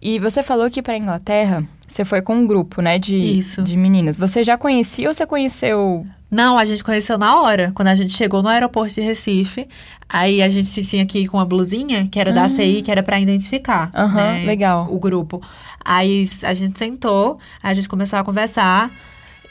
E 0.00 0.20
você 0.20 0.44
falou 0.44 0.70
que 0.70 0.80
para 0.80 0.96
Inglaterra 0.96 1.64
você 1.86 2.04
foi 2.04 2.22
com 2.22 2.36
um 2.36 2.46
grupo, 2.46 2.80
né, 2.80 3.00
de, 3.00 3.16
Isso. 3.16 3.62
de 3.62 3.76
meninas. 3.76 4.16
Você 4.16 4.44
já 4.44 4.56
conhecia 4.56 5.08
ou 5.08 5.14
você 5.14 5.26
conheceu? 5.26 6.06
Não, 6.30 6.58
a 6.58 6.64
gente 6.64 6.84
conheceu 6.84 7.16
na 7.16 7.40
hora, 7.40 7.72
quando 7.74 7.88
a 7.88 7.94
gente 7.94 8.12
chegou 8.12 8.42
no 8.42 8.48
aeroporto 8.48 8.94
de 8.94 9.00
Recife. 9.00 9.66
Aí 10.08 10.42
a 10.42 10.48
gente 10.48 10.66
se 10.66 10.84
tinha 10.84 11.02
aqui 11.02 11.26
com 11.26 11.38
uma 11.38 11.46
blusinha, 11.46 12.06
que 12.06 12.20
era 12.20 12.32
da 12.32 12.44
ACI, 12.44 12.82
que 12.82 12.90
era 12.90 13.02
pra 13.02 13.18
identificar. 13.18 13.90
Aham, 13.94 14.32
né, 14.32 14.44
legal. 14.44 14.86
O 14.92 14.98
grupo. 14.98 15.40
Aí 15.82 16.28
a 16.42 16.52
gente 16.52 16.78
sentou, 16.78 17.38
a 17.62 17.72
gente 17.72 17.88
começou 17.88 18.18
a 18.18 18.24
conversar. 18.24 18.90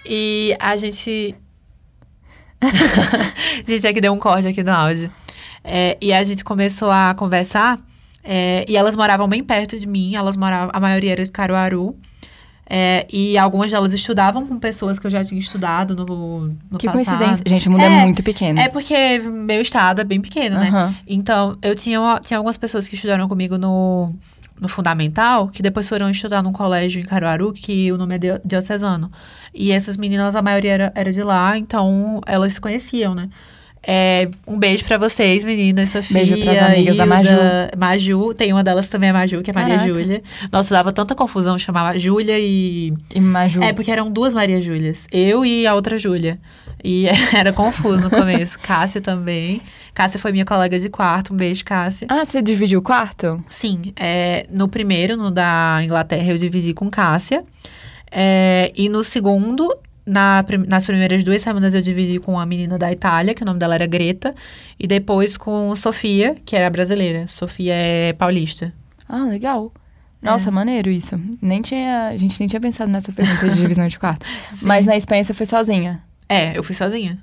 E 0.06 0.56
a 0.60 0.76
gente. 0.78 1.36
gente, 3.68 3.88
é 3.88 3.94
que 3.94 4.02
deu 4.02 4.14
um 4.14 4.20
corte 4.20 4.48
aqui 4.48 4.64
no 4.64 4.72
áudio. 4.72 5.10
É, 5.64 5.98
e 6.00 6.14
a 6.14 6.24
gente 6.24 6.44
começou 6.44 6.92
a 6.92 7.14
conversar. 7.16 7.80
é, 8.24 8.66
e 8.68 8.78
elas 8.78 8.96
moravam 8.96 9.28
bem 9.28 9.44
perto 9.44 9.80
de 9.80 9.88
mim. 9.88 10.16
Elas 10.16 10.38
moravam, 10.38 10.70
a 10.74 10.80
maioria 10.80 11.14
era 11.14 11.26
de 11.26 11.32
Caruaru. 11.32 11.96
É, 12.70 13.08
e 13.12 13.38
algumas 13.38 13.72
delas 13.72 13.94
estudavam 13.94 14.46
com 14.46 14.60
pessoas 14.60 15.00
que 15.00 15.08
eu 15.08 15.12
já 15.12 15.24
tinha 15.24 15.40
estudado 15.40 15.96
no, 15.96 16.48
no 16.70 16.78
que 16.78 16.86
passado. 16.88 17.18
coincidência. 17.18 17.44
Gente, 17.48 17.70
o 17.70 17.72
mundo 17.72 17.82
é, 17.84 18.02
É, 18.02 18.04
muito 18.04 18.22
pequeno. 18.22 18.60
É 18.60 18.68
porque 18.68 19.20
meu 19.20 19.62
estado 19.62 20.02
é 20.02 20.04
bem 20.04 20.20
pequeno, 20.20 20.58
né? 20.60 20.68
Aham. 20.68 20.96
Então, 21.08 21.58
eu 21.62 21.74
tinha, 21.76 22.00
tinha 22.24 22.38
algumas 22.38 22.58
pessoas 22.58 22.86
que 22.88 22.96
estudaram 22.96 23.26
comigo 23.30 23.58
no, 23.58 24.14
no 24.60 24.68
Fundamental, 24.68 25.48
que 25.48 25.62
depois 25.64 25.88
foram 25.88 26.10
estudar 26.10 26.44
num 26.44 26.52
colégio 26.52 27.00
em 27.00 27.06
Caruaru, 27.06 27.54
que 27.54 27.90
o 27.92 27.98
nome 27.98 28.16
é 28.16 28.18
Dio- 28.18 28.42
Diocesano. 28.44 29.10
E 29.54 29.72
essas 29.72 29.96
meninas, 29.96 30.36
a 30.36 30.42
maioria 30.42 30.74
era, 30.74 30.92
era 30.94 31.12
de 31.12 31.24
lá, 31.24 31.58
então 31.58 32.20
elas 32.28 32.54
se 32.54 32.60
conheciam, 32.62 33.16
né? 33.16 33.30
É, 33.90 34.28
um 34.46 34.60
beijo 34.60 34.84
pra 34.84 34.98
vocês, 34.98 35.46
meninas. 35.46 35.92
Sofia, 35.92 36.18
Beijo 36.18 36.38
pras 36.44 36.58
amigas, 36.62 37.00
a 37.00 37.06
Hilda, 37.06 37.72
Maju. 37.78 38.34
Tem 38.34 38.52
uma 38.52 38.62
delas 38.62 38.90
também, 38.90 39.10
a 39.12 39.14
Maju, 39.14 39.42
que 39.42 39.50
é 39.50 39.54
Maria 39.54 39.78
Caraca. 39.78 39.94
Júlia. 39.94 40.22
Nossa, 40.52 40.74
dava 40.76 40.92
tanta 40.92 41.16
confusão, 41.16 41.58
chamava 41.58 41.98
Júlia 41.98 42.38
e 42.38 42.94
E 43.16 43.22
Maju. 43.22 43.64
é, 43.64 43.72
porque 43.72 43.90
eram 43.90 44.12
duas 44.12 44.34
Maria 44.34 44.62
Júlias. 44.62 45.08
Eu 45.10 45.46
e 45.46 45.66
a 45.66 45.74
outra 45.74 45.98
Júlia. 45.98 46.38
E 46.84 47.06
era 47.34 47.54
confuso 47.54 48.04
no 48.04 48.10
começo. 48.10 48.60
Cássia 48.62 49.00
também. 49.00 49.62
Cássia 49.94 50.20
foi 50.20 50.34
minha 50.34 50.46
colega 50.46 50.78
de 50.78 50.90
quarto. 50.90 51.34
Um 51.34 51.38
beijo, 51.38 51.64
Cássia. 51.64 52.08
Ah, 52.10 52.26
você 52.26 52.42
dividiu 52.42 52.80
o 52.80 52.84
quarto? 52.84 53.42
Sim, 53.48 53.94
é, 53.96 54.46
no 54.52 54.68
primeiro, 54.68 55.16
no 55.16 55.32
da 55.32 55.80
Inglaterra, 55.82 56.32
eu 56.32 56.38
dividi 56.38 56.74
com 56.74 56.90
Cássia. 56.90 57.42
É, 58.12 58.72
e 58.76 58.90
no 58.90 59.04
segundo, 59.04 59.74
na 60.08 60.44
nas 60.68 60.86
primeiras 60.86 61.24
duas 61.24 61.42
semanas, 61.42 61.74
eu 61.74 61.82
dividi 61.82 62.18
com 62.18 62.40
a 62.40 62.46
menina 62.46 62.78
da 62.78 62.92
Itália, 62.92 63.34
que 63.34 63.44
o 63.44 63.46
nome 63.46 63.60
dela 63.60 63.76
era 63.76 63.86
Greta. 63.86 64.34
E 64.80 64.88
depois 64.88 65.36
com 65.38 65.76
Sofia, 65.76 66.36
que 66.46 66.56
era 66.56 66.70
brasileira. 66.70 67.28
Sofia 67.28 67.74
é 67.76 68.14
paulista. 68.14 68.74
Ah, 69.08 69.26
legal. 69.26 69.72
É. 70.22 70.26
Nossa, 70.26 70.50
maneiro 70.50 70.90
isso. 70.90 71.20
Nem 71.42 71.62
tinha, 71.62 72.08
a 72.08 72.18
gente 72.18 72.40
nem 72.40 72.48
tinha 72.48 72.60
pensado 72.60 72.92
nessa 72.92 73.12
pergunta 73.12 73.50
de 73.50 73.60
divisão 73.60 73.88
de 73.88 74.00
quarto. 74.00 74.26
Mas 74.62 74.86
na 74.86 74.96
Espanha 74.98 75.24
você 75.24 75.34
foi 75.34 75.46
sozinha. 75.46 76.02
É, 76.28 76.58
eu 76.58 76.64
fui 76.64 76.74
sozinha. 76.74 77.20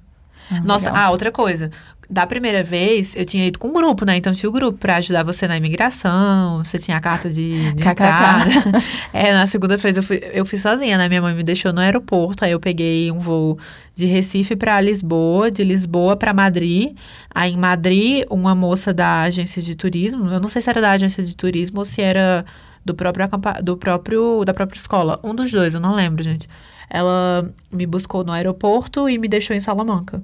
Ah, 0.51 0.61
Nossa, 0.61 0.90
legal. 0.90 1.05
ah, 1.05 1.11
outra 1.11 1.33
coisa. 1.33 1.70
Da 2.09 2.27
primeira 2.27 2.62
vez, 2.62 3.17
eu 3.17 3.25
tinha 3.25 3.47
ido 3.47 3.59
com 3.59 3.69
um 3.69 3.73
grupo, 3.73 4.05
né? 4.05 4.17
Então 4.17 4.33
tinha 4.33 4.49
o 4.49 4.53
grupo 4.53 4.77
pra 4.79 4.97
ajudar 4.97 5.23
você 5.23 5.49
na 5.49 5.57
imigração, 5.57 6.62
você 6.62 6.79
tinha 6.79 6.97
a 6.97 7.01
carta 7.01 7.31
de, 7.31 7.73
de 7.73 7.88
entrada. 7.88 8.45
É, 9.12 9.33
na 9.33 9.47
segunda 9.47 9.77
vez 9.77 9.97
eu 9.97 10.03
fui, 10.03 10.21
eu 10.33 10.45
fui 10.45 10.59
sozinha, 10.59 10.99
né? 10.99 11.09
Minha 11.09 11.23
mãe 11.23 11.35
me 11.35 11.43
deixou 11.43 11.73
no 11.73 11.81
aeroporto, 11.81 12.45
aí 12.45 12.51
eu 12.51 12.61
peguei 12.61 13.11
um 13.11 13.21
voo 13.21 13.59
de 13.95 14.07
Recife 14.07 14.57
pra 14.57 14.81
Lisboa, 14.81 15.51
de 15.51 15.62
Lisboa 15.62 16.17
pra 16.17 16.35
Madrid. 16.35 16.97
Aí 17.35 17.53
em 17.53 17.57
Madrid, 17.57 18.25
uma 18.29 18.55
moça 18.55 18.93
da 18.93 19.23
agência 19.23 19.62
de 19.62 19.75
turismo, 19.75 20.29
eu 20.31 20.40
não 20.40 20.49
sei 20.49 20.61
se 20.61 20.69
era 20.69 20.81
da 20.81 20.90
agência 20.90 21.23
de 21.23 21.35
turismo 21.35 21.79
ou 21.79 21.85
se 21.85 22.03
era 22.03 22.45
do 22.85 22.95
próprio, 22.95 23.29
do 23.62 23.77
próprio 23.77 24.45
da 24.45 24.53
própria 24.53 24.77
escola. 24.77 25.19
Um 25.25 25.35
dos 25.35 25.51
dois, 25.51 25.75
eu 25.75 25.81
não 25.81 25.95
lembro, 25.95 26.23
gente. 26.23 26.49
Ela 26.90 27.51
me 27.73 27.87
buscou 27.87 28.25
no 28.25 28.33
aeroporto 28.33 29.09
e 29.09 29.17
me 29.17 29.29
deixou 29.29 29.57
em 29.57 29.61
Salamanca. 29.61 30.23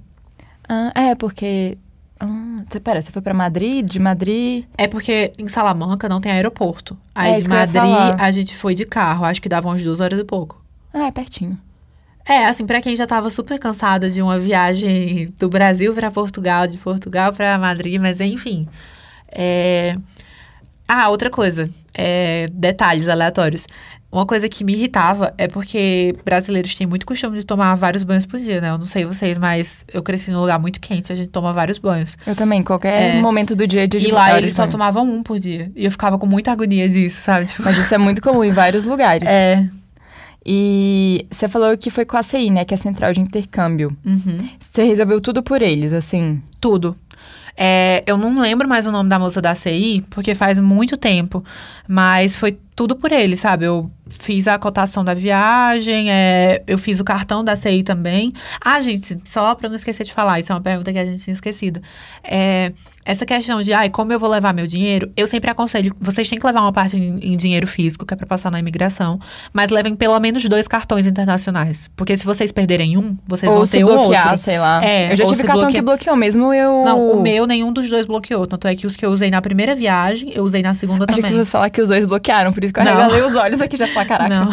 Ah, 0.72 0.92
é, 0.94 1.14
porque. 1.16 1.76
Ah, 2.20 2.62
você, 2.68 2.78
pera, 2.78 3.02
você 3.02 3.10
foi 3.10 3.20
pra 3.20 3.34
Madrid? 3.34 3.84
De 3.84 3.98
Madrid. 3.98 4.64
É 4.78 4.86
porque 4.86 5.32
em 5.36 5.48
Salamanca 5.48 6.08
não 6.08 6.20
tem 6.20 6.30
aeroporto. 6.30 6.96
Aí 7.12 7.32
É 7.32 7.40
de 7.40 7.48
Madrid 7.48 7.82
a 8.18 8.30
gente 8.30 8.54
foi 8.56 8.76
de 8.76 8.84
carro, 8.84 9.24
acho 9.24 9.42
que 9.42 9.48
dava 9.48 9.66
umas 9.66 9.82
duas 9.82 9.98
horas 9.98 10.20
e 10.20 10.22
pouco. 10.24 10.62
Ah, 10.94 11.06
é 11.06 11.10
pertinho. 11.10 11.58
É, 12.24 12.46
assim, 12.46 12.64
pra 12.64 12.80
quem 12.80 12.94
já 12.94 13.04
tava 13.06 13.30
super 13.30 13.58
cansada 13.58 14.08
de 14.08 14.22
uma 14.22 14.38
viagem 14.38 15.34
do 15.36 15.48
Brasil 15.48 15.92
pra 15.92 16.10
Portugal, 16.12 16.68
de 16.68 16.78
Portugal 16.78 17.32
pra 17.32 17.58
Madrid, 17.58 18.00
mas 18.00 18.20
enfim. 18.20 18.68
É... 19.32 19.96
Ah, 20.86 21.08
outra 21.08 21.30
coisa. 21.30 21.68
É... 21.92 22.46
Detalhes 22.52 23.08
aleatórios. 23.08 23.66
Uma 24.12 24.26
coisa 24.26 24.48
que 24.48 24.64
me 24.64 24.72
irritava 24.74 25.32
é 25.38 25.46
porque 25.46 26.12
brasileiros 26.24 26.74
têm 26.74 26.84
muito 26.84 27.06
costume 27.06 27.38
de 27.38 27.46
tomar 27.46 27.76
vários 27.76 28.02
banhos 28.02 28.26
por 28.26 28.40
dia, 28.40 28.60
né? 28.60 28.70
Eu 28.70 28.78
não 28.78 28.86
sei 28.86 29.04
vocês, 29.04 29.38
mas 29.38 29.84
eu 29.92 30.02
cresci 30.02 30.32
num 30.32 30.40
lugar 30.40 30.58
muito 30.58 30.80
quente, 30.80 31.12
a 31.12 31.14
gente 31.14 31.28
toma 31.28 31.52
vários 31.52 31.78
banhos. 31.78 32.18
Eu 32.26 32.34
também, 32.34 32.60
qualquer 32.62 33.16
É. 33.16 33.20
momento 33.20 33.54
do 33.54 33.66
dia 33.68 33.86
de 33.86 33.98
E 33.98 34.10
lá 34.10 34.36
eles 34.36 34.54
só 34.54 34.66
tomavam 34.66 35.04
um 35.04 35.22
por 35.22 35.38
dia. 35.38 35.70
E 35.76 35.84
eu 35.84 35.90
ficava 35.92 36.18
com 36.18 36.26
muita 36.26 36.50
agonia 36.50 36.88
disso, 36.88 37.20
sabe? 37.22 37.46
Tipo, 37.46 37.62
Mas 37.62 37.78
isso 37.78 37.94
é 37.94 37.98
muito 37.98 38.20
comum 38.20 38.42
em 38.42 38.50
vários 38.50 38.84
lugares. 38.84 39.26
é. 39.30 39.68
E 40.44 41.26
você 41.30 41.46
falou 41.48 41.76
que 41.76 41.90
foi 41.90 42.04
com 42.04 42.16
a 42.16 42.22
CI, 42.22 42.50
né? 42.50 42.64
Que 42.64 42.74
é 42.74 42.76
a 42.76 42.78
Central 42.78 43.12
de 43.12 43.20
Intercâmbio. 43.20 43.96
Uhum. 44.04 44.38
Você 44.58 44.82
resolveu 44.84 45.20
tudo 45.20 45.42
por 45.42 45.60
eles, 45.62 45.92
assim. 45.92 46.42
Tudo. 46.60 46.96
É, 47.56 48.02
eu 48.06 48.16
não 48.16 48.40
lembro 48.40 48.66
mais 48.66 48.86
o 48.86 48.90
nome 48.92 49.10
da 49.10 49.18
moça 49.18 49.40
da 49.42 49.54
CI, 49.54 50.02
porque 50.08 50.34
faz 50.34 50.58
muito 50.58 50.96
tempo. 50.96 51.44
Mas 51.86 52.36
foi 52.36 52.56
tudo 52.80 52.96
por 52.96 53.12
ele, 53.12 53.36
sabe? 53.36 53.66
Eu 53.66 53.90
fiz 54.08 54.48
a 54.48 54.58
cotação 54.58 55.04
da 55.04 55.12
viagem, 55.12 56.10
é, 56.10 56.62
eu 56.66 56.78
fiz 56.78 56.98
o 56.98 57.04
cartão 57.04 57.44
da 57.44 57.54
CI 57.54 57.82
também. 57.82 58.32
Ah, 58.64 58.80
gente, 58.80 59.16
só 59.28 59.54
pra 59.54 59.68
não 59.68 59.76
esquecer 59.76 60.02
de 60.04 60.14
falar, 60.14 60.40
isso 60.40 60.50
é 60.50 60.54
uma 60.54 60.62
pergunta 60.62 60.90
que 60.90 60.98
a 60.98 61.04
gente 61.04 61.22
tinha 61.22 61.34
esquecido. 61.34 61.80
É, 62.24 62.72
essa 63.04 63.24
questão 63.26 63.62
de, 63.62 63.72
ai, 63.74 63.88
como 63.90 64.12
eu 64.14 64.18
vou 64.18 64.28
levar 64.30 64.52
meu 64.54 64.66
dinheiro, 64.66 65.10
eu 65.16 65.26
sempre 65.26 65.50
aconselho, 65.50 65.94
vocês 66.00 66.28
têm 66.28 66.38
que 66.38 66.46
levar 66.46 66.62
uma 66.62 66.72
parte 66.72 66.96
em, 66.96 67.18
em 67.22 67.36
dinheiro 67.36 67.66
físico, 67.66 68.04
que 68.06 68.14
é 68.14 68.16
pra 68.16 68.26
passar 68.26 68.50
na 68.50 68.58
imigração, 68.58 69.20
mas 69.52 69.70
levem 69.70 69.94
pelo 69.94 70.18
menos 70.18 70.42
dois 70.46 70.66
cartões 70.66 71.06
internacionais. 71.06 71.88
Porque 71.94 72.16
se 72.16 72.24
vocês 72.24 72.50
perderem 72.50 72.96
um, 72.96 73.16
vocês 73.28 73.50
Ou 73.50 73.58
vão 73.58 73.66
se 73.66 73.78
ter 73.78 73.84
o 73.84 73.88
bloquear, 73.88 74.30
outro. 74.32 74.42
sei 74.42 74.58
lá. 74.58 74.82
É, 74.84 75.12
eu 75.12 75.16
já 75.16 75.24
ou 75.24 75.30
tive 75.30 75.42
se 75.42 75.46
cartão 75.46 75.62
bloqueia- 75.64 75.80
que 75.82 75.84
bloqueou 75.86 76.16
mesmo, 76.16 76.52
eu... 76.54 76.82
Não, 76.84 77.10
o 77.12 77.20
meu 77.22 77.46
nenhum 77.46 77.72
dos 77.72 77.88
dois 77.90 78.06
bloqueou. 78.06 78.46
Tanto 78.46 78.66
é 78.66 78.74
que 78.74 78.86
os 78.86 78.96
que 78.96 79.04
eu 79.06 79.10
usei 79.10 79.30
na 79.30 79.40
primeira 79.42 79.74
viagem, 79.74 80.32
eu 80.34 80.42
usei 80.42 80.62
na 80.62 80.74
segunda 80.74 81.04
Achei 81.08 81.16
que 81.16 81.22
também. 81.22 81.32
você 81.32 81.38
fosse 81.38 81.50
falar 81.52 81.70
que 81.70 81.80
os 81.82 81.88
dois 81.90 82.04
bloquearam, 82.06 82.52
por 82.52 82.64
isso 82.64 82.69
arregalei 82.78 83.22
os 83.22 83.34
olhos 83.34 83.60
aqui 83.60 83.76
já 83.76 83.86
falar, 83.88 84.04
caraca. 84.06 84.28
Não. 84.44 84.50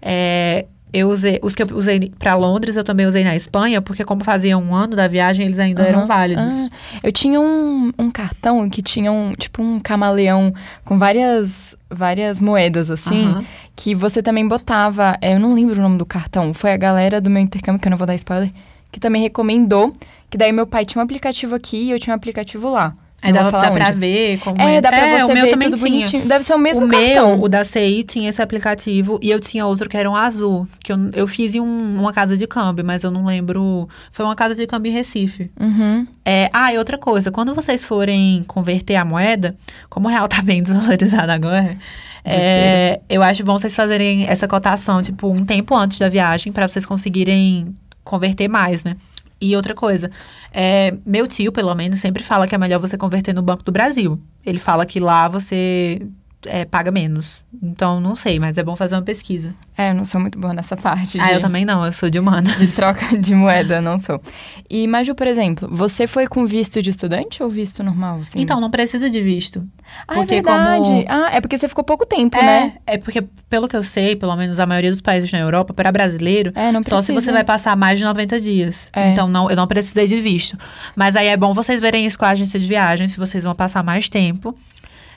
É, 0.00 0.66
eu 0.92 1.08
usei, 1.08 1.38
os 1.42 1.54
que 1.54 1.62
eu 1.62 1.68
usei 1.74 2.12
pra 2.18 2.34
Londres, 2.34 2.76
eu 2.76 2.84
também 2.84 3.06
usei 3.06 3.24
na 3.24 3.34
Espanha, 3.34 3.80
porque 3.80 4.04
como 4.04 4.22
fazia 4.22 4.58
um 4.58 4.74
ano 4.74 4.94
da 4.94 5.08
viagem, 5.08 5.46
eles 5.46 5.58
ainda 5.58 5.82
eram 5.82 6.00
Aham. 6.00 6.06
válidos. 6.06 6.52
Ah, 6.54 6.68
eu 7.02 7.10
tinha 7.12 7.40
um, 7.40 7.92
um 7.98 8.10
cartão 8.10 8.68
que 8.68 8.82
tinha 8.82 9.10
um, 9.10 9.32
tipo 9.34 9.62
um 9.62 9.80
camaleão 9.80 10.52
com 10.84 10.98
várias, 10.98 11.74
várias 11.90 12.40
moedas, 12.40 12.90
assim, 12.90 13.30
Aham. 13.30 13.44
que 13.74 13.94
você 13.94 14.22
também 14.22 14.46
botava. 14.46 15.16
é, 15.22 15.34
Eu 15.34 15.40
não 15.40 15.54
lembro 15.54 15.78
o 15.78 15.82
nome 15.82 15.96
do 15.96 16.04
cartão. 16.04 16.52
Foi 16.52 16.72
a 16.72 16.76
galera 16.76 17.20
do 17.20 17.30
meu 17.30 17.40
intercâmbio, 17.42 17.80
que 17.80 17.88
eu 17.88 17.90
não 17.90 17.96
vou 17.96 18.06
dar 18.06 18.14
spoiler, 18.16 18.50
que 18.90 19.00
também 19.00 19.22
recomendou. 19.22 19.96
Que 20.28 20.36
daí 20.38 20.50
meu 20.50 20.66
pai 20.66 20.84
tinha 20.86 21.00
um 21.00 21.04
aplicativo 21.04 21.54
aqui 21.54 21.76
e 21.76 21.90
eu 21.90 21.98
tinha 21.98 22.12
um 22.14 22.16
aplicativo 22.16 22.70
lá. 22.70 22.92
Aí 23.22 23.32
dá, 23.32 23.48
pra 23.50 23.70
onde. 23.70 23.92
ver 23.98 24.38
como 24.40 24.60
É, 24.60 24.80
dá 24.80 24.88
pra 24.88 24.98
é, 25.06 25.18
você 25.20 25.24
o 25.30 25.34
meu 25.34 25.44
ver 25.44 25.50
também 25.52 25.70
tudo 25.70 25.78
tinha. 25.78 25.90
bonitinho. 25.92 26.26
Deve 26.26 26.44
ser 26.44 26.54
o 26.54 26.58
mesmo 26.58 26.86
o 26.86 26.88
cartão. 26.88 27.36
meu, 27.36 27.42
o 27.44 27.48
da 27.48 27.64
CI, 27.64 28.02
tinha 28.04 28.28
esse 28.28 28.42
aplicativo 28.42 29.18
e 29.22 29.30
eu 29.30 29.38
tinha 29.38 29.64
outro 29.64 29.88
que 29.88 29.96
era 29.96 30.10
um 30.10 30.16
azul, 30.16 30.66
que 30.82 30.92
eu, 30.92 30.96
eu 31.14 31.26
fiz 31.28 31.54
em 31.54 31.60
um- 31.60 32.00
uma 32.00 32.12
casa 32.12 32.36
de 32.36 32.46
câmbio, 32.48 32.84
mas 32.84 33.04
eu 33.04 33.10
não 33.12 33.24
lembro. 33.24 33.88
Foi 34.10 34.24
uma 34.26 34.34
casa 34.34 34.56
de 34.56 34.66
câmbio 34.66 34.90
em 34.90 34.94
Recife. 34.94 35.50
Uhum. 35.60 36.04
É, 36.24 36.50
ah, 36.52 36.72
e 36.74 36.78
outra 36.78 36.98
coisa, 36.98 37.30
quando 37.30 37.54
vocês 37.54 37.84
forem 37.84 38.42
converter 38.48 38.96
a 38.96 39.04
moeda, 39.04 39.54
como 39.88 40.08
o 40.08 40.10
real 40.10 40.26
tá 40.26 40.42
bem 40.42 40.60
desvalorizado 40.64 41.30
agora, 41.30 41.76
é, 42.24 43.00
eu 43.08 43.22
acho 43.22 43.44
bom 43.44 43.58
vocês 43.58 43.74
fazerem 43.74 44.26
essa 44.28 44.46
cotação, 44.48 45.02
tipo, 45.02 45.28
um 45.28 45.44
tempo 45.44 45.74
antes 45.74 45.98
da 45.98 46.08
viagem, 46.08 46.52
para 46.52 46.66
vocês 46.68 46.84
conseguirem 46.86 47.74
converter 48.04 48.48
mais, 48.48 48.82
né? 48.84 48.96
E 49.42 49.56
outra 49.56 49.74
coisa, 49.74 50.08
é, 50.52 50.96
meu 51.04 51.26
tio, 51.26 51.50
pelo 51.50 51.74
menos, 51.74 51.98
sempre 51.98 52.22
fala 52.22 52.46
que 52.46 52.54
é 52.54 52.58
melhor 52.58 52.78
você 52.78 52.96
converter 52.96 53.34
no 53.34 53.42
Banco 53.42 53.64
do 53.64 53.72
Brasil. 53.72 54.16
Ele 54.46 54.58
fala 54.58 54.86
que 54.86 55.00
lá 55.00 55.26
você 55.26 56.00
é, 56.46 56.64
paga 56.64 56.90
menos. 56.90 57.42
Então, 57.62 58.00
não 58.00 58.16
sei, 58.16 58.38
mas 58.38 58.56
é 58.58 58.62
bom 58.62 58.74
fazer 58.76 58.94
uma 58.94 59.02
pesquisa. 59.02 59.54
É, 59.76 59.90
eu 59.90 59.94
não 59.94 60.04
sou 60.04 60.20
muito 60.20 60.38
boa 60.38 60.52
nessa 60.52 60.76
parte. 60.76 61.20
Ah, 61.20 61.26
de, 61.26 61.32
eu 61.34 61.40
também 61.40 61.64
não, 61.64 61.84
eu 61.84 61.92
sou 61.92 62.08
de 62.10 62.18
humanas. 62.18 62.58
De 62.58 62.66
troca 62.68 63.16
de 63.18 63.34
moeda, 63.34 63.80
não 63.80 63.98
sou. 64.00 64.20
E, 64.68 64.86
Maju, 64.86 65.14
por 65.14 65.26
exemplo, 65.26 65.68
você 65.70 66.06
foi 66.06 66.26
com 66.26 66.44
visto 66.46 66.80
de 66.82 66.90
estudante 66.90 67.42
ou 67.42 67.48
visto 67.48 67.82
normal? 67.82 68.18
Assim? 68.22 68.40
Então, 68.40 68.60
não 68.60 68.70
precisa 68.70 69.08
de 69.10 69.20
visto. 69.20 69.66
Ah, 70.08 70.14
porque 70.14 70.34
é 70.34 70.42
verdade. 70.42 70.84
como- 70.84 71.04
Ah, 71.08 71.30
é 71.32 71.40
porque 71.40 71.58
você 71.58 71.68
ficou 71.68 71.84
pouco 71.84 72.06
tempo, 72.06 72.36
É, 72.38 72.42
né? 72.42 72.72
é 72.86 72.96
porque, 72.98 73.22
pelo 73.48 73.68
que 73.68 73.76
eu 73.76 73.82
sei, 73.82 74.16
pelo 74.16 74.34
menos 74.36 74.58
a 74.58 74.64
maioria 74.66 74.90
dos 74.90 75.00
países 75.00 75.30
na 75.30 75.38
Europa, 75.38 75.74
para 75.74 75.92
brasileiro, 75.92 76.52
É, 76.54 76.72
não 76.72 76.82
só 76.82 77.00
se 77.02 77.12
precisa. 77.12 77.20
você 77.20 77.32
vai 77.32 77.44
passar 77.44 77.76
mais 77.76 77.98
de 77.98 78.04
90 78.04 78.40
dias. 78.40 78.88
É. 78.92 79.10
Então, 79.10 79.28
não, 79.28 79.50
eu 79.50 79.56
não 79.56 79.66
precisei 79.66 80.06
de 80.08 80.18
visto. 80.20 80.56
Mas 80.96 81.16
aí 81.16 81.26
é 81.28 81.36
bom 81.36 81.52
vocês 81.52 81.80
verem 81.80 82.06
isso 82.06 82.18
com 82.18 82.24
a 82.24 82.30
agência 82.30 82.58
de 82.58 82.66
viagem, 82.66 83.06
se 83.08 83.18
vocês 83.18 83.44
vão 83.44 83.54
passar 83.54 83.82
mais 83.82 84.08
tempo. 84.08 84.56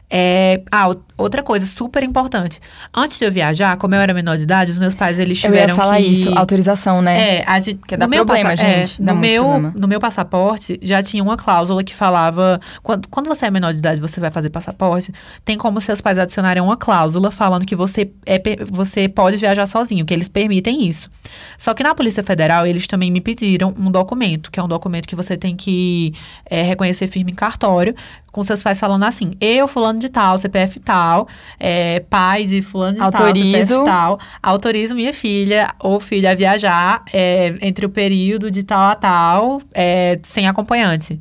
É, 0.09 0.61
ah, 0.71 0.89
outra 1.17 1.41
coisa 1.41 1.65
super 1.65 2.03
importante. 2.03 2.59
Antes 2.95 3.17
de 3.17 3.25
eu 3.25 3.31
viajar, 3.31 3.75
como 3.77 3.95
eu 3.95 4.01
era 4.01 4.13
menor 4.13 4.37
de 4.37 4.43
idade, 4.43 4.71
os 4.71 4.77
meus 4.77 4.93
pais, 4.93 5.17
eles 5.17 5.43
Eu 5.43 5.49
tiveram 5.49 5.73
ia 5.73 5.75
falar 5.75 5.97
que... 5.97 6.03
isso, 6.03 6.29
autorização, 6.37 7.01
né? 7.01 7.37
É, 7.37 7.43
a 7.47 7.59
gente, 7.59 7.79
Porque 7.79 7.97
dá 7.97 8.05
no 8.05 8.09
meu 8.11 8.25
problema, 8.25 8.51
passa- 8.51 8.63
gente, 8.63 9.01
é, 9.01 9.05
dá 9.05 9.13
no, 9.13 9.19
meu, 9.19 9.43
problema. 9.43 9.73
no 9.75 9.87
meu 9.87 9.99
passaporte 9.99 10.79
já 10.83 11.01
tinha 11.01 11.23
uma 11.23 11.37
cláusula 11.37 11.83
que 11.83 11.93
falava. 11.93 12.59
Quando, 12.83 13.07
quando 13.07 13.27
você 13.27 13.47
é 13.47 13.51
menor 13.51 13.71
de 13.73 13.79
idade 13.79 13.99
você 13.99 14.19
vai 14.19 14.29
fazer 14.29 14.49
passaporte, 14.49 15.11
tem 15.43 15.57
como 15.57 15.81
seus 15.81 16.01
pais 16.01 16.17
adicionarem 16.17 16.61
uma 16.61 16.77
cláusula 16.77 17.31
falando 17.31 17.65
que 17.65 17.75
você, 17.75 18.11
é, 18.25 18.39
você 18.71 19.09
pode 19.09 19.37
viajar 19.37 19.65
sozinho, 19.67 20.05
que 20.05 20.13
eles 20.13 20.29
permitem 20.29 20.87
isso. 20.87 21.09
Só 21.57 21.73
que 21.73 21.81
na 21.81 21.95
Polícia 21.95 22.23
Federal, 22.23 22.67
eles 22.67 22.85
também 22.85 23.11
me 23.11 23.21
pediram 23.21 23.73
um 23.77 23.89
documento, 23.89 24.51
que 24.51 24.59
é 24.59 24.63
um 24.63 24.67
documento 24.67 25.07
que 25.07 25.15
você 25.15 25.35
tem 25.35 25.55
que 25.55 26.13
é, 26.45 26.61
reconhecer 26.61 27.07
firme 27.07 27.31
em 27.31 27.35
cartório, 27.35 27.95
com 28.35 28.43
seus 28.43 28.61
pais 28.61 28.77
falando 28.77 29.03
assim: 29.03 29.31
eu, 29.39 29.65
fulano 29.65 29.97
de 29.97 30.09
tal, 30.09 30.37
CPF 30.37 30.77
tal, 30.81 31.25
é, 31.57 32.01
pai 32.01 32.45
de 32.45 32.61
fulano 32.61 32.97
de 32.97 33.01
Autorizo. 33.01 33.45
tal, 33.45 33.63
CPF 33.63 33.85
tal, 33.85 34.19
autorizo 34.43 34.93
minha 34.93 35.13
filha 35.13 35.73
ou 35.79 36.01
filho 36.01 36.29
a 36.29 36.33
viajar 36.33 37.01
é, 37.13 37.55
entre 37.61 37.85
o 37.85 37.89
período 37.89 38.51
de 38.51 38.61
tal 38.61 38.91
a 38.91 38.95
tal, 38.95 39.61
é, 39.73 40.19
sem 40.23 40.49
acompanhante. 40.49 41.17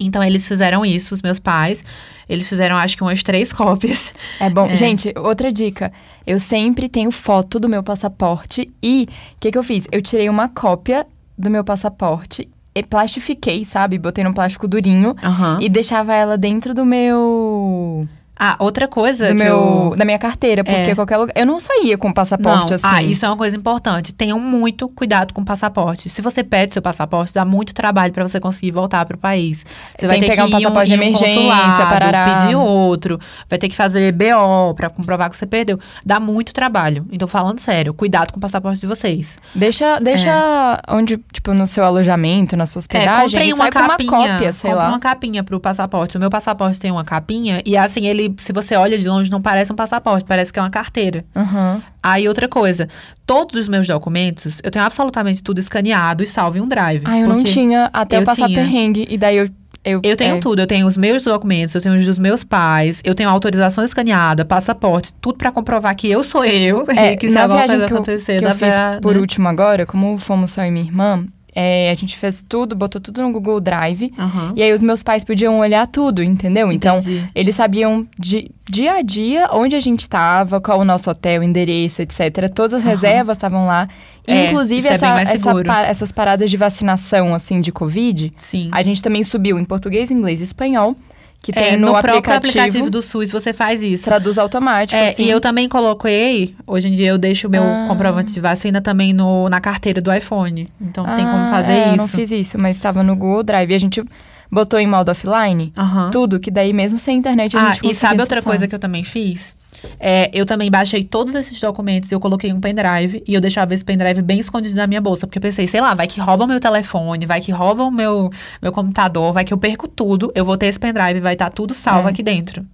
Então, 0.00 0.22
eles 0.22 0.46
fizeram 0.46 0.84
isso, 0.84 1.14
os 1.14 1.22
meus 1.22 1.38
pais. 1.38 1.84
Eles 2.28 2.48
fizeram, 2.48 2.76
acho 2.76 2.96
que, 2.96 3.02
umas 3.02 3.22
três 3.22 3.52
cópias. 3.54 4.12
É 4.40 4.50
bom. 4.50 4.66
É. 4.66 4.74
Gente, 4.74 5.14
outra 5.16 5.52
dica. 5.52 5.92
Eu 6.26 6.40
sempre 6.40 6.88
tenho 6.88 7.12
foto 7.12 7.60
do 7.60 7.68
meu 7.68 7.82
passaporte 7.82 8.68
e 8.82 9.06
o 9.36 9.40
que, 9.40 9.52
que 9.52 9.58
eu 9.58 9.62
fiz? 9.62 9.86
Eu 9.92 10.02
tirei 10.02 10.28
uma 10.28 10.48
cópia 10.48 11.06
do 11.36 11.48
meu 11.48 11.62
passaporte 11.62 12.48
plastifiquei, 12.88 13.64
sabe? 13.64 13.98
Botei 13.98 14.22
num 14.24 14.32
plástico 14.32 14.68
durinho 14.68 15.14
Aham. 15.22 15.58
e 15.60 15.68
deixava 15.68 16.14
ela 16.14 16.36
dentro 16.38 16.72
do 16.74 16.84
meu. 16.84 18.08
Ah, 18.38 18.56
outra 18.58 18.86
coisa 18.86 19.26
Do 19.28 19.36
que 19.36 19.42
meu 19.42 19.90
eu... 19.92 19.96
da 19.96 20.04
minha 20.04 20.18
carteira, 20.18 20.62
porque 20.62 20.90
É. 20.90 20.94
qualquer 20.94 21.16
lugar. 21.16 21.32
Eu 21.36 21.44
não 21.46 21.58
saía 21.58 21.98
com 21.98 22.12
passaporte 22.12 22.70
Não, 22.70 22.76
assim. 22.76 22.84
ah, 22.86 23.02
isso 23.02 23.24
é 23.24 23.28
uma 23.28 23.36
coisa 23.36 23.56
importante. 23.56 24.12
Tenham 24.14 24.38
muito 24.38 24.88
cuidado 24.88 25.34
com 25.34 25.40
o 25.40 25.44
passaporte. 25.44 26.08
Se 26.08 26.22
você 26.22 26.44
pede 26.44 26.72
seu 26.72 26.82
passaporte, 26.82 27.34
dá 27.34 27.44
muito 27.44 27.74
trabalho 27.74 28.12
pra 28.12 28.22
você 28.26 28.38
conseguir 28.38 28.70
voltar 28.70 29.04
pro 29.06 29.18
país. 29.18 29.64
Você 29.98 30.06
vai 30.06 30.16
Tem 30.16 30.20
que 30.20 30.26
ter 30.26 30.30
pegar 30.32 30.44
um 30.44 30.46
que 30.46 30.52
passaporte 30.52 30.86
de 30.88 30.94
emergência, 30.94 31.34
consulado, 31.34 31.88
parará. 31.88 32.40
pedir 32.42 32.54
outro, 32.56 33.18
vai 33.48 33.58
ter 33.58 33.68
que 33.68 33.74
fazer 33.76 34.12
BO 34.12 34.74
pra 34.74 34.88
comprovar 34.90 35.28
que 35.30 35.36
você 35.36 35.46
perdeu. 35.46 35.78
Dá 36.04 36.20
muito 36.20 36.52
trabalho. 36.52 37.06
Então, 37.10 37.26
falando 37.26 37.58
sério, 37.60 37.92
cuidado 37.92 38.32
com 38.32 38.38
o 38.38 38.40
passaporte 38.40 38.80
de 38.80 38.86
vocês. 38.86 39.36
Deixa, 39.54 39.98
deixa 40.00 40.80
onde, 40.88 41.16
tipo, 41.32 41.52
no 41.54 41.66
seu 41.66 41.84
alojamento, 41.84 42.56
na 42.56 42.66
sua 42.66 42.78
É, 42.78 42.80
hospedagem, 42.80 43.22
comprem 43.30 43.48
e 43.50 43.52
uma 43.52 43.70
com 43.70 43.78
uma 43.78 43.88
capinha. 43.88 44.10
cópia, 44.10 44.52
sei 44.52 44.74
lá. 44.74 44.88
uma 44.88 45.00
capinha 45.00 45.42
pro 45.42 45.58
passaporte. 45.58 46.16
O 46.16 46.20
meu 46.20 46.30
passaporte 46.30 46.78
tem 46.78 46.90
uma 46.90 47.04
capinha 47.04 47.62
e 47.64 47.76
assim, 47.76 48.06
ele, 48.06 48.27
se 48.36 48.52
você 48.52 48.74
olha 48.76 48.98
de 48.98 49.08
longe, 49.08 49.30
não 49.30 49.40
parece 49.40 49.72
um 49.72 49.76
passaporte, 49.76 50.24
parece 50.26 50.52
que 50.52 50.58
é 50.58 50.62
uma 50.62 50.70
carteira. 50.70 51.24
Aham. 51.34 51.82
Aí, 52.02 52.28
outra 52.28 52.48
coisa, 52.48 52.88
todos 53.26 53.56
os 53.56 53.68
meus 53.68 53.86
documentos, 53.86 54.60
eu 54.62 54.70
tenho 54.70 54.84
absolutamente 54.84 55.42
tudo 55.42 55.58
escaneado 55.58 56.22
e 56.22 56.26
salvo 56.26 56.58
em 56.58 56.60
um 56.60 56.68
drive. 56.68 57.02
Ah, 57.06 57.18
eu 57.18 57.28
não 57.28 57.42
tinha 57.42 57.90
até 57.92 58.16
eu 58.16 58.20
eu 58.20 58.26
passar 58.26 58.46
tinha. 58.46 58.58
perrengue. 58.58 59.06
E 59.10 59.16
daí 59.18 59.36
eu. 59.36 59.48
Eu, 59.84 60.00
Eu 60.02 60.16
tenho 60.16 60.36
é. 60.36 60.40
tudo, 60.40 60.60
eu 60.60 60.66
tenho 60.66 60.86
os 60.86 60.96
meus 60.96 61.22
documentos, 61.22 61.74
eu 61.74 61.80
tenho 61.80 61.94
os 61.96 62.04
dos 62.04 62.18
meus 62.18 62.42
pais, 62.44 63.00
eu 63.04 63.14
tenho 63.14 63.30
autorização 63.30 63.82
escaneada, 63.84 64.44
passaporte, 64.44 65.14
tudo 65.20 65.38
pra 65.38 65.52
comprovar 65.52 65.94
que 65.94 66.10
eu 66.10 66.22
sou 66.24 66.44
eu, 66.44 66.84
É, 66.94 67.16
que 67.16 67.28
se 67.28 67.32
na 67.34 67.42
alguma 67.42 67.60
viagem 67.60 67.76
coisa 67.76 67.86
que 67.86 67.92
eu, 67.92 67.96
acontecer, 67.96 68.38
que 68.38 68.44
dá 68.44 68.50
eu 68.50 68.54
fiz 68.56 68.74
pra, 68.74 68.98
por 69.00 69.14
né? 69.14 69.20
último 69.20 69.48
agora, 69.48 69.86
como 69.86 70.18
fomos 70.18 70.50
só 70.50 70.62
eu 70.62 70.66
e 70.68 70.70
minha 70.72 70.84
irmã, 70.84 71.24
é, 71.60 71.90
a 71.90 71.94
gente 71.96 72.16
fez 72.16 72.44
tudo, 72.48 72.76
botou 72.76 73.00
tudo 73.00 73.20
no 73.20 73.32
Google 73.32 73.58
Drive. 73.58 74.12
Aham. 74.16 74.52
E 74.54 74.62
aí 74.62 74.72
os 74.72 74.80
meus 74.80 75.02
pais 75.02 75.24
podiam 75.24 75.58
olhar 75.58 75.88
tudo, 75.88 76.22
entendeu? 76.22 76.70
Então, 76.70 76.98
Entendi. 76.98 77.28
eles 77.34 77.56
sabiam 77.56 78.06
de 78.16 78.48
dia 78.70 78.92
a 78.92 79.02
dia 79.02 79.48
onde 79.52 79.74
a 79.74 79.80
gente 79.80 79.98
estava, 80.02 80.60
qual 80.60 80.78
o 80.78 80.84
nosso 80.84 81.10
hotel, 81.10 81.42
endereço, 81.42 82.00
etc. 82.00 82.48
Todas 82.54 82.74
as 82.74 82.82
Aham. 82.82 82.90
reservas 82.90 83.36
estavam 83.36 83.66
lá. 83.66 83.88
É, 84.24 84.46
Inclusive, 84.46 84.78
isso 84.78 84.88
é 84.88 84.94
essa, 84.94 85.20
essa 85.22 85.82
essas 85.88 86.12
paradas 86.12 86.48
de 86.48 86.56
vacinação, 86.56 87.34
assim, 87.34 87.60
de 87.60 87.72
Covid, 87.72 88.32
Sim. 88.38 88.68
a 88.70 88.80
gente 88.84 89.02
também 89.02 89.24
subiu 89.24 89.58
em 89.58 89.64
português, 89.64 90.12
inglês 90.12 90.40
e 90.40 90.44
espanhol, 90.44 90.94
que 91.42 91.52
tem 91.52 91.62
É, 91.74 91.76
no, 91.76 91.88
próprio 91.92 92.14
aplicativo, 92.18 92.36
aplicativo 92.58 92.90
do 92.90 93.00
SUS 93.02 93.30
você 93.30 93.52
faz 93.52 93.80
isso. 93.82 94.04
traduz 94.04 94.38
automático, 94.38 95.00
É, 95.00 95.10
assim. 95.10 95.24
e 95.24 95.30
eu 95.30 95.40
também 95.40 95.68
coloquei, 95.68 96.54
hoje 96.66 96.88
em 96.88 96.92
dia 96.92 97.08
eu 97.10 97.18
deixo 97.18 97.46
o 97.46 97.50
meu 97.50 97.62
Ah. 97.62 97.86
comprovante 97.88 98.32
de 98.32 98.40
vacina 98.40 98.80
também 98.80 99.12
no, 99.12 99.48
na 99.48 99.60
carteira 99.60 100.00
do 100.00 100.12
iPhone. 100.12 100.68
Então 100.80 101.04
tem 101.04 101.24
como 101.24 101.44
Ah, 101.44 101.50
fazer 101.50 101.72
é, 101.72 101.82
isso. 101.84 101.90
Eu 101.92 101.96
não 101.96 102.08
fiz 102.08 102.32
isso, 102.32 102.58
mas 102.58 102.76
estava 102.76 103.02
no 103.02 103.14
Google 103.16 103.42
Drive. 103.42 103.70
E 103.70 103.74
a 103.74 103.78
gente 103.80 104.02
botou 104.50 104.78
em 104.80 104.86
modo 104.86 105.10
offline 105.10 105.72
tudo, 106.10 106.40
que 106.40 106.50
daí 106.50 106.72
mesmo 106.72 106.98
sem 106.98 107.16
internet 107.18 107.56
a 107.56 107.60
Ah, 107.60 107.64
gente 107.66 107.76
e 107.78 107.80
conseguia 107.82 107.94
sabe 107.94 108.20
outra 108.20 108.38
acessar. 108.38 108.50
coisa 108.52 108.66
que 108.68 108.74
eu 108.74 108.78
também 108.78 109.04
fiz? 109.04 109.54
É, 110.00 110.30
eu 110.32 110.44
também 110.44 110.70
baixei 110.70 111.04
todos 111.04 111.34
esses 111.34 111.60
documentos, 111.60 112.10
eu 112.10 112.18
coloquei 112.20 112.52
um 112.52 112.60
pendrive 112.60 113.22
e 113.26 113.34
eu 113.34 113.40
deixava 113.40 113.74
esse 113.74 113.84
pendrive 113.84 114.22
bem 114.22 114.38
escondido 114.40 114.74
na 114.74 114.86
minha 114.86 115.00
bolsa, 115.00 115.26
porque 115.26 115.38
eu 115.38 115.42
pensei, 115.42 115.66
sei 115.66 115.80
lá, 115.80 115.94
vai 115.94 116.06
que 116.06 116.20
roubam 116.20 116.46
meu 116.48 116.58
telefone, 116.60 117.26
vai 117.26 117.40
que 117.40 117.52
roubam 117.52 117.88
o 117.88 117.90
meu, 117.90 118.30
meu 118.60 118.72
computador, 118.72 119.32
vai 119.32 119.44
que 119.44 119.52
eu 119.52 119.58
perco 119.58 119.86
tudo, 119.88 120.32
eu 120.34 120.44
vou 120.44 120.56
ter 120.56 120.66
esse 120.66 120.78
pendrive, 120.80 121.20
vai 121.20 121.34
estar 121.34 121.50
tudo 121.50 121.74
salvo 121.74 122.08
É. 122.08 122.10
aqui 122.10 122.22
dentro. 122.22 122.64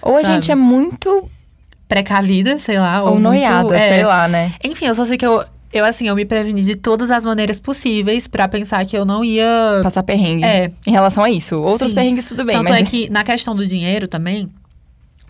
Ou 0.00 0.16
a 0.16 0.20
sabe? 0.22 0.34
gente 0.34 0.50
é 0.52 0.54
muito 0.54 1.24
Precavida, 1.88 2.58
sei 2.58 2.78
lá. 2.78 3.02
ou, 3.02 3.10
muito- 3.12 3.22
noiada, 3.22 3.76
é. 3.76 3.88
sei 3.88 4.04
lá, 4.04 4.26
né? 4.28 4.52
Enfim, 4.64 4.86
eu 4.86 4.94
só 4.94 5.04
sei 5.04 5.18
que 5.18 5.26
eu, 5.26 5.44
eu, 5.72 5.84
assim, 5.84 6.08
eu 6.08 6.14
me 6.16 6.24
preveni 6.24 6.62
de 6.62 6.74
todas 6.74 7.10
as 7.10 7.24
maneiras 7.24 7.60
possíveis 7.60 8.26
pra 8.26 8.48
pensar 8.48 8.84
que 8.86 8.96
eu 8.96 9.04
não 9.04 9.22
ia. 9.24 9.80
Passar 9.82 10.02
perrengue. 10.02 10.44
É. 10.44 10.70
Em 10.86 10.90
relação 10.92 11.22
a 11.22 11.30
isso. 11.30 11.56
Outros 11.56 11.90
Sim. 11.90 11.96
perrengues, 11.96 12.26
tudo 12.28 12.44
bem, 12.44 12.56
Tanto 12.56 12.70
mas. 12.70 12.80
é 12.80 12.84
que 12.84 13.10
na 13.10 13.22
questão 13.24 13.54
do 13.54 13.66
dinheiro 13.66 14.08
também, 14.08 14.48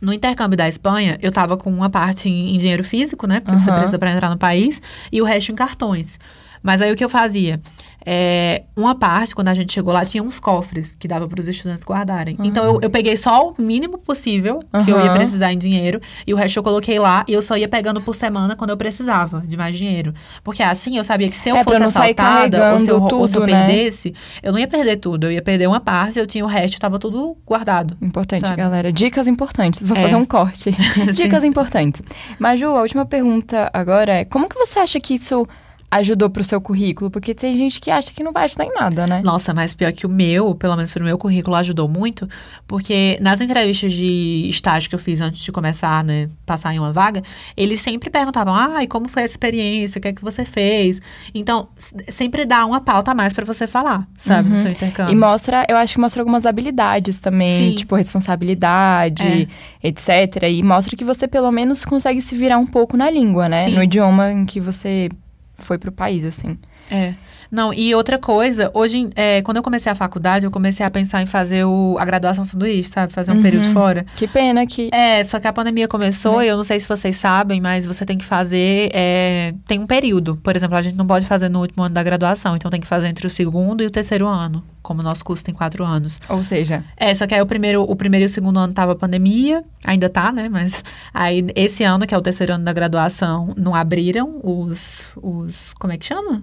no 0.02 0.12
intercâmbio 0.12 0.56
da 0.56 0.68
Espanha, 0.68 1.16
eu 1.22 1.30
tava 1.30 1.56
com 1.56 1.70
uma 1.70 1.88
parte 1.88 2.28
em, 2.28 2.56
em 2.56 2.58
dinheiro 2.58 2.82
físico, 2.82 3.26
né? 3.26 3.40
Porque 3.40 3.56
você 3.56 3.70
Aham. 3.70 3.78
precisa 3.78 3.98
pra 3.98 4.10
entrar 4.10 4.28
no 4.28 4.36
país, 4.36 4.82
e 5.12 5.22
o 5.22 5.24
resto 5.24 5.52
em 5.52 5.54
cartões. 5.54 6.18
Mas 6.60 6.82
aí 6.82 6.92
o 6.92 6.96
que 6.96 7.04
eu 7.04 7.08
fazia? 7.08 7.60
É, 8.04 8.62
uma 8.76 8.94
parte, 8.94 9.34
quando 9.34 9.48
a 9.48 9.54
gente 9.54 9.72
chegou 9.72 9.92
lá, 9.92 10.04
tinha 10.04 10.22
uns 10.22 10.40
cofres 10.40 10.96
que 10.98 11.06
dava 11.06 11.28
para 11.28 11.38
os 11.40 11.46
estudantes 11.48 11.84
guardarem. 11.84 12.36
Então 12.42 12.64
eu, 12.64 12.80
eu 12.82 12.90
peguei 12.90 13.16
só 13.16 13.48
o 13.50 13.54
mínimo 13.62 13.98
possível 13.98 14.58
que 14.84 14.90
eu 14.90 15.00
ia 15.04 15.12
precisar 15.12 15.52
em 15.52 15.58
dinheiro, 15.58 16.00
e 16.26 16.34
o 16.34 16.36
resto 16.36 16.58
eu 16.58 16.62
coloquei 16.62 16.98
lá, 16.98 17.24
e 17.28 17.32
eu 17.32 17.40
só 17.42 17.56
ia 17.56 17.68
pegando 17.68 18.00
por 18.00 18.14
semana 18.14 18.56
quando 18.56 18.70
eu 18.70 18.76
precisava 18.76 19.40
de 19.46 19.56
mais 19.56 19.76
dinheiro. 19.76 20.12
Porque 20.42 20.62
assim 20.62 20.96
eu 20.98 21.04
sabia 21.04 21.28
que 21.28 21.36
se 21.36 21.48
eu 21.48 21.56
É, 21.56 21.64
fosse 21.64 21.78
sair 21.90 22.10
assaltada, 22.12 22.72
ou 22.72 22.78
se 22.78 22.86
eu, 22.88 22.98
carregando 23.00 23.16
ou 23.16 23.28
se 23.28 23.36
eu 23.36 23.40
tudo, 23.40 23.46
né? 23.52 23.66
perdesse, 23.66 24.14
eu 24.42 24.52
não 24.52 24.58
ia 24.58 24.68
perder 24.68 24.96
tudo. 24.96 25.26
Eu 25.26 25.32
ia 25.32 25.42
perder 25.42 25.66
uma 25.68 25.80
parte, 25.80 26.18
eu 26.18 26.26
tinha 26.26 26.44
o 26.44 26.48
resto, 26.48 26.80
tava 26.80 26.98
tudo 26.98 27.36
guardado. 27.46 27.96
Importante, 28.02 28.46
Sabe? 28.46 28.56
galera. 28.56 28.92
Dicas 28.92 29.26
importantes. 29.28 29.80
Vou 29.86 29.96
É. 29.96 30.02
fazer 30.02 30.16
um 30.16 30.24
corte. 30.26 30.70
Dicas 31.14 31.44
importantes. 31.44 32.02
Maju, 32.38 32.66
a 32.76 32.82
última 32.82 33.04
pergunta 33.06 33.70
agora 33.72 34.12
é: 34.12 34.24
como 34.24 34.48
que 34.48 34.56
você 34.56 34.78
acha 34.78 34.98
que 35.00 35.14
isso 35.14 35.46
ajudou 35.92 36.28
pro 36.31 36.42
seu 36.42 36.61
currículo? 36.61 37.11
Porque 37.11 37.35
tem 37.35 37.55
gente 37.57 37.81
que 37.81 37.90
acha 37.90 38.11
que 38.12 38.22
não 38.24 38.33
vai 38.33 38.44
ajudar 38.44 38.64
em 38.64 38.72
nada, 38.74 39.07
né? 39.07 39.20
Nossa, 39.22 39.52
mas 39.55 39.74
pior 39.74 39.92
que 39.92 40.07
o 40.07 40.09
meu, 40.09 40.55
pelo 40.55 40.74
menos 40.74 40.90
pro 40.90 41.05
meu 41.05 41.16
currículo, 41.18 41.55
ajudou 41.57 41.87
muito, 41.88 42.28
porque 42.66 43.18
nas 43.20 43.40
entrevistas 43.40 43.92
de 43.92 44.48
estágio 44.48 44.88
que 44.88 44.94
eu 44.94 44.98
fiz 44.98 45.20
antes 45.20 45.38
de 45.38 45.52
começar, 45.52 46.02
né, 46.02 46.26
passar 46.46 46.74
em 46.74 46.78
uma 46.78 46.92
vaga, 46.92 47.22
eles 47.57 47.81
sempre 47.81 48.11
perguntavam, 48.11 48.55
ah, 48.55 48.83
e 48.83 48.87
como 48.88 49.09
foi 49.09 49.22
a 49.22 49.26
experiência, 49.26 49.98
o 49.98 50.02
que 50.02 50.09
é 50.09 50.12
que 50.12 50.22
você 50.22 50.44
fez? 50.44 51.00
Então, 51.35 51.68
sempre 52.09 52.44
dá 52.44 52.64
uma 52.64 52.81
pauta 52.81 53.11
a 53.11 53.14
mais 53.14 53.33
pra 53.33 53.44
você 53.44 53.66
falar, 53.66 54.07
sabe, 54.16 54.48
no 54.48 54.57
Uhum. 54.57 54.62
seu 54.62 54.70
intercâmbio. 54.72 55.12
E 55.12 55.16
mostra, 55.16 55.66
eu 55.68 55.76
acho 55.76 55.94
que 55.94 56.00
mostra 56.00 56.22
algumas 56.22 56.46
habilidades 56.46 57.18
também, 57.18 57.70
Sim. 57.70 57.76
tipo 57.76 57.94
responsabilidade, 57.96 59.48
etc. 59.83 60.42
E 60.50 60.62
mostra 60.62 60.96
que 60.96 61.05
você 61.05 61.26
pelo 61.28 61.50
menos 61.50 61.85
consegue 61.85 62.20
se 62.22 62.35
virar 62.35 62.59
um 62.59 62.66
pouco 62.66 62.96
na 62.96 63.11
língua, 63.11 63.48
né? 63.48 63.66
Sim. 63.66 63.74
No 63.74 63.83
idioma 63.83 64.31
em 64.33 64.44
que 64.46 64.61
você 64.61 65.09
foi 65.54 65.78
pro 65.78 65.92
país, 65.92 66.24
assim. 66.24 66.58
É. 66.92 67.14
Não, 67.50 67.70
e 67.74 67.94
outra 67.94 68.16
coisa, 68.18 68.70
hoje, 68.72 69.11
é, 69.14 69.42
quando 69.42 69.59
eu 69.59 69.62
comecei 69.62 69.92
a 69.92 69.94
faculdade, 69.94 70.46
eu 70.46 70.50
comecei 70.50 70.87
a 70.87 70.90
pensar 70.90 71.20
em 71.20 71.26
fazer 71.26 71.66
o, 71.66 71.96
a 71.98 72.05
graduação 72.07 72.46
sanduíche, 72.46 72.88
sabe? 72.88 73.12
Fazer 73.12 73.31
um 73.31 73.35
Uhum. 73.35 73.42
período 73.42 73.66
fora. 73.74 74.07
Que 74.16 74.26
pena 74.26 74.66
que. 74.66 74.88
É, 74.90 75.22
só 75.22 75.38
que 75.38 75.46
a 75.46 75.52
pandemia 75.52 75.87
começou 75.87 76.38
Né? 76.38 76.46
e 76.46 76.48
eu 76.48 76.57
não 76.57 76.64
sei 76.64 76.81
se 76.81 76.88
vocês 76.88 77.14
sabem, 77.14 77.61
mas 77.61 77.85
você 77.85 78.07
tem 78.07 78.16
que 78.16 78.24
fazer. 78.24 78.90
é, 78.94 79.52
tem 79.66 79.78
um 79.78 79.87
período. 79.87 80.38
Por 80.38 80.57
exemplo, 80.57 80.78
a 80.78 80.81
gente 80.81 80.96
não 80.96 81.07
pode 81.07 81.26
fazer 81.26 81.50
no 81.50 81.61
último 81.61 81.83
ano 81.85 81.94
da 81.94 82.02
graduação, 82.02 82.57
então 82.57 82.70
tem 82.70 82.81
que 82.81 82.87
fazer 82.87 83.09
entre 83.09 83.26
o 83.26 83.31
segundo 83.31 83.83
e 83.83 83.87
o 83.87 83.90
terceiro 83.90 84.26
ano, 84.26 84.64
como 84.83 85.02
o 85.02 85.05
nosso 85.05 85.22
curso 85.22 85.44
tem 85.44 85.52
quatro 85.55 85.85
anos. 85.85 86.18
Ou 86.31 86.42
seja, 86.42 86.83
É, 86.96 87.14
só 87.14 87.26
que 87.26 87.35
aí 87.35 87.42
o 87.42 87.46
primeiro, 87.46 87.83
o 87.83 87.94
primeiro 87.94 88.24
e 88.24 88.28
o 88.28 88.31
segundo 88.31 88.59
ano 88.59 88.72
tava 88.72 88.92
a 88.92 88.96
pandemia, 88.96 89.62
ainda 89.85 90.09
tá, 90.09 90.33
né? 90.33 90.48
Mas 90.48 90.83
aí 91.12 91.46
esse 91.55 91.85
ano, 91.85 92.07
que 92.07 92.14
é 92.14 92.16
o 92.18 92.22
terceiro 92.22 92.55
ano 92.55 92.64
da 92.64 92.72
graduação, 92.72 93.52
não 93.59 93.74
abriram 93.74 94.40
os. 94.42 95.05
os 95.22 95.74
como 95.78 95.92
é 95.92 95.98
que 95.98 96.07
chama? 96.07 96.42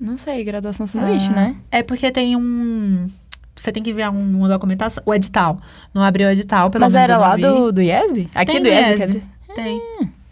Não 0.00 0.16
sei, 0.18 0.42
graduação 0.44 0.86
sanduíche, 0.86 1.28
Ah, 1.30 1.34
né? 1.34 1.56
É 1.70 1.82
porque 1.82 2.10
tem 2.10 2.36
um. 2.36 3.06
Você 3.54 3.72
tem 3.72 3.82
que 3.82 3.90
enviar 3.90 4.10
um- 4.12 4.36
uma 4.38 4.48
documentação. 4.48 5.02
O 5.06 5.14
edital. 5.14 5.58
Não 5.94 6.02
abriu 6.02 6.28
o 6.28 6.30
edital, 6.30 6.70
pelo 6.70 6.84
Mas 6.84 6.92
menos. 6.92 7.04
era 7.10 7.14
eu 7.14 7.20
não 7.22 7.28
lá 7.28 7.36
do, 7.36 7.72
do 7.72 7.80
IESB? 7.82 8.28
Aqui 8.34 8.52
Tem 8.52 8.60
do 8.62 8.68
IESB, 8.68 8.82
quer 8.84 8.90
IESB. 8.90 9.06
dizer? 9.06 9.22
Tem. 9.54 9.82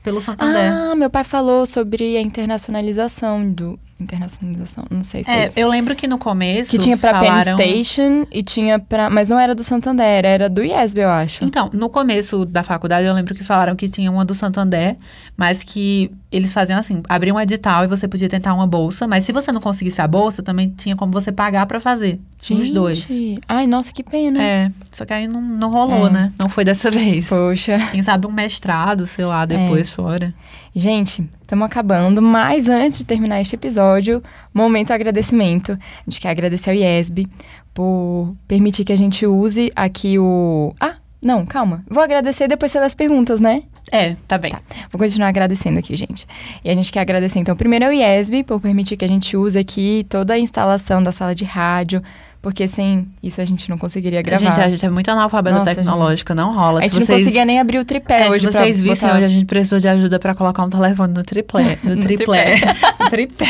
Pelo 0.02 0.20
Santander. 0.20 0.70
Ah, 0.70 0.94
meu 0.94 1.08
pai 1.08 1.24
falou 1.24 1.64
sobre 1.64 2.18
a 2.18 2.20
internacionalização 2.20 3.50
do. 3.50 3.78
Internacionalização, 3.98 4.84
não 4.90 5.04
sei 5.04 5.22
se 5.22 5.30
é, 5.30 5.42
é, 5.42 5.44
isso. 5.44 5.58
eu 5.58 5.68
lembro 5.68 5.94
que 5.94 6.08
no 6.08 6.18
começo. 6.18 6.70
Que 6.70 6.78
tinha 6.78 6.96
pra 6.96 7.12
falaram... 7.12 7.56
Penn 7.56 7.84
Station 7.84 8.26
e 8.32 8.42
tinha 8.42 8.78
pra. 8.78 9.08
Mas 9.08 9.28
não 9.28 9.38
era 9.38 9.54
do 9.54 9.62
Santander, 9.62 10.24
era 10.24 10.48
do 10.48 10.62
IESB, 10.64 11.00
eu 11.00 11.08
acho. 11.08 11.44
Então, 11.44 11.70
no 11.72 11.88
começo 11.88 12.44
da 12.44 12.64
faculdade, 12.64 13.06
eu 13.06 13.14
lembro 13.14 13.34
que 13.34 13.44
falaram 13.44 13.76
que 13.76 13.88
tinha 13.88 14.10
uma 14.10 14.24
do 14.24 14.34
Santander, 14.34 14.96
mas 15.36 15.62
que 15.62 16.10
eles 16.32 16.52
faziam 16.52 16.78
assim: 16.78 17.02
abriam 17.08 17.36
um 17.36 17.40
edital 17.40 17.84
e 17.84 17.86
você 17.86 18.08
podia 18.08 18.28
tentar 18.28 18.52
uma 18.52 18.66
bolsa, 18.66 19.06
mas 19.06 19.22
se 19.24 19.30
você 19.30 19.52
não 19.52 19.60
conseguisse 19.60 20.00
a 20.00 20.08
bolsa, 20.08 20.42
também 20.42 20.68
tinha 20.70 20.96
como 20.96 21.12
você 21.12 21.30
pagar 21.30 21.64
pra 21.66 21.78
fazer. 21.78 22.20
Tinha 22.40 22.60
os 22.60 22.70
dois. 22.70 22.98
Gente, 22.98 23.40
Ai, 23.48 23.66
nossa, 23.66 23.92
que 23.92 24.02
pena. 24.02 24.42
É, 24.42 24.66
só 24.92 25.04
que 25.04 25.12
aí 25.12 25.28
não, 25.28 25.40
não 25.40 25.70
rolou, 25.70 26.08
É. 26.08 26.10
né? 26.10 26.28
Não 26.38 26.48
foi 26.48 26.64
dessa 26.64 26.90
vez. 26.92 27.28
Poxa. 27.28 27.78
Quem 27.92 28.02
sabe 28.02 28.26
um 28.26 28.32
mestrado, 28.32 29.06
sei 29.06 29.24
lá, 29.24 29.46
depois 29.46 29.90
fora. 29.90 30.34
Gente, 30.76 31.24
estamos 31.40 31.66
acabando, 31.66 32.20
mas 32.20 32.66
antes 32.66 32.98
de 32.98 33.04
terminar 33.04 33.40
este 33.40 33.54
episódio, 33.54 34.20
momento 34.52 34.90
agradecimento. 34.90 35.70
A 35.72 36.10
gente 36.10 36.20
quer 36.20 36.30
agradecer 36.30 36.70
ao 36.70 36.76
IESB 36.76 37.28
por 37.72 38.34
permitir 38.48 38.84
que 38.84 38.92
a 38.92 38.96
gente 38.96 39.24
use 39.24 39.70
aqui 39.76 40.18
o. 40.18 40.74
Ah, 40.80 40.96
não, 41.22 41.46
calma. 41.46 41.84
Vou 41.88 42.02
agradecer 42.02 42.48
depois 42.48 42.72
você 42.72 42.80
dá 42.80 42.86
as 42.86 42.94
perguntas, 42.94 43.40
né? 43.40 43.62
É, 43.92 44.16
tá 44.26 44.36
bem. 44.36 44.52
Vou 44.90 44.98
continuar 44.98 45.28
agradecendo 45.28 45.78
aqui, 45.78 45.94
gente. 45.94 46.26
E 46.64 46.68
a 46.68 46.74
gente 46.74 46.90
quer 46.90 47.00
agradecer, 47.00 47.38
então, 47.38 47.54
primeiro 47.54 47.84
ao 47.84 47.92
IESB 47.92 48.42
por 48.42 48.60
permitir 48.60 48.96
que 48.96 49.04
a 49.04 49.08
gente 49.08 49.36
use 49.36 49.56
aqui 49.56 50.04
toda 50.08 50.34
a 50.34 50.38
instalação 50.40 51.00
da 51.00 51.12
sala 51.12 51.36
de 51.36 51.44
rádio, 51.44 52.02
porque 52.44 52.68
sem 52.68 53.08
isso 53.22 53.40
a 53.40 53.44
gente 53.46 53.70
não 53.70 53.78
conseguiria 53.78 54.20
gravar. 54.20 54.38
Gente, 54.50 54.60
a 54.60 54.68
gente 54.70 54.84
é 54.84 54.90
muito 54.90 55.10
analfabeta 55.10 55.60
Nossa, 55.60 55.74
tecnológica, 55.76 56.34
não 56.34 56.54
rola. 56.54 56.80
A 56.80 56.82
gente 56.82 56.92
se 56.92 57.00
não 57.00 57.06
vocês, 57.06 57.20
conseguia 57.20 57.44
nem 57.46 57.58
abrir 57.58 57.78
o 57.78 57.84
tripé 57.86 58.26
é, 58.26 58.28
hoje 58.28 58.40
se 58.46 58.52
vocês 58.52 58.82
vissem 58.82 59.08
botar- 59.08 59.16
hoje, 59.16 59.24
a 59.24 59.28
gente 59.30 59.46
precisou 59.46 59.78
de 59.80 59.88
ajuda 59.88 60.18
pra 60.18 60.34
colocar 60.34 60.62
um 60.62 60.68
telefone 60.68 61.14
no 61.14 61.24
triplé. 61.24 61.78
No, 61.82 61.96
No 61.96 62.02
triplé. 62.02 62.56
no 63.00 63.08
tripé. 63.08 63.46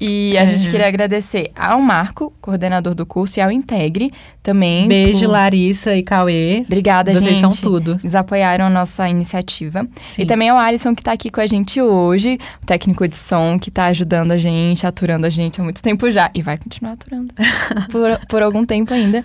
E 0.00 0.36
a 0.38 0.42
É. 0.42 0.46
gente 0.46 0.68
queria 0.70 0.86
agradecer 0.88 1.50
ao 1.54 1.78
Marco, 1.80 2.32
coordenador 2.40 2.94
do 2.94 3.04
curso, 3.04 3.38
e 3.38 3.42
ao 3.42 3.50
Integre 3.50 4.10
também. 4.42 4.88
Beijo, 4.88 5.26
por- 5.26 5.32
Larissa 5.32 5.94
e 5.94 6.02
Cauê. 6.02 6.62
Obrigada, 6.66 7.12
Vocês 7.12 7.24
gente. 7.24 7.40
são 7.40 7.50
tudo. 7.50 7.98
Eles 8.02 8.14
apoiaram 8.14 8.64
a 8.64 8.70
nossa 8.70 9.06
iniciativa. 9.08 9.86
Sim. 10.04 10.22
E 10.22 10.26
também 10.26 10.48
ao 10.48 10.56
Alisson, 10.58 10.94
que 10.94 11.02
tá 11.02 11.12
aqui 11.12 11.30
com 11.30 11.40
a 11.40 11.46
gente 11.46 11.80
hoje, 11.82 12.38
o 12.62 12.66
técnico 12.66 13.06
de 13.06 13.14
som, 13.16 13.58
que 13.58 13.70
tá 13.70 13.86
ajudando 13.86 14.32
a 14.32 14.38
gente, 14.38 14.86
aturando 14.86 15.26
a 15.26 15.30
gente 15.30 15.60
há 15.60 15.64
muito 15.64 15.82
tempo 15.82 16.10
já. 16.10 16.30
E 16.34 16.40
vai 16.40 16.56
continuar 16.56 16.92
aturando 16.92 17.28
por, 17.90 18.26
por 18.28 18.42
algum 18.42 18.64
tempo 18.64 18.92
ainda. 18.92 19.24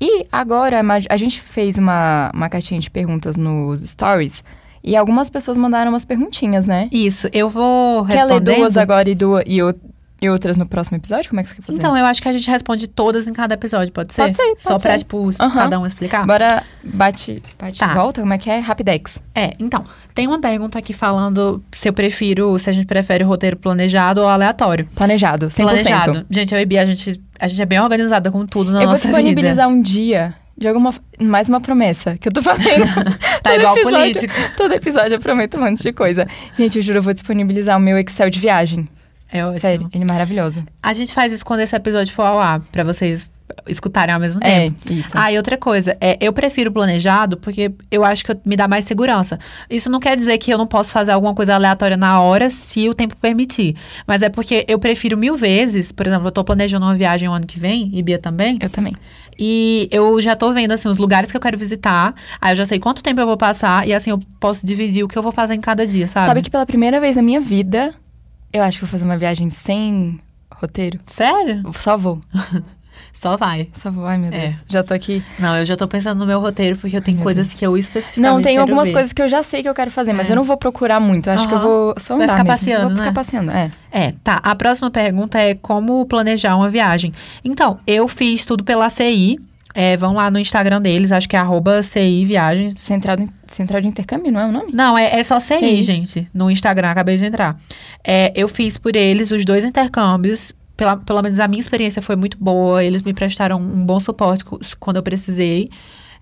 E 0.00 0.26
agora, 0.30 0.80
a 1.08 1.16
gente 1.16 1.40
fez 1.40 1.78
uma, 1.78 2.30
uma 2.34 2.48
caixinha 2.48 2.80
de 2.80 2.90
perguntas 2.90 3.36
nos 3.36 3.80
stories. 3.82 4.42
E 4.82 4.96
algumas 4.96 5.28
pessoas 5.28 5.58
mandaram 5.58 5.90
umas 5.90 6.06
perguntinhas, 6.06 6.66
né? 6.66 6.88
Isso, 6.90 7.28
eu 7.32 7.48
vou 7.48 8.06
Quer 8.06 8.24
ler 8.24 8.40
duas 8.40 8.76
agora 8.78 9.10
e, 9.10 9.14
duas, 9.14 9.44
e, 9.46 9.58
e 10.22 10.28
outras 10.28 10.56
no 10.56 10.66
próximo 10.66 10.96
episódio? 10.98 11.30
Como 11.30 11.40
é 11.40 11.42
que 11.42 11.48
você 11.50 11.54
quer 11.56 11.62
fazer? 11.62 11.78
Então, 11.78 11.96
eu 11.96 12.04
acho 12.04 12.20
que 12.20 12.28
a 12.28 12.32
gente 12.32 12.48
responde 12.50 12.86
todas 12.86 13.26
em 13.26 13.32
cada 13.32 13.54
episódio, 13.54 13.92
pode 13.92 14.12
ser? 14.12 14.22
Pode 14.22 14.36
ser, 14.36 14.42
pode 14.48 14.62
Só 14.62 14.78
pra, 14.78 14.92
ser. 14.92 14.98
tipo, 14.98 15.30
Aham. 15.40 15.54
cada 15.54 15.78
um 15.80 15.86
explicar? 15.86 16.26
Bora, 16.26 16.62
bate, 16.84 17.42
bate 17.58 17.78
Tá. 17.78 17.94
volta? 17.94 18.20
Como 18.20 18.32
é 18.32 18.38
que 18.38 18.50
é? 18.50 18.58
Rapidex. 18.58 19.18
É, 19.34 19.52
então, 19.58 19.84
tem 20.14 20.26
uma 20.26 20.40
pergunta 20.40 20.78
aqui 20.78 20.92
falando 20.92 21.62
se 21.72 21.88
eu 21.88 21.92
prefiro, 21.92 22.58
se 22.58 22.68
a 22.68 22.72
gente 22.72 22.86
prefere 22.86 23.24
roteiro 23.24 23.56
planejado 23.56 24.20
ou 24.20 24.28
aleatório. 24.28 24.86
Planejado, 24.94 25.46
100%. 25.46 25.54
Planejado. 25.56 26.26
Gente, 26.30 26.54
eu 26.54 26.60
e 26.60 26.66
Bia, 26.66 26.82
a 26.82 26.86
gente, 26.86 27.20
a 27.38 27.48
gente 27.48 27.62
é 27.62 27.66
bem 27.66 27.80
organizada 27.80 28.30
com 28.30 28.44
tudo 28.44 28.72
na 28.72 28.78
eu 28.80 28.84
vou 28.84 28.92
nossa 28.92 29.06
vida. 29.08 29.18
disponibilizar 29.18 29.68
um 29.68 29.80
dia 29.80 30.34
de 30.58 30.68
alguma... 30.68 30.92
Mais 31.18 31.48
uma 31.48 31.60
promessa 31.60 32.16
que 32.18 32.28
eu 32.28 32.32
tô 32.32 32.42
fazendo. 32.42 32.84
Tá 33.42 33.52
Todo 33.52 33.60
igual 33.60 33.76
episódio- 33.78 33.98
político. 34.20 34.34
Todo 34.56 34.74
episódio 34.74 35.14
eu 35.14 35.20
prometo 35.20 35.56
um 35.56 35.60
monte 35.62 35.82
de 35.82 35.92
coisa. 35.94 36.26
Gente, 36.54 36.76
eu 36.76 36.82
juro, 36.82 36.98
eu 36.98 37.02
vou 37.02 37.14
disponibilizar 37.14 37.78
o 37.78 37.80
meu 37.80 37.96
Excel 37.98 38.28
de 38.28 38.38
viagem. 38.38 38.86
É 39.32 39.42
ótimo. 39.44 39.58
Sério, 39.60 39.88
ele 39.92 40.04
é 40.04 40.06
maravilhoso. 40.06 40.64
A 40.82 40.92
gente 40.92 41.12
faz 41.12 41.32
isso 41.32 41.44
quando 41.44 41.60
esse 41.60 41.74
episódio 41.76 42.12
for 42.12 42.22
ao 42.24 42.40
ar, 42.40 42.60
pra 42.72 42.82
vocês 42.84 43.28
escutarem 43.66 44.14
ao 44.14 44.20
mesmo 44.20 44.40
É, 44.44 44.60
tempo. 44.70 44.92
isso. 44.92 45.10
Ah, 45.12 45.30
e 45.32 45.36
outra 45.36 45.56
coisa, 45.58 45.96
é, 46.00 46.16
eu 46.20 46.32
prefiro 46.32 46.70
planejado 46.72 47.36
porque 47.36 47.72
eu 47.90 48.04
acho 48.04 48.24
que 48.24 48.36
me 48.44 48.54
dá 48.56 48.68
mais 48.68 48.84
segurança. 48.84 49.38
Isso 49.68 49.90
não 49.90 49.98
quer 49.98 50.16
dizer 50.16 50.38
que 50.38 50.52
eu 50.52 50.56
não 50.58 50.66
posso 50.68 50.92
fazer 50.92 51.10
alguma 51.10 51.34
coisa 51.34 51.54
aleatória 51.56 51.96
na 51.96 52.20
hora, 52.20 52.48
se 52.48 52.88
o 52.88 52.94
tempo 52.94 53.16
permitir. 53.16 53.74
Mas 54.06 54.22
é 54.22 54.28
porque 54.28 54.64
eu 54.68 54.78
prefiro 54.78 55.16
mil 55.16 55.36
vezes, 55.36 55.90
por 55.90 56.06
exemplo, 56.06 56.28
eu 56.28 56.32
tô 56.32 56.44
planejando 56.44 56.86
uma 56.86 56.94
viagem 56.94 57.28
o 57.28 57.32
ano 57.32 57.44
que 57.46 57.58
vem, 57.58 57.90
e 57.92 58.00
Bia 58.04 58.18
também, 58.20 58.56
Eu 58.60 58.70
também. 58.70 58.94
e 59.38 59.88
eu 59.90 60.20
já 60.20 60.36
tô 60.36 60.52
vendo, 60.52 60.70
assim, 60.72 60.88
os 60.88 60.98
lugares 60.98 61.30
que 61.32 61.36
eu 61.36 61.40
quero 61.40 61.58
visitar, 61.58 62.14
aí 62.40 62.52
eu 62.52 62.56
já 62.56 62.66
sei 62.66 62.78
quanto 62.78 63.02
tempo 63.02 63.20
eu 63.20 63.26
vou 63.26 63.36
passar, 63.36 63.86
e 63.86 63.92
assim, 63.92 64.10
eu 64.10 64.20
posso 64.38 64.64
dividir 64.64 65.02
o 65.02 65.08
que 65.08 65.18
eu 65.18 65.22
vou 65.22 65.32
fazer 65.32 65.54
em 65.54 65.60
cada 65.60 65.84
dia, 65.84 66.06
sabe? 66.06 66.26
Sabe 66.28 66.42
que 66.42 66.50
pela 66.50 66.64
primeira 66.64 67.00
vez 67.00 67.16
na 67.16 67.22
minha 67.22 67.40
vida, 67.40 67.92
eu 68.52 68.62
acho 68.62 68.78
que 68.78 68.84
vou 68.84 68.90
fazer 68.90 69.04
uma 69.04 69.16
viagem 69.18 69.48
sem 69.50 70.20
roteiro. 70.52 70.98
Sério? 71.04 71.62
Só 71.72 71.96
vou. 71.96 72.20
Só 73.12 73.36
vai. 73.36 73.68
Só 73.74 73.90
vou. 73.90 74.06
Ai, 74.06 74.16
meu 74.18 74.32
É. 74.32 74.48
Deus. 74.48 74.54
Já 74.68 74.82
tô 74.82 74.94
aqui. 74.94 75.22
Não, 75.38 75.56
eu 75.56 75.64
já 75.64 75.76
tô 75.76 75.86
pensando 75.88 76.18
no 76.18 76.26
meu 76.26 76.40
roteiro, 76.40 76.76
porque 76.78 76.96
eu 76.96 77.02
tenho 77.02 77.16
Meu 77.18 77.24
coisas 77.24 77.48
que 77.48 77.66
eu 77.66 77.76
especificamente 77.76 78.20
Não, 78.34 78.40
tem 78.42 78.56
algumas 78.56 78.88
ver. 78.88 78.94
coisas 78.94 79.12
que 79.12 79.20
eu 79.20 79.28
já 79.28 79.42
sei 79.42 79.62
que 79.62 79.68
eu 79.68 79.74
quero 79.74 79.90
fazer, 79.90 80.12
mas 80.12 80.28
É. 80.28 80.32
eu 80.32 80.36
não 80.36 80.44
vou 80.44 80.56
procurar 80.56 81.00
muito. 81.00 81.28
Eu 81.28 81.34
acho 81.34 81.46
que 81.48 81.52
eu 81.54 81.58
vou 81.58 81.94
só 81.98 82.14
Vai 82.16 82.24
andar 82.24 82.34
ficar 82.34 82.44
mesmo. 82.44 82.58
passeando, 82.58 82.86
Vou 82.88 82.96
ficar 82.96 83.06
né? 83.06 83.12
passeando, 83.12 83.50
é. 83.50 83.70
É, 83.92 84.12
tá. 84.24 84.40
A 84.42 84.54
próxima 84.54 84.90
pergunta 84.90 85.38
é 85.38 85.54
como 85.54 86.04
planejar 86.06 86.56
uma 86.56 86.70
viagem. 86.70 87.12
Então, 87.44 87.78
eu 87.86 88.06
fiz 88.08 88.44
tudo 88.44 88.64
pela 88.64 88.88
CI. 88.90 89.38
É, 89.74 89.96
vão 89.96 90.14
lá 90.14 90.30
no 90.30 90.38
Instagram 90.38 90.80
deles, 90.82 91.12
acho 91.12 91.28
que 91.28 91.36
é 91.36 91.38
arroba 91.38 91.82
CI 91.82 92.24
Viagens. 92.24 92.74
Central, 92.80 93.16
de- 93.16 93.28
Central 93.50 93.80
de 93.80 93.88
Intercâmbio, 93.88 94.30
não 94.30 94.40
é 94.40 94.46
o 94.46 94.52
nome? 94.52 94.72
Não, 94.72 94.96
é, 94.96 95.18
é 95.18 95.24
só 95.24 95.40
CI, 95.40 95.58
CI. 95.58 95.82
gente. 95.82 96.26
No 96.32 96.50
Instagram, 96.50 96.90
acabei 96.90 97.16
de 97.16 97.24
entrar. 97.24 97.56
É, 98.04 98.32
eu 98.34 98.46
fiz 98.46 98.78
por 98.78 98.94
eles 98.94 99.30
os 99.32 99.44
dois 99.44 99.64
intercâmbios. 99.64 100.52
Pela, 100.76 100.96
pelo 100.96 101.20
menos 101.20 101.40
a 101.40 101.48
minha 101.48 101.60
experiência 101.60 102.00
foi 102.00 102.16
muito 102.16 102.38
boa. 102.38 102.82
Eles 102.82 103.02
me 103.02 103.12
prestaram 103.12 103.58
um 103.58 103.84
bom 103.84 103.98
suporte 103.98 104.44
quando 104.78 104.96
eu 104.96 105.02
precisei. 105.02 105.68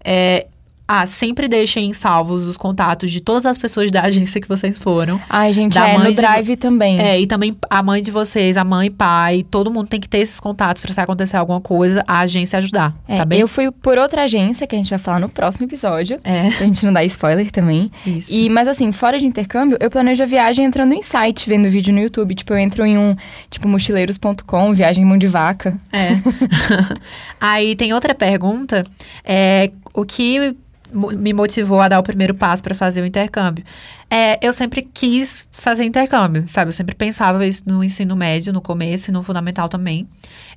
É, 0.02 0.46
ah, 0.90 1.04
sempre 1.06 1.46
deixem 1.48 1.92
salvos 1.92 2.48
os 2.48 2.56
contatos 2.56 3.12
de 3.12 3.20
todas 3.20 3.44
as 3.44 3.58
pessoas 3.58 3.90
da 3.90 4.00
agência 4.02 4.40
que 4.40 4.48
vocês 4.48 4.78
foram. 4.78 5.20
Ai, 5.28 5.52
gente, 5.52 5.74
Da 5.74 5.86
é 5.86 5.94
mãe 5.98 6.04
no 6.04 6.10
de- 6.10 6.16
Drive 6.16 6.56
também. 6.56 6.98
É, 6.98 7.20
e 7.20 7.26
também 7.26 7.54
a 7.68 7.82
mãe 7.82 8.02
de 8.02 8.10
vocês, 8.10 8.56
a 8.56 8.64
mãe 8.64 8.86
e 8.86 8.90
pai, 8.90 9.44
todo 9.50 9.70
mundo 9.70 9.86
tem 9.88 10.00
que 10.00 10.08
ter 10.08 10.18
esses 10.18 10.40
contatos 10.40 10.80
pra 10.80 10.92
se 10.94 11.00
acontecer 11.00 11.36
alguma 11.36 11.60
coisa, 11.60 12.02
a 12.08 12.20
agência 12.20 12.58
ajudar, 12.58 12.94
É, 13.06 13.18
tá 13.18 13.24
bem? 13.26 13.38
Eu 13.40 13.46
fui 13.46 13.70
por 13.70 13.98
outra 13.98 14.22
agência, 14.22 14.66
que 14.66 14.74
a 14.74 14.78
gente 14.78 14.88
vai 14.88 14.98
falar 14.98 15.20
no 15.20 15.28
próximo 15.28 15.66
episódio. 15.66 16.18
É, 16.24 16.50
Pra 16.52 16.66
gente 16.66 16.84
não 16.86 16.92
dar 16.92 17.04
spoiler 17.04 17.50
também. 17.50 17.90
isso. 18.06 18.32
E, 18.32 18.48
mas 18.48 18.66
assim, 18.66 18.90
fora 18.90 19.18
de 19.18 19.26
intercâmbio, 19.26 19.76
eu 19.80 19.90
planejo 19.90 20.22
a 20.22 20.26
viagem 20.26 20.64
entrando 20.64 20.94
em 20.94 21.02
site, 21.02 21.48
vendo 21.48 21.68
vídeo 21.68 21.92
no 21.92 22.00
YouTube. 22.00 22.34
Tipo, 22.34 22.54
eu 22.54 22.58
entro 22.58 22.86
em 22.86 22.96
um, 22.96 23.14
tipo, 23.50 23.68
mochileiros.com, 23.68 24.72
viagem 24.72 25.04
mão 25.04 25.18
de 25.18 25.26
vaca. 25.26 25.76
É. 25.92 26.18
Aí 27.40 27.76
tem 27.76 27.92
outra 27.92 28.14
pergunta, 28.14 28.84
é 29.24 29.70
o 29.94 30.04
que 30.04 30.54
me 30.92 31.32
motivou 31.32 31.80
a 31.80 31.88
dar 31.88 31.98
o 31.98 32.02
primeiro 32.02 32.34
passo 32.34 32.62
pra 32.62 32.74
fazer 32.74 33.02
o 33.02 33.06
intercâmbio? 33.06 33.64
É, 34.10 34.38
eu 34.46 34.52
sempre 34.52 34.82
quis 34.82 35.46
fazer 35.50 35.84
intercâmbio, 35.84 36.44
sabe? 36.48 36.70
Eu 36.70 36.72
sempre 36.72 36.94
pensava 36.94 37.46
isso 37.46 37.62
no 37.66 37.84
ensino 37.84 38.16
médio, 38.16 38.52
no 38.52 38.60
começo 38.60 39.10
e 39.10 39.12
no 39.12 39.22
fundamental 39.22 39.68
também. 39.68 40.08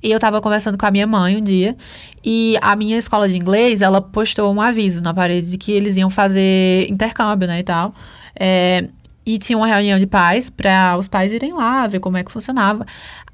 E 0.02 0.10
eu 0.10 0.18
tava 0.18 0.40
conversando 0.40 0.78
com 0.78 0.86
a 0.86 0.90
minha 0.90 1.06
mãe 1.06 1.36
um 1.36 1.40
dia, 1.40 1.76
e 2.24 2.56
a 2.62 2.74
minha 2.74 2.96
escola 2.98 3.28
de 3.28 3.36
inglês, 3.36 3.82
ela 3.82 4.00
postou 4.00 4.52
um 4.52 4.60
aviso 4.60 5.00
na 5.00 5.12
parede 5.12 5.50
de 5.50 5.58
que 5.58 5.72
eles 5.72 5.96
iam 5.96 6.08
fazer 6.08 6.86
intercâmbio, 6.90 7.46
né, 7.46 7.60
e 7.60 7.62
tal. 7.62 7.94
É, 8.38 8.86
e 9.24 9.38
tinha 9.38 9.56
uma 9.56 9.66
reunião 9.66 9.98
de 9.98 10.06
pais 10.06 10.50
para 10.50 10.96
os 10.98 11.06
pais 11.08 11.32
irem 11.32 11.52
lá 11.52 11.86
ver 11.86 12.00
como 12.00 12.16
é 12.16 12.24
que 12.24 12.32
funcionava. 12.32 12.84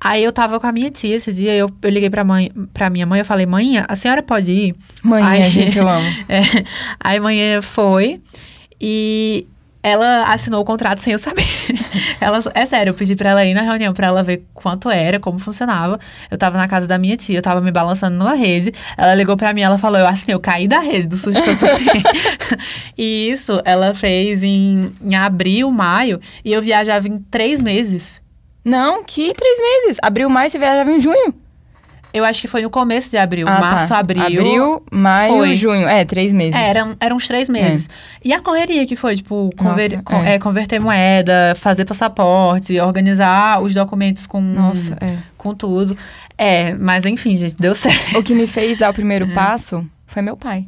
Aí 0.00 0.22
eu 0.22 0.32
tava 0.32 0.60
com 0.60 0.66
a 0.66 0.72
minha 0.72 0.90
tia 0.90 1.16
esse 1.16 1.32
dia, 1.32 1.54
eu, 1.54 1.70
eu 1.82 1.90
liguei 1.90 2.10
pra, 2.10 2.22
mãe, 2.24 2.52
pra 2.74 2.90
minha 2.90 3.06
mãe, 3.06 3.20
eu 3.20 3.24
falei, 3.24 3.46
mãe, 3.46 3.82
a 3.86 3.96
senhora 3.96 4.22
pode 4.22 4.50
ir? 4.50 4.74
Mãe, 5.02 5.22
Ai. 5.22 5.50
gente, 5.50 5.78
eu 5.78 5.88
amo. 5.88 6.06
É, 6.28 6.40
aí 7.00 7.18
mãe 7.18 7.38
foi 7.62 8.20
e 8.80 9.46
ela 9.88 10.32
assinou 10.32 10.60
o 10.60 10.64
contrato 10.64 11.00
sem 11.00 11.12
eu 11.12 11.18
saber. 11.18 11.46
ela, 12.20 12.38
é 12.54 12.66
sério, 12.66 12.90
eu 12.90 12.94
pedi 12.94 13.16
pra 13.16 13.30
ela 13.30 13.44
ir 13.44 13.54
na 13.54 13.62
reunião 13.62 13.92
pra 13.92 14.08
ela 14.08 14.22
ver 14.22 14.44
quanto 14.54 14.90
era, 14.90 15.18
como 15.18 15.38
funcionava. 15.38 15.98
Eu 16.30 16.36
tava 16.38 16.58
na 16.58 16.68
casa 16.68 16.86
da 16.86 16.98
minha 16.98 17.16
tia, 17.16 17.38
eu 17.38 17.42
tava 17.42 17.60
me 17.60 17.70
balançando 17.70 18.16
numa 18.16 18.34
rede. 18.34 18.72
Ela 18.96 19.14
ligou 19.14 19.36
pra 19.36 19.52
mim, 19.52 19.62
ela 19.62 19.78
falou, 19.78 19.98
eu 19.98 20.06
assim, 20.06 20.32
eu 20.32 20.40
caí 20.40 20.68
da 20.68 20.80
rede 20.80 21.08
do 21.08 21.16
susto 21.16 21.42
que 21.42 21.50
eu 21.50 21.58
tomei. 21.58 22.02
e 22.96 23.30
isso 23.30 23.60
ela 23.64 23.94
fez 23.94 24.42
em, 24.42 24.92
em 25.02 25.14
abril, 25.14 25.70
maio, 25.70 26.20
e 26.44 26.52
eu 26.52 26.60
viajava 26.60 27.08
em 27.08 27.18
três 27.18 27.60
meses. 27.60 28.20
Não, 28.64 29.02
que 29.02 29.32
três 29.32 29.58
meses. 29.58 29.98
Abril, 30.02 30.28
maio, 30.28 30.50
você 30.50 30.58
viajava 30.58 30.92
em 30.92 31.00
junho. 31.00 31.47
Eu 32.12 32.24
acho 32.24 32.40
que 32.40 32.48
foi 32.48 32.62
no 32.62 32.70
começo 32.70 33.10
de 33.10 33.18
abril. 33.18 33.46
Ah, 33.48 33.60
março, 33.60 33.88
tá. 33.88 33.98
abril. 33.98 34.22
Abril, 34.24 34.82
maio, 34.90 35.32
foi. 35.34 35.54
junho. 35.54 35.86
É, 35.86 36.04
três 36.04 36.32
meses. 36.32 36.54
É, 36.58 36.70
eram, 36.70 36.96
eram 36.98 37.16
uns 37.16 37.26
três 37.28 37.48
meses. 37.50 37.88
E 38.24 38.32
a 38.32 38.40
correria 38.40 38.86
que 38.86 38.96
foi, 38.96 39.14
tipo, 39.16 39.50
conver- 39.58 39.90
Nossa, 39.90 40.02
con- 40.02 40.24
é. 40.24 40.34
é, 40.34 40.38
converter 40.38 40.80
moeda, 40.80 41.54
fazer 41.56 41.84
passaporte, 41.84 42.80
organizar 42.80 43.60
os 43.62 43.74
documentos 43.74 44.26
com, 44.26 44.40
Nossa, 44.40 44.96
é. 45.00 45.16
com 45.36 45.54
tudo. 45.54 45.96
É, 46.36 46.72
mas 46.74 47.04
enfim, 47.04 47.36
gente, 47.36 47.56
deu 47.58 47.74
certo. 47.76 48.18
O 48.18 48.22
que 48.22 48.34
me 48.34 48.46
fez 48.46 48.78
dar 48.78 48.90
o 48.90 48.94
primeiro 48.94 49.26
Uhum. 49.26 49.34
passo 49.34 49.84
foi 50.06 50.22
meu 50.22 50.36
pai. 50.36 50.64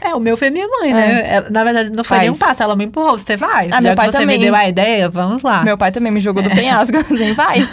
É, 0.00 0.12
o 0.14 0.18
meu 0.20 0.36
foi 0.36 0.50
minha 0.50 0.66
mãe, 0.66 0.92
né? 0.92 1.22
Ela- 1.34 1.50
Na 1.50 1.64
verdade, 1.64 1.90
não 1.90 2.02
foi 2.04 2.16
Faz. 2.18 2.20
nenhum 2.22 2.36
passo, 2.36 2.62
ela 2.62 2.74
me 2.76 2.84
empurrou. 2.84 3.16
Você 3.18 3.36
vai. 3.36 3.68
Ah, 3.72 3.80
meu 3.80 3.94
pai 3.94 4.06
você 4.08 4.18
também. 4.18 4.38
me 4.38 4.44
deu 4.44 4.54
a 4.54 4.68
ideia, 4.68 5.08
vamos 5.08 5.42
lá. 5.42 5.62
Meu 5.64 5.76
pai 5.78 5.90
também 5.92 6.10
me 6.12 6.20
jogou 6.20 6.42
do 6.42 6.50
penhasco. 6.50 6.96
Assim, 6.98 7.32
vai. 7.34 7.58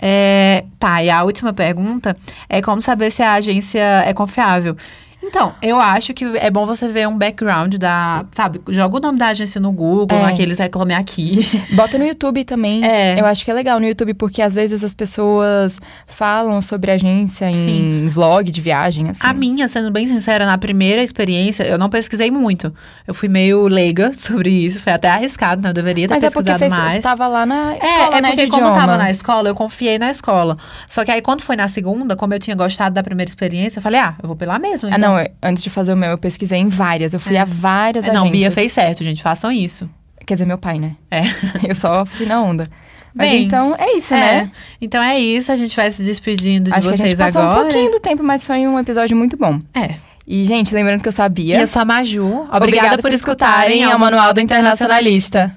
É, 0.00 0.64
tá, 0.78 1.02
e 1.02 1.10
a 1.10 1.22
última 1.22 1.52
pergunta 1.52 2.16
é 2.48 2.62
como 2.62 2.80
saber 2.80 3.10
se 3.10 3.22
a 3.22 3.34
agência 3.34 4.04
é 4.06 4.14
confiável. 4.14 4.76
Então, 5.22 5.54
eu 5.62 5.78
acho 5.78 6.14
que 6.14 6.24
é 6.38 6.50
bom 6.50 6.64
você 6.64 6.88
ver 6.88 7.06
um 7.06 7.16
background 7.16 7.74
da, 7.76 8.24
sabe, 8.32 8.60
joga 8.68 8.96
o 8.96 9.00
nome 9.00 9.18
da 9.18 9.28
agência 9.28 9.60
no 9.60 9.70
Google, 9.70 10.16
É. 10.18 10.22
naqueles 10.22 10.58
reclame 10.58 10.94
aqui. 10.94 11.46
Bota 11.76 11.98
no 11.98 12.06
YouTube 12.06 12.42
também. 12.44 12.84
É. 12.84 13.20
Eu 13.20 13.26
acho 13.26 13.44
que 13.44 13.50
é 13.50 13.54
legal 13.54 13.78
no 13.78 13.86
YouTube, 13.86 14.14
porque 14.14 14.40
às 14.40 14.54
vezes 14.54 14.82
as 14.82 14.94
pessoas 14.94 15.78
falam 16.06 16.60
sobre 16.62 16.90
a 16.90 16.94
agência 16.94 17.50
em 17.50 17.54
Sim. 17.54 18.08
vlog 18.08 18.50
de 18.50 18.60
viagem, 18.60 19.10
assim. 19.10 19.20
A 19.22 19.32
minha, 19.32 19.68
sendo 19.68 19.90
bem 19.90 20.06
sincera, 20.08 20.46
na 20.46 20.56
primeira 20.56 21.02
experiência, 21.02 21.64
eu 21.64 21.76
não 21.78 21.88
pesquisei 21.90 22.30
muito. 22.30 22.72
Eu 23.06 23.12
fui 23.14 23.28
meio 23.28 23.68
leiga 23.68 24.12
sobre 24.18 24.50
isso, 24.50 24.80
foi 24.80 24.92
até 24.92 25.08
arriscado, 25.08 25.60
né? 25.62 25.68
Eu 25.68 25.74
deveria 25.74 26.08
ter 26.08 26.14
Mas 26.14 26.22
é 26.24 26.30
porque 26.30 26.50
pesquisado 26.50 26.58
fez, 26.74 26.90
mais. 26.92 27.02
tava 27.02 27.26
lá 27.26 27.44
na 27.44 27.74
É, 27.74 27.78
escola, 27.78 28.16
é 28.16 28.20
né, 28.22 28.28
porque 28.30 28.46
como 28.48 28.62
eu 28.62 28.68
tava 28.72 28.78
idiomas. 28.84 28.98
na 28.98 29.10
escola, 29.10 29.48
eu 29.50 29.54
confiei 29.54 29.98
na 29.98 30.10
escola. 30.10 30.56
Só 30.88 31.04
que 31.04 31.10
aí, 31.10 31.20
quando 31.20 31.42
foi 31.42 31.56
na 31.56 31.68
segunda, 31.68 32.16
como 32.16 32.32
eu 32.34 32.38
tinha 32.38 32.56
gostado 32.56 32.94
da 32.94 33.02
primeira 33.02 33.28
experiência, 33.28 33.78
eu 33.78 33.82
falei, 33.82 34.00
ah, 34.00 34.14
eu 34.22 34.26
vou 34.26 34.36
pela 34.36 34.58
mesma. 34.58 34.88
Ah, 34.90 34.96
então. 34.96 35.09
Não, 35.12 35.18
eu- 35.20 35.30
antes 35.42 35.62
de 35.62 35.70
fazer 35.70 35.92
o 35.92 35.96
meu, 35.96 36.10
eu 36.10 36.18
pesquisei 36.18 36.58
em 36.58 36.68
várias. 36.68 37.12
Eu 37.12 37.20
fui 37.20 37.36
a 37.36 37.44
várias 37.44 38.04
É, 38.04 38.08
não, 38.12 38.22
agências. 38.22 38.32
Bia 38.38 38.50
fez 38.50 38.72
certo, 38.72 39.02
gente, 39.04 39.22
façam 39.22 39.50
isso. 39.52 39.88
Quer 40.26 40.34
dizer, 40.34 40.46
meu 40.46 40.58
pai, 40.58 40.78
né? 40.78 40.92
É. 41.10 41.22
Eu 41.68 41.74
só 41.74 42.04
fui 42.06 42.24
na 42.26 42.40
onda. 42.40 42.68
Mas 43.12 43.28
Bem, 43.30 43.44
então, 43.44 43.74
é 43.76 43.96
isso, 43.96 44.14
É. 44.14 44.18
né? 44.44 44.50
Então 44.80 45.02
é 45.02 45.18
isso, 45.18 45.50
a 45.50 45.56
gente 45.56 45.74
vai 45.74 45.90
se 45.90 46.02
despedindo 46.04 46.70
de 46.70 46.76
Acho 46.76 46.88
que 46.88 46.94
a 46.94 46.96
vocês 46.96 47.10
gente 47.10 47.18
passou 47.18 47.42
agora. 47.42 47.58
um 47.58 47.62
pouquinho 47.64 47.90
do 47.90 47.98
tempo, 47.98 48.22
mas 48.22 48.44
foi 48.44 48.64
um 48.68 48.78
episódio 48.78 49.16
muito 49.16 49.36
bom. 49.36 49.58
É. 49.74 49.94
E, 50.26 50.44
gente, 50.44 50.72
lembrando 50.72 51.00
que 51.02 51.08
eu 51.08 51.12
E 51.12 51.14
sabia. 51.16 51.60
eu 51.60 51.66
sou 51.66 51.82
a 51.82 51.84
Maju. 51.84 52.24
Obrigada, 52.24 52.56
Obrigada 52.64 52.98
por 53.02 53.12
escutarem 53.12 53.82
ao 53.82 53.98
Manual 53.98 54.32
do 54.32 54.40
Internacionalista. 54.40 55.56